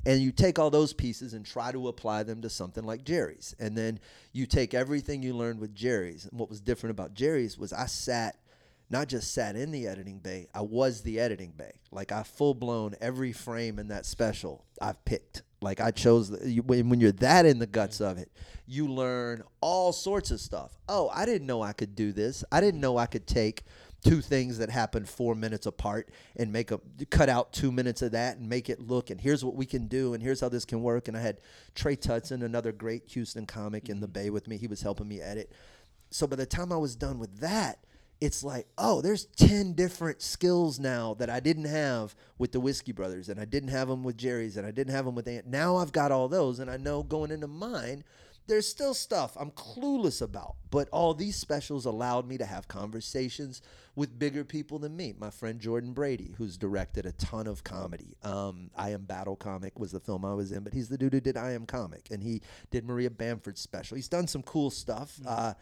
And 0.05 0.23
you 0.23 0.31
take 0.31 0.57
all 0.61 0.71
those 0.71 0.93
pieces 0.93 1.35
and 1.35 1.45
try 1.45 1.73
to 1.73 1.89
apply 1.89 2.23
them 2.23 2.41
to 2.43 2.49
something 2.49 2.85
like 2.85 3.03
Jerry's. 3.05 3.57
And 3.59 3.77
then 3.77 3.99
you 4.33 4.47
take 4.47 4.73
everything 4.73 5.21
you 5.21 5.35
learned 5.35 5.59
with 5.59 5.75
Jerry's. 5.75 6.27
And 6.31 6.39
what 6.39 6.49
was 6.49 6.61
different 6.61 6.93
about 6.93 7.13
Jerry's 7.15 7.59
was 7.59 7.73
I 7.73 7.87
sat 7.87 8.39
not 8.89 9.09
just 9.09 9.35
sat 9.35 9.57
in 9.57 9.73
the 9.73 9.89
editing 9.89 10.21
bay, 10.21 10.47
I 10.55 10.61
was 10.61 11.03
the 11.03 11.19
editing 11.19 11.51
bay. 11.57 11.73
Like 11.91 12.13
I 12.13 12.23
full 12.23 12.55
blown 12.55 12.95
every 13.01 13.33
frame 13.33 13.81
in 13.81 13.89
that 13.89 14.07
special 14.07 14.65
I've 14.81 15.05
picked. 15.05 15.43
Like 15.61 15.81
I 15.81 15.91
chose 15.91 16.37
you, 16.45 16.63
when, 16.63 16.89
when 16.89 17.01
you're 17.01 17.13
that 17.13 17.47
in 17.47 17.59
the 17.59 17.67
guts 17.67 18.01
of 18.01 18.19
it, 18.19 18.31
you 18.67 18.89
learn 18.89 19.43
all 19.61 19.93
sorts 19.93 20.31
of 20.31 20.41
stuff. 20.41 20.77
Oh, 20.89 21.11
I 21.15 21.25
didn't 21.25 21.47
know 21.47 21.63
I 21.63 21.73
could 21.73 21.95
do 21.95 22.13
this. 22.13 22.45
I 22.53 22.61
didn't 22.61 22.81
know 22.81 22.99
I 22.99 23.07
could 23.07 23.27
take 23.27 23.63
two 24.05 24.21
things 24.21 24.59
that 24.59 24.71
happened 24.71 25.09
four 25.09 25.35
minutes 25.35 25.67
apart 25.67 26.09
and 26.37 26.53
make 26.53 26.71
a 26.71 26.81
cut 27.11 27.29
out 27.29 27.53
two 27.53 27.73
minutes 27.73 28.03
of 28.03 28.13
that 28.13 28.37
and 28.37 28.49
make 28.49 28.69
it 28.69 28.81
look 28.81 29.11
and 29.11 29.21
here's 29.21 29.45
what 29.45 29.57
we 29.57 29.67
can 29.67 29.89
do 29.89 30.15
and 30.15 30.23
here's 30.23 30.41
how 30.41 30.49
this 30.49 30.65
can 30.65 30.83
work. 30.83 31.09
And 31.09 31.17
I 31.17 31.21
had 31.21 31.39
Trey 31.75 31.97
Tutson, 31.97 32.43
another 32.43 32.73
great 32.73 33.09
Houston 33.09 33.47
comic, 33.47 33.89
in 33.89 34.01
the 34.01 34.09
mm. 34.09 34.13
bay 34.13 34.31
with 34.31 34.47
me. 34.47 34.59
He 34.59 34.67
was 34.67 34.83
helping 34.83 35.09
me 35.09 35.21
edit. 35.21 35.53
So 36.11 36.27
by 36.27 36.37
the 36.37 36.47
time 36.47 36.73
I 36.73 36.77
was 36.77 36.95
done 36.95 37.19
with 37.19 37.39
that, 37.41 37.79
it's 38.21 38.43
like, 38.43 38.67
oh, 38.79 39.03
there's 39.03 39.27
10 39.27 39.75
different 39.75 40.23
skills 40.23 40.81
now 40.81 41.14
that 41.14 41.29
I 41.29 41.41
didn't 41.41 41.67
have 41.67 42.14
with 42.39 42.53
the 42.53 42.61
Whiskey 42.61 42.93
Brothers, 42.93 43.29
and 43.29 43.39
I 43.39 43.45
didn't 43.45 43.69
have 43.69 43.89
them 43.89 44.03
with 44.03 44.17
Jerry's, 44.17 44.57
and 44.57 44.67
I 44.67 44.71
didn't 44.71 44.95
have 44.95 45.05
them 45.05 45.14
with 45.14 45.29
Ant. 45.29 45.47
Now 45.47 45.77
I've 45.77 45.93
got 45.93 46.12
all 46.12 46.29
those, 46.29 46.59
and 46.59 46.71
I 46.71 46.79
know 46.79 47.03
going 47.03 47.31
into 47.31 47.47
mine, 47.47 48.05
there's 48.47 48.67
still 48.67 48.95
stuff 48.95 49.37
I'm 49.39 49.51
clueless 49.51 50.23
about. 50.23 50.57
But 50.71 50.89
all 50.91 51.14
these 51.14 51.37
specials 51.37 51.85
allowed 51.85 52.27
me 52.29 52.39
to 52.39 52.47
have 52.47 52.69
conversations 52.69 53.61
with 53.95 54.19
bigger 54.19 54.45
people 54.45 54.79
than 54.79 54.97
me. 54.97 55.14
My 55.19 55.31
friend 55.31 55.61
Jordan 55.61 55.93
Brady, 55.93 56.35
who's 56.39 56.57
directed 56.57 57.07
a 57.07 57.12
ton 57.12 57.47
of 57.47 57.64
comedy. 57.64 58.17
Um, 58.23 58.71
I 58.77 58.91
Am 58.91 59.05
Battle 59.05 59.37
Comic 59.37 59.79
was 59.79 59.93
the 59.93 60.01
film 60.01 60.25
I 60.25 60.35
was 60.35 60.53
in, 60.53 60.62
but 60.62 60.75
he's 60.75 60.89
the 60.89 60.99
dude 60.99 61.12
who 61.12 61.21
did 61.21 61.37
I 61.37 61.53
Am 61.53 61.67
Comic, 61.67 62.09
and 62.11 62.23
he 62.23 62.41
did 62.71 62.87
Maria 62.87 63.11
Bamford's 63.11 63.61
special. 63.61 63.97
He's 63.97 64.09
done 64.09 64.27
some 64.27 64.43
cool 64.43 64.71
stuff. 64.71 65.19
Uh, 65.27 65.55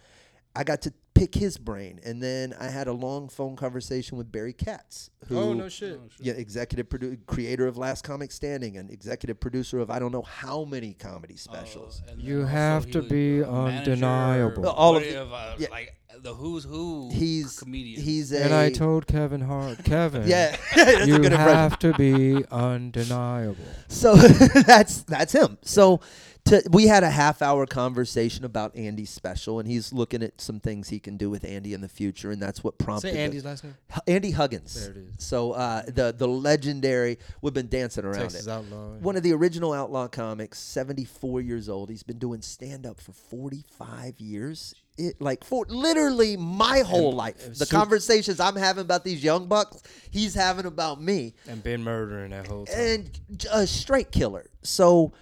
I 0.56 0.62
got 0.62 0.82
to 0.82 0.92
pick 1.14 1.34
his 1.36 1.56
brain, 1.58 2.00
and 2.04 2.22
then 2.22 2.54
I 2.60 2.66
had 2.66 2.88
a 2.88 2.92
long 2.92 3.28
phone 3.28 3.54
conversation 3.56 4.18
with 4.18 4.32
Barry 4.32 4.52
Katz, 4.52 5.10
who, 5.28 5.38
Oh 5.38 5.52
no 5.52 5.68
shit. 5.68 6.00
yeah, 6.20 6.32
executive 6.34 6.88
produ- 6.88 7.18
creator 7.26 7.66
of 7.66 7.76
Last 7.76 8.02
Comic 8.02 8.32
Standing, 8.32 8.76
and 8.76 8.90
executive 8.90 9.38
producer 9.38 9.78
of 9.78 9.90
I 9.90 9.98
don't 9.98 10.12
know 10.12 10.22
how 10.22 10.64
many 10.64 10.92
comedy 10.94 11.36
specials. 11.36 12.02
Oh, 12.08 12.12
You 12.18 12.44
have 12.46 12.90
to 12.90 13.02
be 13.02 13.40
a 13.40 13.46
manager, 13.50 13.92
undeniable. 13.92 14.68
All 14.68 14.96
of 14.96 15.02
what 15.02 15.10
the- 15.10 15.22
if, 15.22 15.32
uh, 15.32 15.54
yeah. 15.58 15.68
like 15.70 15.94
the 16.22 16.32
who's 16.34 16.64
who. 16.64 17.10
he's 17.12 17.58
comedian. 17.58 18.00
he's 18.00 18.32
a 18.32 18.44
And 18.44 18.54
I 18.54 18.70
told 18.70 19.06
Kevin 19.06 19.40
Hart, 19.40 19.78
Kevin, 19.84 20.26
yeah, 20.28 20.56
you 20.76 20.82
a 21.16 21.18
good 21.18 21.32
impression. 21.32 21.38
have 21.54 21.78
to 21.80 21.92
be 21.94 22.44
undeniable. 22.50 23.56
So 23.88 24.16
that's 24.16 25.02
that's 25.02 25.32
him. 25.32 25.56
So 25.62 26.00
to, 26.46 26.62
we 26.70 26.86
had 26.86 27.02
a 27.02 27.10
half 27.10 27.40
hour 27.40 27.64
conversation 27.66 28.44
about 28.44 28.76
Andy's 28.76 29.08
special, 29.10 29.58
and 29.60 29.68
he's 29.68 29.92
looking 29.92 30.22
at 30.22 30.40
some 30.40 30.60
things 30.60 30.88
he 30.90 30.98
can 30.98 31.16
do 31.16 31.30
with 31.30 31.44
Andy 31.44 31.72
in 31.72 31.80
the 31.80 31.88
future, 31.88 32.30
and 32.30 32.40
that's 32.42 32.62
what 32.62 32.76
prompted 32.78 33.08
Say 33.08 33.14
the- 33.14 33.20
Andy's 33.20 33.44
last 33.44 33.64
name. 33.64 33.74
Andy 34.06 34.30
Huggins. 34.30 34.74
There 34.74 34.90
it 34.90 34.96
is. 34.98 35.14
So 35.24 35.52
uh, 35.52 35.82
the 35.86 36.14
the 36.16 36.28
legendary, 36.28 37.18
we've 37.40 37.54
been 37.54 37.68
dancing 37.68 38.04
around 38.04 38.20
Texas 38.20 38.46
it. 38.46 38.50
Outlaw. 38.50 38.94
One 38.98 39.16
of 39.16 39.22
the 39.22 39.32
original 39.32 39.72
outlaw 39.72 40.06
comics, 40.08 40.58
74 40.58 41.40
years 41.40 41.68
old. 41.70 41.88
He's 41.88 42.02
been 42.02 42.18
doing 42.18 42.42
stand 42.42 42.84
up 42.86 43.00
for 43.00 43.12
45 43.12 44.20
years. 44.20 44.74
It 44.96 45.20
like 45.20 45.42
for 45.44 45.64
literally 45.68 46.36
my 46.36 46.80
whole 46.80 47.12
life. 47.12 47.38
The 47.48 47.66
sup- 47.66 47.68
conversations 47.70 48.38
I'm 48.38 48.54
having 48.54 48.82
about 48.82 49.02
these 49.02 49.24
young 49.24 49.46
bucks, 49.48 49.82
he's 50.10 50.34
having 50.34 50.66
about 50.66 51.02
me 51.02 51.34
and 51.48 51.62
been 51.64 51.82
murdering 51.82 52.30
that 52.30 52.46
whole 52.46 52.66
time. 52.66 52.76
and 52.78 53.46
a 53.50 53.66
straight 53.66 54.12
killer. 54.12 54.46
So 54.62 55.12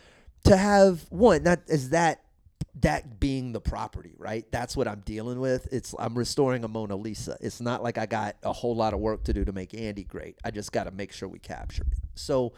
to 0.45 0.57
have 0.57 1.05
one, 1.11 1.43
not 1.43 1.61
as 1.69 1.91
that 1.91 2.23
that 2.81 3.21
being 3.21 3.53
the 3.53 3.61
property, 3.61 4.15
right? 4.17 4.51
That's 4.51 4.77
what 4.77 4.89
I'm 4.89 5.01
dealing 5.01 5.41
with. 5.41 5.69
It's 5.73 5.95
I'm 5.99 6.17
restoring 6.17 6.65
a 6.65 6.69
Mona 6.69 6.97
Lisa. 6.97 7.37
It's 7.41 7.61
not 7.61 7.83
like 7.83 7.99
I 7.99 8.07
got 8.07 8.37
a 8.43 8.53
whole 8.53 8.75
lot 8.75 8.95
of 8.95 9.01
work 9.01 9.25
to 9.25 9.33
do 9.33 9.45
to 9.45 9.53
make 9.53 9.75
Andy 9.75 10.05
great. 10.05 10.37
I 10.45 10.51
just 10.51 10.73
got 10.73 10.85
to 10.85 10.91
make 10.91 11.13
sure 11.13 11.29
we 11.29 11.39
capture 11.39 11.85
it. 11.85 11.99
So 12.15 12.55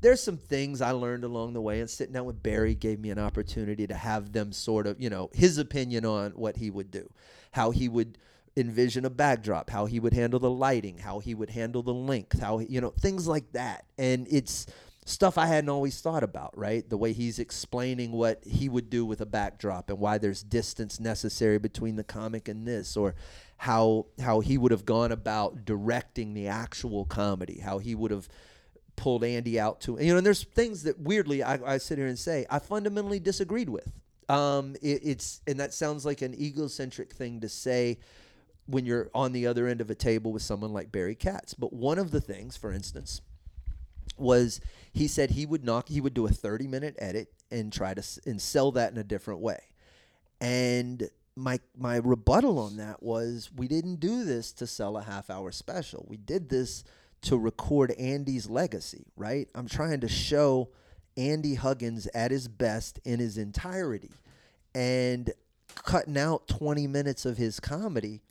there's 0.00 0.22
some 0.22 0.36
things 0.36 0.80
I 0.80 0.92
learned 0.92 1.24
along 1.24 1.54
the 1.54 1.60
way, 1.60 1.80
and 1.80 1.88
sitting 1.88 2.12
down 2.12 2.26
with 2.26 2.42
Barry 2.42 2.74
gave 2.74 3.00
me 3.00 3.10
an 3.10 3.18
opportunity 3.18 3.86
to 3.86 3.94
have 3.94 4.32
them 4.32 4.52
sort 4.52 4.86
of, 4.86 5.00
you 5.00 5.10
know, 5.10 5.30
his 5.32 5.58
opinion 5.58 6.04
on 6.04 6.32
what 6.32 6.56
he 6.56 6.70
would 6.70 6.90
do, 6.90 7.10
how 7.52 7.70
he 7.70 7.88
would 7.88 8.18
envision 8.56 9.04
a 9.04 9.10
backdrop, 9.10 9.68
how 9.70 9.86
he 9.86 10.00
would 10.00 10.14
handle 10.14 10.38
the 10.40 10.50
lighting, 10.50 10.98
how 10.98 11.18
he 11.18 11.34
would 11.34 11.50
handle 11.50 11.82
the 11.82 11.92
length, 11.92 12.40
how 12.40 12.58
he, 12.58 12.66
you 12.66 12.80
know, 12.80 12.90
things 12.90 13.26
like 13.26 13.52
that. 13.52 13.84
And 13.98 14.26
it's 14.30 14.66
stuff 15.06 15.38
I 15.38 15.46
hadn't 15.46 15.70
always 15.70 16.00
thought 16.00 16.24
about, 16.24 16.58
right? 16.58 16.88
The 16.88 16.96
way 16.96 17.12
he's 17.12 17.38
explaining 17.38 18.10
what 18.10 18.42
he 18.44 18.68
would 18.68 18.90
do 18.90 19.06
with 19.06 19.20
a 19.20 19.26
backdrop 19.26 19.88
and 19.88 20.00
why 20.00 20.18
there's 20.18 20.42
distance 20.42 20.98
necessary 20.98 21.58
between 21.58 21.94
the 21.94 22.02
comic 22.02 22.48
and 22.48 22.66
this 22.66 22.96
or 22.96 23.14
how 23.58 24.06
how 24.20 24.40
he 24.40 24.58
would 24.58 24.72
have 24.72 24.84
gone 24.84 25.12
about 25.12 25.64
directing 25.64 26.34
the 26.34 26.48
actual 26.48 27.04
comedy, 27.04 27.60
how 27.60 27.78
he 27.78 27.94
would 27.94 28.10
have 28.10 28.28
pulled 28.96 29.22
Andy 29.22 29.60
out 29.60 29.80
to 29.82 29.96
you 30.00 30.10
know, 30.10 30.18
and 30.18 30.26
there's 30.26 30.42
things 30.42 30.82
that 30.82 30.98
weirdly 30.98 31.40
I, 31.40 31.74
I 31.74 31.78
sit 31.78 31.98
here 31.98 32.08
and 32.08 32.18
say 32.18 32.44
I 32.50 32.58
fundamentally 32.58 33.20
disagreed 33.20 33.68
with. 33.68 33.88
Um, 34.28 34.74
it, 34.82 35.02
it's 35.04 35.40
and 35.46 35.60
that 35.60 35.72
sounds 35.72 36.04
like 36.04 36.20
an 36.20 36.34
egocentric 36.34 37.12
thing 37.12 37.40
to 37.42 37.48
say 37.48 38.00
when 38.66 38.84
you're 38.84 39.08
on 39.14 39.30
the 39.30 39.46
other 39.46 39.68
end 39.68 39.80
of 39.80 39.88
a 39.88 39.94
table 39.94 40.32
with 40.32 40.42
someone 40.42 40.72
like 40.72 40.90
Barry 40.90 41.14
Katz. 41.14 41.54
But 41.54 41.72
one 41.72 42.00
of 42.00 42.10
the 42.10 42.20
things, 42.20 42.56
for 42.56 42.72
instance, 42.72 43.20
was 44.16 44.60
he 44.92 45.08
said 45.08 45.30
he 45.30 45.46
would 45.46 45.64
knock 45.64 45.88
he 45.88 46.00
would 46.00 46.14
do 46.14 46.26
a 46.26 46.30
30 46.30 46.66
minute 46.66 46.96
edit 46.98 47.32
and 47.50 47.72
try 47.72 47.94
to 47.94 48.02
and 48.26 48.40
sell 48.40 48.72
that 48.72 48.92
in 48.92 48.98
a 48.98 49.04
different 49.04 49.40
way. 49.40 49.60
And 50.40 51.08
my 51.36 51.60
my 51.76 51.96
rebuttal 51.96 52.58
on 52.58 52.76
that 52.78 53.02
was 53.02 53.50
we 53.54 53.68
didn't 53.68 54.00
do 54.00 54.24
this 54.24 54.52
to 54.52 54.66
sell 54.66 54.96
a 54.96 55.02
half 55.02 55.30
hour 55.30 55.52
special. 55.52 56.04
We 56.08 56.16
did 56.16 56.48
this 56.48 56.84
to 57.22 57.36
record 57.36 57.92
Andy's 57.92 58.48
legacy, 58.48 59.06
right? 59.16 59.48
I'm 59.54 59.68
trying 59.68 60.00
to 60.00 60.08
show 60.08 60.70
Andy 61.16 61.54
Huggins 61.54 62.06
at 62.14 62.30
his 62.30 62.48
best 62.48 63.00
in 63.04 63.20
his 63.20 63.38
entirety. 63.38 64.12
And 64.74 65.32
cutting 65.74 66.16
out 66.18 66.46
20 66.48 66.86
minutes 66.86 67.24
of 67.24 67.36
his 67.36 67.60
comedy 67.60 68.22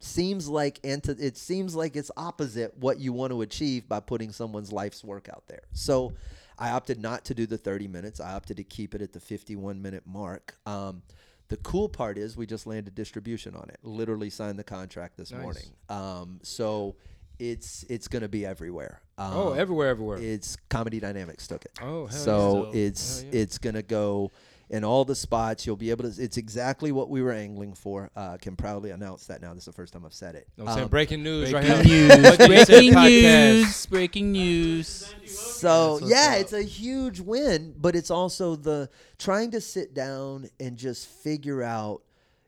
seems 0.00 0.48
like 0.48 0.80
anti- 0.84 1.12
it 1.12 1.36
seems 1.36 1.74
like 1.74 1.96
it's 1.96 2.10
opposite 2.16 2.76
what 2.78 2.98
you 2.98 3.12
want 3.12 3.32
to 3.32 3.42
achieve 3.42 3.88
by 3.88 4.00
putting 4.00 4.32
someone's 4.32 4.72
life's 4.72 5.02
work 5.02 5.28
out 5.28 5.44
there. 5.46 5.62
So 5.72 6.12
I 6.58 6.70
opted 6.70 7.00
not 7.00 7.24
to 7.26 7.34
do 7.34 7.46
the 7.46 7.58
30 7.58 7.88
minutes. 7.88 8.20
I 8.20 8.34
opted 8.34 8.56
to 8.58 8.64
keep 8.64 8.94
it 8.94 9.02
at 9.02 9.12
the 9.12 9.20
51 9.20 9.80
minute 9.80 10.02
mark. 10.06 10.54
Um, 10.66 11.02
the 11.48 11.56
cool 11.58 11.88
part 11.88 12.16
is 12.18 12.36
we 12.36 12.46
just 12.46 12.66
landed 12.66 12.94
distribution 12.94 13.54
on 13.54 13.68
it. 13.70 13.78
Literally 13.82 14.30
signed 14.30 14.58
the 14.58 14.64
contract 14.64 15.16
this 15.16 15.30
Nice. 15.30 15.42
morning. 15.42 15.64
Um, 15.88 16.40
so 16.42 16.96
it's 17.38 17.84
it's 17.88 18.08
going 18.08 18.22
to 18.22 18.28
be 18.28 18.46
everywhere. 18.46 19.00
Um, 19.18 19.32
oh, 19.32 19.52
everywhere, 19.52 19.88
everywhere. 19.88 20.18
It's 20.20 20.56
Comedy 20.70 21.00
Dynamics 21.00 21.46
took 21.46 21.64
it. 21.64 21.72
oh, 21.82 22.06
hell 22.06 22.18
so 22.18 22.70
yeah. 22.72 22.80
it's 22.86 23.22
Hell 23.22 23.30
yeah. 23.32 23.40
it's 23.40 23.58
gonna 23.58 23.82
go 23.82 24.32
in 24.74 24.82
all 24.82 25.04
the 25.04 25.14
spots. 25.14 25.64
You'll 25.66 25.76
be 25.76 25.90
able 25.90 26.10
to. 26.10 26.22
It's 26.22 26.36
exactly 26.36 26.90
what 26.90 27.08
we 27.08 27.22
were 27.22 27.30
angling 27.32 27.74
for. 27.74 28.10
Uh, 28.16 28.36
can 28.38 28.56
proudly 28.56 28.90
announce 28.90 29.26
that 29.26 29.40
now. 29.40 29.54
This 29.54 29.62
is 29.62 29.66
the 29.66 29.72
first 29.72 29.92
time 29.92 30.04
I've 30.04 30.12
said 30.12 30.34
it. 30.34 30.48
yeah. 30.56 30.64
I'm 30.64 30.70
saying 30.70 30.84
Um, 30.84 30.88
breaking 30.90 31.22
news 31.22 31.52
right 31.52 31.64
breaking 31.64 31.84
here. 31.84 32.08
news. 32.08 32.38
What 32.38 32.50
you 32.50 32.56
said 32.64 32.66
breaking 32.66 32.92
news. 32.94 33.86
Breaking 33.86 34.32
news. 34.32 35.14
So 35.26 36.00
yeah, 36.04 36.32
up. 36.34 36.40
it's 36.40 36.52
a 36.52 36.62
huge 36.62 37.20
win, 37.20 37.74
but 37.78 37.94
it's 37.94 38.10
also 38.10 38.56
the 38.56 38.90
trying 39.18 39.52
to 39.52 39.60
sit 39.60 39.94
down 39.94 40.48
and 40.58 40.76
just 40.76 41.06
figure 41.06 41.62
out, 41.62 42.02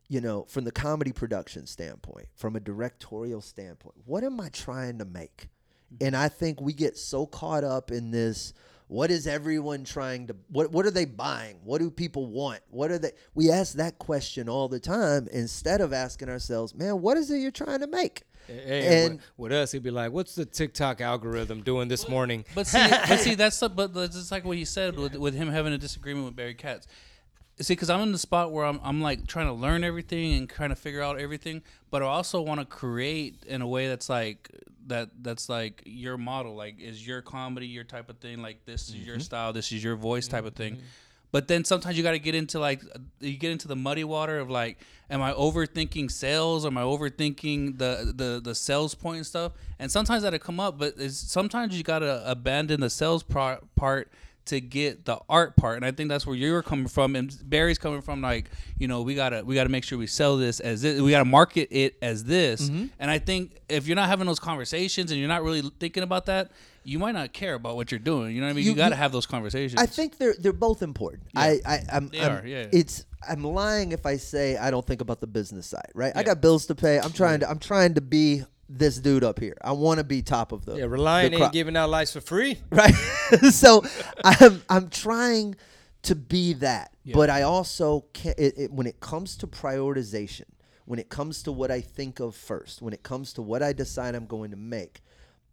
you 0.09 0.21
know, 0.21 0.45
from 0.49 0.65
the 0.65 0.73
comedy 0.73 1.13
production 1.13 1.67
standpoint, 1.67 2.27
from 2.35 2.57
a 2.57 2.61
directorial 2.61 3.41
standpoint, 3.41 3.95
what 4.05 4.25
am 4.25 4.41
I 4.41 4.49
trying 4.49 4.99
to 4.99 5.05
make? 5.05 5.49
And 6.01 6.17
I 6.17 6.29
think 6.29 6.61
we 6.61 6.73
get 6.73 6.97
so 6.99 7.27
caught 7.27 7.63
up 7.63 7.93
in 7.93 8.11
this. 8.11 8.53
What 8.89 9.11
is 9.11 9.27
everyone 9.27 9.85
trying 9.85 10.29
to? 10.29 10.37
What 10.49 10.71
What 10.71 10.87
are 10.87 10.91
they 10.91 11.05
buying? 11.07 11.59
What 11.65 11.81
do 11.81 11.91
people 11.91 12.27
want? 12.27 12.61
What 12.71 12.91
are 12.91 12.99
they? 12.99 13.13
We 13.35 13.51
ask 13.51 13.75
that 13.75 13.99
question 13.99 14.49
all 14.49 14.69
the 14.69 14.79
time 14.79 15.29
instead 15.33 15.81
of 15.81 15.93
asking 15.93 16.29
ourselves, 16.29 16.75
man, 16.75 17.01
what 17.01 17.17
is 17.17 17.31
it 17.31 17.39
you're 17.39 17.51
trying 17.51 17.81
to 17.81 17.87
make? 17.89 18.23
Hey, 18.47 19.05
And- 19.07 19.15
with, 19.37 19.51
with 19.51 19.53
us, 19.53 19.73
he'd 19.73 19.83
be 19.83 19.91
like, 19.91 20.13
"What's 20.13 20.37
the 20.37 20.45
TikTok 20.47 21.01
algorithm 21.01 21.63
doing 21.63 21.89
this 21.89 22.09
morning?" 22.09 22.45
But 22.55 22.69
see, 22.69 22.79
but 23.09 23.19
see, 23.19 23.35
that's 23.43 23.59
the, 23.59 23.69
but 23.69 23.93
that's 23.93 24.15
just 24.15 24.31
like 24.31 24.45
what 24.45 24.57
he 24.57 24.65
said 24.65 24.97
with 24.97 25.17
with 25.17 25.35
him 25.35 25.49
having 25.49 25.73
a 25.73 25.79
disagreement 25.79 26.27
with 26.27 26.37
Barry 26.37 26.55
Katz. 26.55 26.87
See, 27.59 27.73
because 27.73 27.89
I'm 27.89 28.01
in 28.01 28.13
the 28.13 28.19
spot 28.19 28.53
where 28.53 28.67
I'm, 28.67 28.79
I'm 28.83 29.01
like 29.01 29.27
trying 29.27 29.47
to 29.47 29.53
learn 29.53 29.83
everything 29.83 30.35
and 30.35 30.49
trying 30.49 30.69
to 30.69 30.77
figure 30.77 31.03
out 31.03 31.19
everything, 31.19 31.63
but 31.91 32.03
I 32.03 32.07
also 32.07 32.43
want 32.43 32.61
to 32.61 32.67
create 32.67 33.45
in 33.47 33.63
a 33.63 33.67
way 33.67 33.89
that's 33.89 34.11
like 34.11 34.51
that 34.89 35.09
that's 35.23 35.49
like 35.49 35.83
your 35.87 36.19
model, 36.19 36.55
like 36.55 36.79
is 36.79 37.07
your 37.07 37.23
comedy 37.23 37.67
your 37.67 37.85
type 37.85 38.11
of 38.11 38.19
thing, 38.19 38.43
like 38.43 38.67
this 38.67 38.91
is 38.91 38.97
your 38.97 39.17
mm-hmm. 39.17 39.23
style, 39.23 39.53
this 39.55 39.73
is 39.73 39.83
your 39.83 39.97
voice 39.97 40.29
type 40.29 40.45
of 40.45 40.55
thing. 40.55 40.75
Mm-hmm. 40.75 40.87
But 41.33 41.49
then 41.49 41.65
sometimes 41.65 41.97
you 41.97 42.03
got 42.03 42.13
to 42.13 42.19
get 42.19 42.35
into 42.35 42.59
like 42.59 42.83
you 43.21 43.37
get 43.37 43.53
into 43.53 43.69
the 43.69 43.77
muddy 43.77 44.05
water 44.05 44.39
of 44.39 44.51
like, 44.51 44.79
am 45.11 45.23
I 45.23 45.33
overthinking 45.33 46.11
sales? 46.11 46.65
Am 46.65 46.79
I 46.79 46.83
overthinking 46.83 47.79
the 47.79 48.13
the 48.15 48.41
the 48.43 48.55
sales 48.55 48.95
point 48.95 49.19
and 49.19 49.27
stuff? 49.27 49.53
And 49.79 49.91
sometimes 49.91 50.23
that'll 50.23 50.39
come 50.39 50.61
up, 50.61 50.79
but 50.79 51.01
sometimes 51.11 51.77
you 51.77 51.83
got 51.83 52.01
to 52.01 52.23
abandon 52.31 52.81
the 52.81 52.91
sales 52.91 53.23
pro- 53.23 53.59
part 53.77 54.11
to 54.47 54.61
get 54.61 55.05
the 55.05 55.19
art 55.29 55.57
part 55.57 55.77
and 55.77 55.85
i 55.85 55.91
think 55.91 56.09
that's 56.09 56.27
where 56.27 56.37
you're 56.37 56.63
coming 56.63 56.87
from 56.89 57.15
and 57.17 57.37
barry's 57.49 57.79
coming 57.79 58.01
from 58.01 58.21
like 58.23 58.51
you 58.79 58.89
know 58.89 59.03
we 59.03 59.15
gotta 59.15 59.43
we 59.45 59.55
gotta 59.55 59.69
make 59.69 59.85
sure 59.85 59.99
we 59.99 60.07
sell 60.07 60.37
this 60.37 60.61
as 60.61 60.83
this 60.83 61.01
we 61.01 61.11
gotta 61.11 61.25
market 61.25 61.69
it 61.71 61.97
as 62.03 62.25
this 62.25 62.69
Mm-hmm. 62.69 62.87
and 62.99 63.11
i 63.11 63.19
think 63.19 63.61
if 63.69 63.87
you're 63.87 63.97
not 63.97 64.09
having 64.09 64.27
those 64.27 64.39
conversations 64.41 65.11
and 65.11 65.19
you're 65.21 65.29
not 65.29 65.43
really 65.43 65.63
thinking 65.81 66.03
about 66.03 66.27
that 66.27 66.51
you 66.85 66.99
might 67.01 67.13
not 67.13 67.33
care 67.33 67.55
about 67.55 67.75
what 67.77 67.91
you're 67.91 67.99
doing 67.99 68.35
you 68.35 68.41
know 68.41 68.47
what 68.47 68.53
i 68.53 68.55
mean 68.55 68.65
you, 68.65 68.71
You- 68.71 68.77
gotta 68.77 68.95
you- 68.95 68.99
have 68.99 69.13
those 69.13 69.27
conversations 69.27 69.81
I 69.81 69.87
think 69.87 70.19
they're 70.19 70.35
they're 70.39 70.53
both 70.53 70.83
important. 70.83 71.25
I, 71.35 71.61
I 71.67 71.81
I'm, 71.93 72.09
They 72.09 72.21
I'm- 72.21 72.33
are, 72.45 72.47
yeah. 72.47 72.67
It's 72.73 73.05
I'm 73.29 73.43
lying 73.43 73.91
if 73.93 74.07
I 74.07 74.17
say 74.19 74.57
I 74.57 74.71
don't 74.71 74.87
think 74.87 75.01
about 75.01 75.21
the 75.21 75.27
business 75.27 75.67
side, 75.67 75.91
right? 75.95 76.13
I 76.15 76.23
got 76.23 76.41
bills 76.41 76.67
to 76.67 76.75
pay. 76.77 77.01
I'm 77.01 77.11
trying 77.13 77.41
to 77.41 77.51
I'm 77.51 77.59
trying 77.59 77.95
to 77.95 78.01
be 78.01 78.43
this 78.69 78.99
dude 78.99 79.25
up 79.25 79.39
here. 79.39 79.57
I 79.63 79.73
want 79.73 79.99
to 79.99 80.05
be 80.05 80.23
top 80.23 80.53
of 80.53 80.65
the 80.65 80.77
Yeah, 80.77 80.85
Reliant 80.85 81.35
the 81.35 81.45
ain't 81.45 81.53
giving 81.53 81.77
out 81.77 81.91
lights 81.91 82.13
for 82.13 82.21
free. 82.21 82.59
right? 82.71 82.95
so 83.51 83.85
I'm 84.25 84.63
I'm 84.69 84.89
trying 84.89 85.57
to 86.03 86.15
be 86.15 86.53
that, 86.55 86.93
Yeah. 87.05 87.15
but 87.15 87.31
I 87.31 87.43
also 87.43 88.05
can 88.13 88.35
it, 88.39 88.55
it, 88.57 88.73
when 88.73 88.87
it 88.87 89.01
comes 89.01 89.37
to 89.39 89.47
prioritization, 89.47 90.45
when 90.85 90.99
it 90.99 91.09
comes 91.09 91.43
to 91.45 91.53
what 91.53 91.71
I 91.71 91.81
think 91.81 92.21
of 92.21 92.35
first, 92.35 92.83
when 92.83 92.93
it 92.93 93.03
comes 93.03 93.33
to 93.35 93.43
what 93.43 93.63
I 93.63 93.73
decide 93.73 94.15
I'm 94.15 94.27
going 94.27 94.51
to 94.51 94.57
make, 94.57 95.03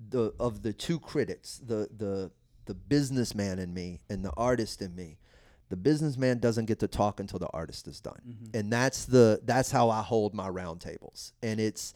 the 0.09 0.33
of 0.39 0.63
the 0.63 0.73
two 0.73 0.99
critics, 0.99 1.59
the 1.65 1.87
the 1.95 2.31
the 2.65 2.73
businessman 2.73 3.59
in 3.59 3.73
me 3.73 4.01
and 4.09 4.23
the 4.23 4.31
artist 4.37 4.81
in 4.81 4.95
me. 4.95 5.17
The 5.69 5.77
businessman 5.77 6.37
doesn't 6.37 6.65
get 6.65 6.79
to 6.79 6.87
talk 6.87 7.19
until 7.19 7.39
the 7.39 7.47
artist 7.47 7.87
is 7.87 7.99
done, 7.99 8.21
mm-hmm. 8.27 8.57
and 8.57 8.71
that's 8.71 9.05
the 9.05 9.41
that's 9.43 9.71
how 9.71 9.89
I 9.89 10.01
hold 10.01 10.35
my 10.35 10.47
roundtables. 10.47 11.31
And 11.41 11.59
it's 11.59 11.95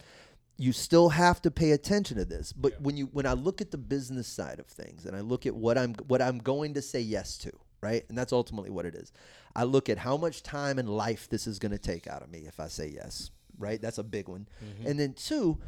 you 0.58 0.74
still 0.74 1.10
have 1.10 1.42
to 1.44 1.52
pay 1.52 1.72
attention 1.72 2.18
to 2.18 2.26
this. 2.26 2.52
But 2.52 2.82
when 2.82 2.98
you 2.98 3.06
when 3.08 3.26
I 3.26 3.34
look 3.34 3.62
at 3.62 3.72
the 3.72 3.78
business 3.78 4.28
side 4.28 4.60
of 4.60 4.68
things 4.68 5.06
and 5.06 5.16
I 5.16 5.22
look 5.22 5.46
at 5.46 5.56
what 5.56 5.78
I'm 5.78 5.94
what 6.08 6.22
I'm 6.22 6.40
going 6.40 6.74
to 6.74 6.82
say 6.82 7.00
yes 7.00 7.38
to, 7.40 7.52
right? 7.82 8.04
And 8.10 8.18
that's 8.18 8.34
ultimately 8.34 8.72
what 8.72 8.86
it 8.86 8.96
is. 8.96 9.12
I 9.56 9.64
look 9.64 9.90
at 9.90 9.98
how 9.98 10.18
much 10.18 10.44
time 10.44 10.80
and 10.80 10.90
life 10.90 11.30
this 11.30 11.48
is 11.48 11.60
going 11.60 11.72
to 11.72 11.78
take 11.78 12.08
out 12.08 12.22
of 12.22 12.32
me 12.32 12.46
if 12.48 12.60
I 12.60 12.68
say 12.68 12.88
yes, 12.88 13.32
right? 13.58 13.82
That's 13.82 13.98
a 13.98 14.04
big 14.04 14.28
one. 14.28 14.48
Mm-hmm. 14.64 14.88
And 14.88 15.00
then 15.00 15.14
two, 15.14 15.60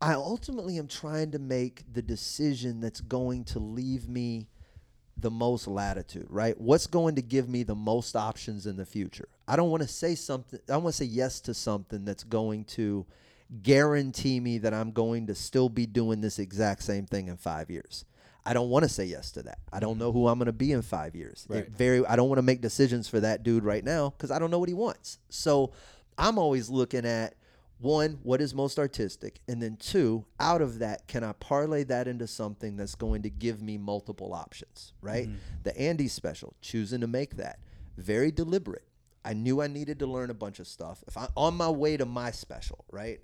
I 0.00 0.14
ultimately 0.14 0.78
am 0.78 0.88
trying 0.88 1.30
to 1.32 1.38
make 1.38 1.84
the 1.92 2.02
decision 2.02 2.80
that's 2.80 3.00
going 3.00 3.44
to 3.44 3.58
leave 3.58 4.08
me 4.08 4.48
the 5.16 5.30
most 5.30 5.68
latitude, 5.68 6.26
right? 6.28 6.60
What's 6.60 6.88
going 6.88 7.14
to 7.14 7.22
give 7.22 7.48
me 7.48 7.62
the 7.62 7.74
most 7.74 8.16
options 8.16 8.66
in 8.66 8.76
the 8.76 8.84
future? 8.84 9.28
I 9.46 9.54
don't 9.56 9.70
want 9.70 9.82
to 9.82 9.88
say 9.88 10.16
something, 10.16 10.58
I 10.68 10.76
want 10.76 10.94
to 10.94 11.04
say 11.04 11.10
yes 11.10 11.40
to 11.42 11.54
something 11.54 12.04
that's 12.04 12.24
going 12.24 12.64
to 12.64 13.06
guarantee 13.62 14.40
me 14.40 14.58
that 14.58 14.74
I'm 14.74 14.90
going 14.92 15.26
to 15.28 15.34
still 15.34 15.68
be 15.68 15.86
doing 15.86 16.20
this 16.20 16.38
exact 16.38 16.82
same 16.82 17.06
thing 17.06 17.28
in 17.28 17.36
five 17.36 17.70
years. 17.70 18.04
I 18.46 18.52
don't 18.52 18.68
want 18.68 18.82
to 18.82 18.88
say 18.88 19.06
yes 19.06 19.30
to 19.32 19.42
that. 19.44 19.58
I 19.72 19.80
don't 19.80 19.92
mm-hmm. 19.92 20.00
know 20.00 20.12
who 20.12 20.28
I'm 20.28 20.38
going 20.38 20.46
to 20.46 20.52
be 20.52 20.72
in 20.72 20.82
five 20.82 21.14
years. 21.14 21.46
It 21.48 21.54
Right. 21.54 21.68
very, 21.70 22.04
I 22.06 22.16
don't 22.16 22.28
want 22.28 22.38
to 22.38 22.42
make 22.42 22.60
decisions 22.60 23.08
for 23.08 23.20
that 23.20 23.42
dude 23.42 23.64
right 23.64 23.84
now 23.84 24.10
because 24.10 24.30
I 24.30 24.38
don't 24.38 24.50
know 24.50 24.58
what 24.58 24.68
he 24.68 24.74
wants. 24.74 25.18
So 25.30 25.72
I'm 26.18 26.38
always 26.38 26.68
looking 26.68 27.06
at 27.06 27.34
one, 27.78 28.18
what 28.22 28.40
is 28.40 28.54
most 28.54 28.78
artistic? 28.78 29.40
And 29.48 29.62
then 29.62 29.76
two, 29.76 30.24
out 30.38 30.62
of 30.62 30.78
that, 30.78 31.06
can 31.06 31.24
I 31.24 31.32
parlay 31.32 31.84
that 31.84 32.06
into 32.06 32.26
something 32.26 32.76
that's 32.76 32.94
going 32.94 33.22
to 33.22 33.30
give 33.30 33.62
me 33.62 33.78
multiple 33.78 34.32
options, 34.32 34.92
right? 35.00 35.26
Mm-hmm. 35.26 35.36
The 35.64 35.78
Andy 35.78 36.08
special, 36.08 36.54
choosing 36.60 37.00
to 37.00 37.06
make 37.06 37.36
that. 37.36 37.58
Very 37.96 38.30
deliberate. 38.30 38.84
I 39.24 39.32
knew 39.32 39.62
I 39.62 39.68
needed 39.68 39.98
to 40.00 40.06
learn 40.06 40.30
a 40.30 40.34
bunch 40.34 40.58
of 40.60 40.66
stuff. 40.66 41.02
If 41.06 41.16
I 41.16 41.28
on 41.36 41.54
my 41.54 41.70
way 41.70 41.96
to 41.96 42.04
my 42.04 42.30
special, 42.30 42.84
right? 42.90 43.20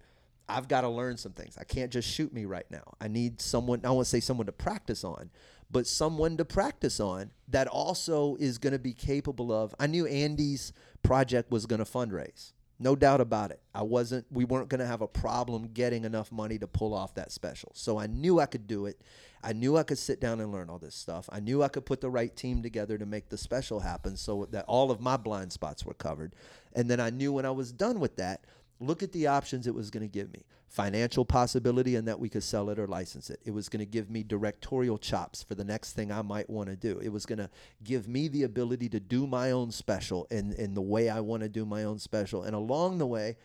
I've 0.50 0.68
got 0.68 0.82
to 0.82 0.88
learn 0.88 1.16
some 1.16 1.32
things. 1.32 1.56
I 1.58 1.64
can't 1.64 1.90
just 1.90 2.08
shoot 2.08 2.32
me 2.32 2.44
right 2.44 2.68
now. 2.70 2.94
I 3.00 3.08
need 3.08 3.40
someone, 3.40 3.80
I 3.84 3.90
want 3.90 4.06
to 4.06 4.10
say 4.10 4.20
someone 4.20 4.46
to 4.46 4.52
practice 4.52 5.04
on, 5.04 5.30
but 5.70 5.86
someone 5.86 6.36
to 6.36 6.44
practice 6.44 7.00
on 7.00 7.30
that 7.48 7.68
also 7.68 8.36
is 8.36 8.58
going 8.58 8.72
to 8.72 8.78
be 8.78 8.92
capable 8.92 9.52
of. 9.52 9.74
I 9.78 9.86
knew 9.86 10.06
Andy's 10.06 10.72
project 11.02 11.50
was 11.50 11.66
going 11.66 11.78
to 11.78 11.90
fundraise. 11.90 12.52
No 12.82 12.96
doubt 12.96 13.20
about 13.20 13.50
it. 13.50 13.60
I 13.74 13.82
wasn't, 13.82 14.24
we 14.30 14.46
weren't 14.46 14.70
going 14.70 14.80
to 14.80 14.86
have 14.86 15.02
a 15.02 15.06
problem 15.06 15.68
getting 15.74 16.04
enough 16.04 16.32
money 16.32 16.58
to 16.58 16.66
pull 16.66 16.94
off 16.94 17.14
that 17.14 17.30
special. 17.30 17.72
So 17.74 17.98
I 17.98 18.06
knew 18.06 18.40
I 18.40 18.46
could 18.46 18.66
do 18.66 18.86
it. 18.86 19.00
I 19.42 19.52
knew 19.52 19.76
I 19.76 19.82
could 19.82 19.98
sit 19.98 20.18
down 20.18 20.40
and 20.40 20.50
learn 20.50 20.70
all 20.70 20.78
this 20.78 20.94
stuff. 20.94 21.28
I 21.30 21.40
knew 21.40 21.62
I 21.62 21.68
could 21.68 21.84
put 21.84 22.00
the 22.00 22.10
right 22.10 22.34
team 22.34 22.62
together 22.62 22.96
to 22.96 23.06
make 23.06 23.28
the 23.28 23.38
special 23.38 23.80
happen 23.80 24.16
so 24.16 24.46
that 24.50 24.64
all 24.66 24.90
of 24.90 25.00
my 25.00 25.16
blind 25.18 25.52
spots 25.52 25.84
were 25.84 25.94
covered. 25.94 26.34
And 26.74 26.90
then 26.90 27.00
I 27.00 27.10
knew 27.10 27.32
when 27.32 27.44
I 27.44 27.50
was 27.50 27.70
done 27.70 28.00
with 28.00 28.16
that, 28.16 28.44
look 28.80 29.02
at 29.02 29.12
the 29.12 29.26
options 29.26 29.66
it 29.66 29.74
was 29.74 29.90
going 29.90 30.02
to 30.02 30.08
give 30.08 30.32
me. 30.32 30.44
Financial 30.68 31.24
possibility 31.24 31.96
and 31.96 32.08
that 32.08 32.18
we 32.18 32.28
could 32.28 32.42
sell 32.42 32.70
it 32.70 32.78
or 32.78 32.86
license 32.86 33.28
it. 33.28 33.40
It 33.44 33.50
was 33.50 33.68
going 33.68 33.80
to 33.80 33.86
give 33.86 34.08
me 34.08 34.22
directorial 34.22 34.98
chops 34.98 35.42
for 35.42 35.54
the 35.54 35.64
next 35.64 35.92
thing 35.92 36.10
i 36.10 36.22
might 36.22 36.48
want 36.48 36.68
to 36.68 36.76
do. 36.76 36.98
It 37.00 37.10
was 37.10 37.26
going 37.26 37.38
to 37.38 37.50
give 37.84 38.08
me 38.08 38.28
the 38.28 38.44
ability 38.44 38.88
to 38.90 39.00
do 39.00 39.26
my 39.26 39.50
own 39.50 39.70
special 39.70 40.26
in, 40.30 40.52
in 40.54 40.74
the 40.74 40.80
way 40.80 41.08
i 41.08 41.20
want 41.20 41.42
to 41.42 41.48
do 41.48 41.66
my 41.66 41.84
own 41.84 41.98
special. 41.98 42.42
And 42.42 42.54
along 42.54 42.98
the 42.98 43.06
way 43.06 43.36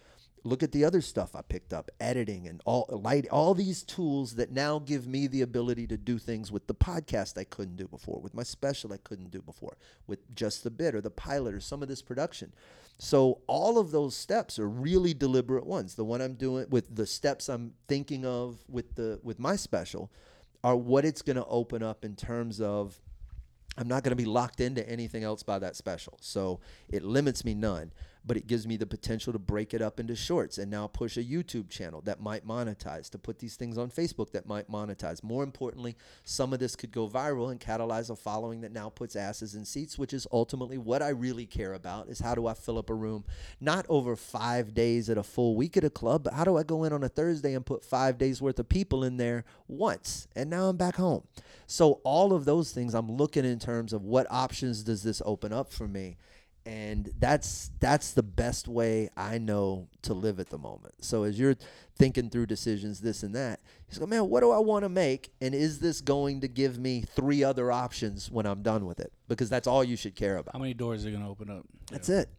look 0.46 0.64
at 0.64 0.72
the 0.72 0.86
other 0.86 1.02
stuff 1.02 1.36
i 1.36 1.42
picked 1.42 1.74
up 1.74 1.92
editing 2.00 2.48
and 2.48 2.62
all 2.66 2.88
light 2.90 3.28
all 3.30 3.54
these 3.54 3.84
tools 3.84 4.36
that 4.36 4.52
now 4.52 4.80
give 4.80 5.08
me 5.08 5.28
the 5.28 5.42
ability 5.42 5.86
to 5.88 5.98
do 5.98 6.18
things 6.18 6.52
with 6.52 6.68
the 6.68 6.76
podcast 6.76 7.38
i 7.38 7.44
couldn't 7.44 7.76
do 7.76 7.88
before 7.88 8.20
with 8.22 8.34
my 8.34 8.44
special 8.44 8.94
i 8.94 8.98
couldn't 8.98 9.32
do 9.32 9.42
before 9.42 9.76
with 10.08 10.34
just 10.36 10.64
the 10.64 10.72
bit 10.72 10.96
or 10.96 11.02
the 11.02 11.10
pilot 11.10 11.54
or 11.54 11.60
some 11.60 11.82
of 11.82 11.90
this 11.90 12.02
production 12.02 12.54
so 12.98 13.42
all 13.48 13.78
of 13.78 13.92
those 13.92 14.16
steps 14.16 14.58
are 14.58 14.70
really 14.70 15.14
deliberate 15.14 15.66
ones. 15.66 15.96
The 15.96 16.06
one 16.06 16.22
I'm 16.22 16.36
doing 16.36 16.68
with 16.70 16.96
the 16.96 17.06
steps 17.06 17.50
I'm 17.50 17.74
thinking 17.88 18.26
of 18.26 18.64
with 18.70 18.96
the 18.96 19.20
with 19.22 19.40
my 19.40 19.56
special 19.56 20.12
are 20.64 20.76
what 20.76 21.06
it's 21.06 21.22
going 21.22 21.36
to 21.36 21.46
open 21.46 21.84
up 21.84 22.06
in 22.06 22.16
terms 22.16 22.62
of 22.62 23.00
I'm 23.78 23.88
not 23.90 24.04
going 24.04 24.12
to 24.12 24.16
be 24.16 24.26
locked 24.26 24.62
into 24.62 24.88
anything 24.90 25.24
else 25.24 25.44
by 25.44 25.60
that 25.60 25.76
special. 25.76 26.18
So 26.22 26.62
it 26.88 27.04
limits 27.04 27.44
me 27.44 27.54
none, 27.54 27.92
but 28.26 28.38
it 28.38 28.48
gives 28.48 28.66
me 28.66 28.78
the 28.78 28.86
potential 28.86 29.32
to 29.32 29.40
break 29.40 29.74
it 29.74 29.82
up 29.82 30.00
into 30.00 30.16
shorts 30.16 30.58
and 30.58 30.72
now 30.72 30.88
push 30.88 31.18
a 31.18 31.24
YouTube 31.24 31.70
channel 31.70 32.02
that 32.02 32.22
might 32.22 32.48
monetize, 32.48 33.10
to 33.10 33.18
put 33.18 33.40
these 33.40 33.56
things 33.56 33.78
on 33.78 33.90
Facebook 33.90 34.32
that 34.32 34.48
might 34.48 34.70
monetize. 34.70 35.24
More 35.24 35.44
importantly, 35.44 35.96
some 36.24 36.54
of 36.54 36.60
this 36.60 36.76
could 36.76 36.92
go 36.92 37.08
viral 37.08 37.52
and 37.52 37.60
catalyze 37.60 38.10
a 38.10 38.16
following 38.16 38.62
that 38.62 38.72
now 38.72 38.90
puts 38.90 39.16
asses 39.16 39.56
in 39.56 39.66
seats, 39.66 39.98
which 39.98 40.14
is 40.14 40.28
ultimately 40.32 40.78
what 40.78 41.02
I 41.02 41.10
really 41.10 41.46
care 41.46 41.74
about 41.74 42.10
is 42.10 42.20
how 42.20 42.36
do 42.36 42.48
I 42.48 42.54
fill 42.54 42.78
up 42.78 42.90
a 42.90 42.94
room 42.94 43.26
not 43.62 43.86
over 43.90 44.16
5 44.16 44.74
days 44.74 45.10
at 45.10 45.18
a 45.18 45.24
full 45.24 45.56
week 45.56 45.78
at 45.78 45.84
a 45.84 45.90
club, 45.90 46.24
but 46.24 46.34
how 46.34 46.44
do 46.44 46.58
I 46.58 46.64
go 46.64 46.84
in 46.84 46.94
on 46.94 47.04
a 47.04 47.10
Thursday 47.10 47.54
and 47.54 47.66
put 47.66 47.84
5 47.84 48.18
days 48.18 48.42
worth 48.42 48.60
of 48.60 48.70
people 48.70 49.04
in 49.04 49.18
there 49.18 49.46
once 49.68 50.28
and 50.36 50.50
now 50.50 50.70
I'm 50.70 50.78
back 50.78 50.96
home. 50.96 51.24
So 51.68 52.02
all 52.04 52.34
of 52.34 52.46
those 52.46 52.72
things 52.72 52.94
I'm 52.94 53.12
looking 53.12 53.46
in 53.46 53.60
terms 53.60 53.94
of 53.94 54.04
what 54.04 54.28
options 54.30 54.84
does 54.84 55.04
this 55.04 55.22
open 55.26 55.54
up 55.54 55.72
for 55.72 55.88
me? 55.88 56.18
And 56.66 57.12
that's 57.20 57.70
that's 57.80 58.14
the 58.14 58.24
best 58.24 58.68
way 58.68 59.10
I 59.16 59.38
know 59.38 59.88
to 60.02 60.14
live 60.14 60.40
at 60.40 60.50
the 60.50 60.58
moment. 60.58 60.96
So 61.04 61.24
as 61.24 61.40
you're 61.40 61.56
thinking 61.96 62.30
through 62.30 62.48
decisions, 62.48 63.02
this 63.02 63.22
and 63.22 63.36
that, 63.36 63.60
you 63.92 64.00
go, 64.00 64.06
man, 64.08 64.30
what 64.30 64.42
do 64.42 64.52
I 64.52 64.58
want 64.58 64.84
to 64.84 64.90
make? 64.90 65.32
And 65.42 65.54
is 65.54 65.80
this 65.80 66.02
going 66.02 66.42
to 66.42 66.48
give 66.48 66.78
me 66.80 67.02
three 67.02 67.44
other 67.44 67.72
options 67.72 68.32
when 68.32 68.46
I'm 68.46 68.64
done 68.64 68.86
with 68.86 69.00
it? 69.00 69.14
Because 69.28 69.50
that's 69.50 69.68
all 69.68 69.84
you 69.84 69.96
should 69.96 70.16
care 70.16 70.38
about. 70.38 70.54
how 70.54 70.60
many 70.60 70.74
doors 70.74 71.06
are 71.06 71.12
gonna 71.12 71.30
open 71.30 71.50
up 71.50 71.66
That's 71.92 72.10
it. 72.10 72.30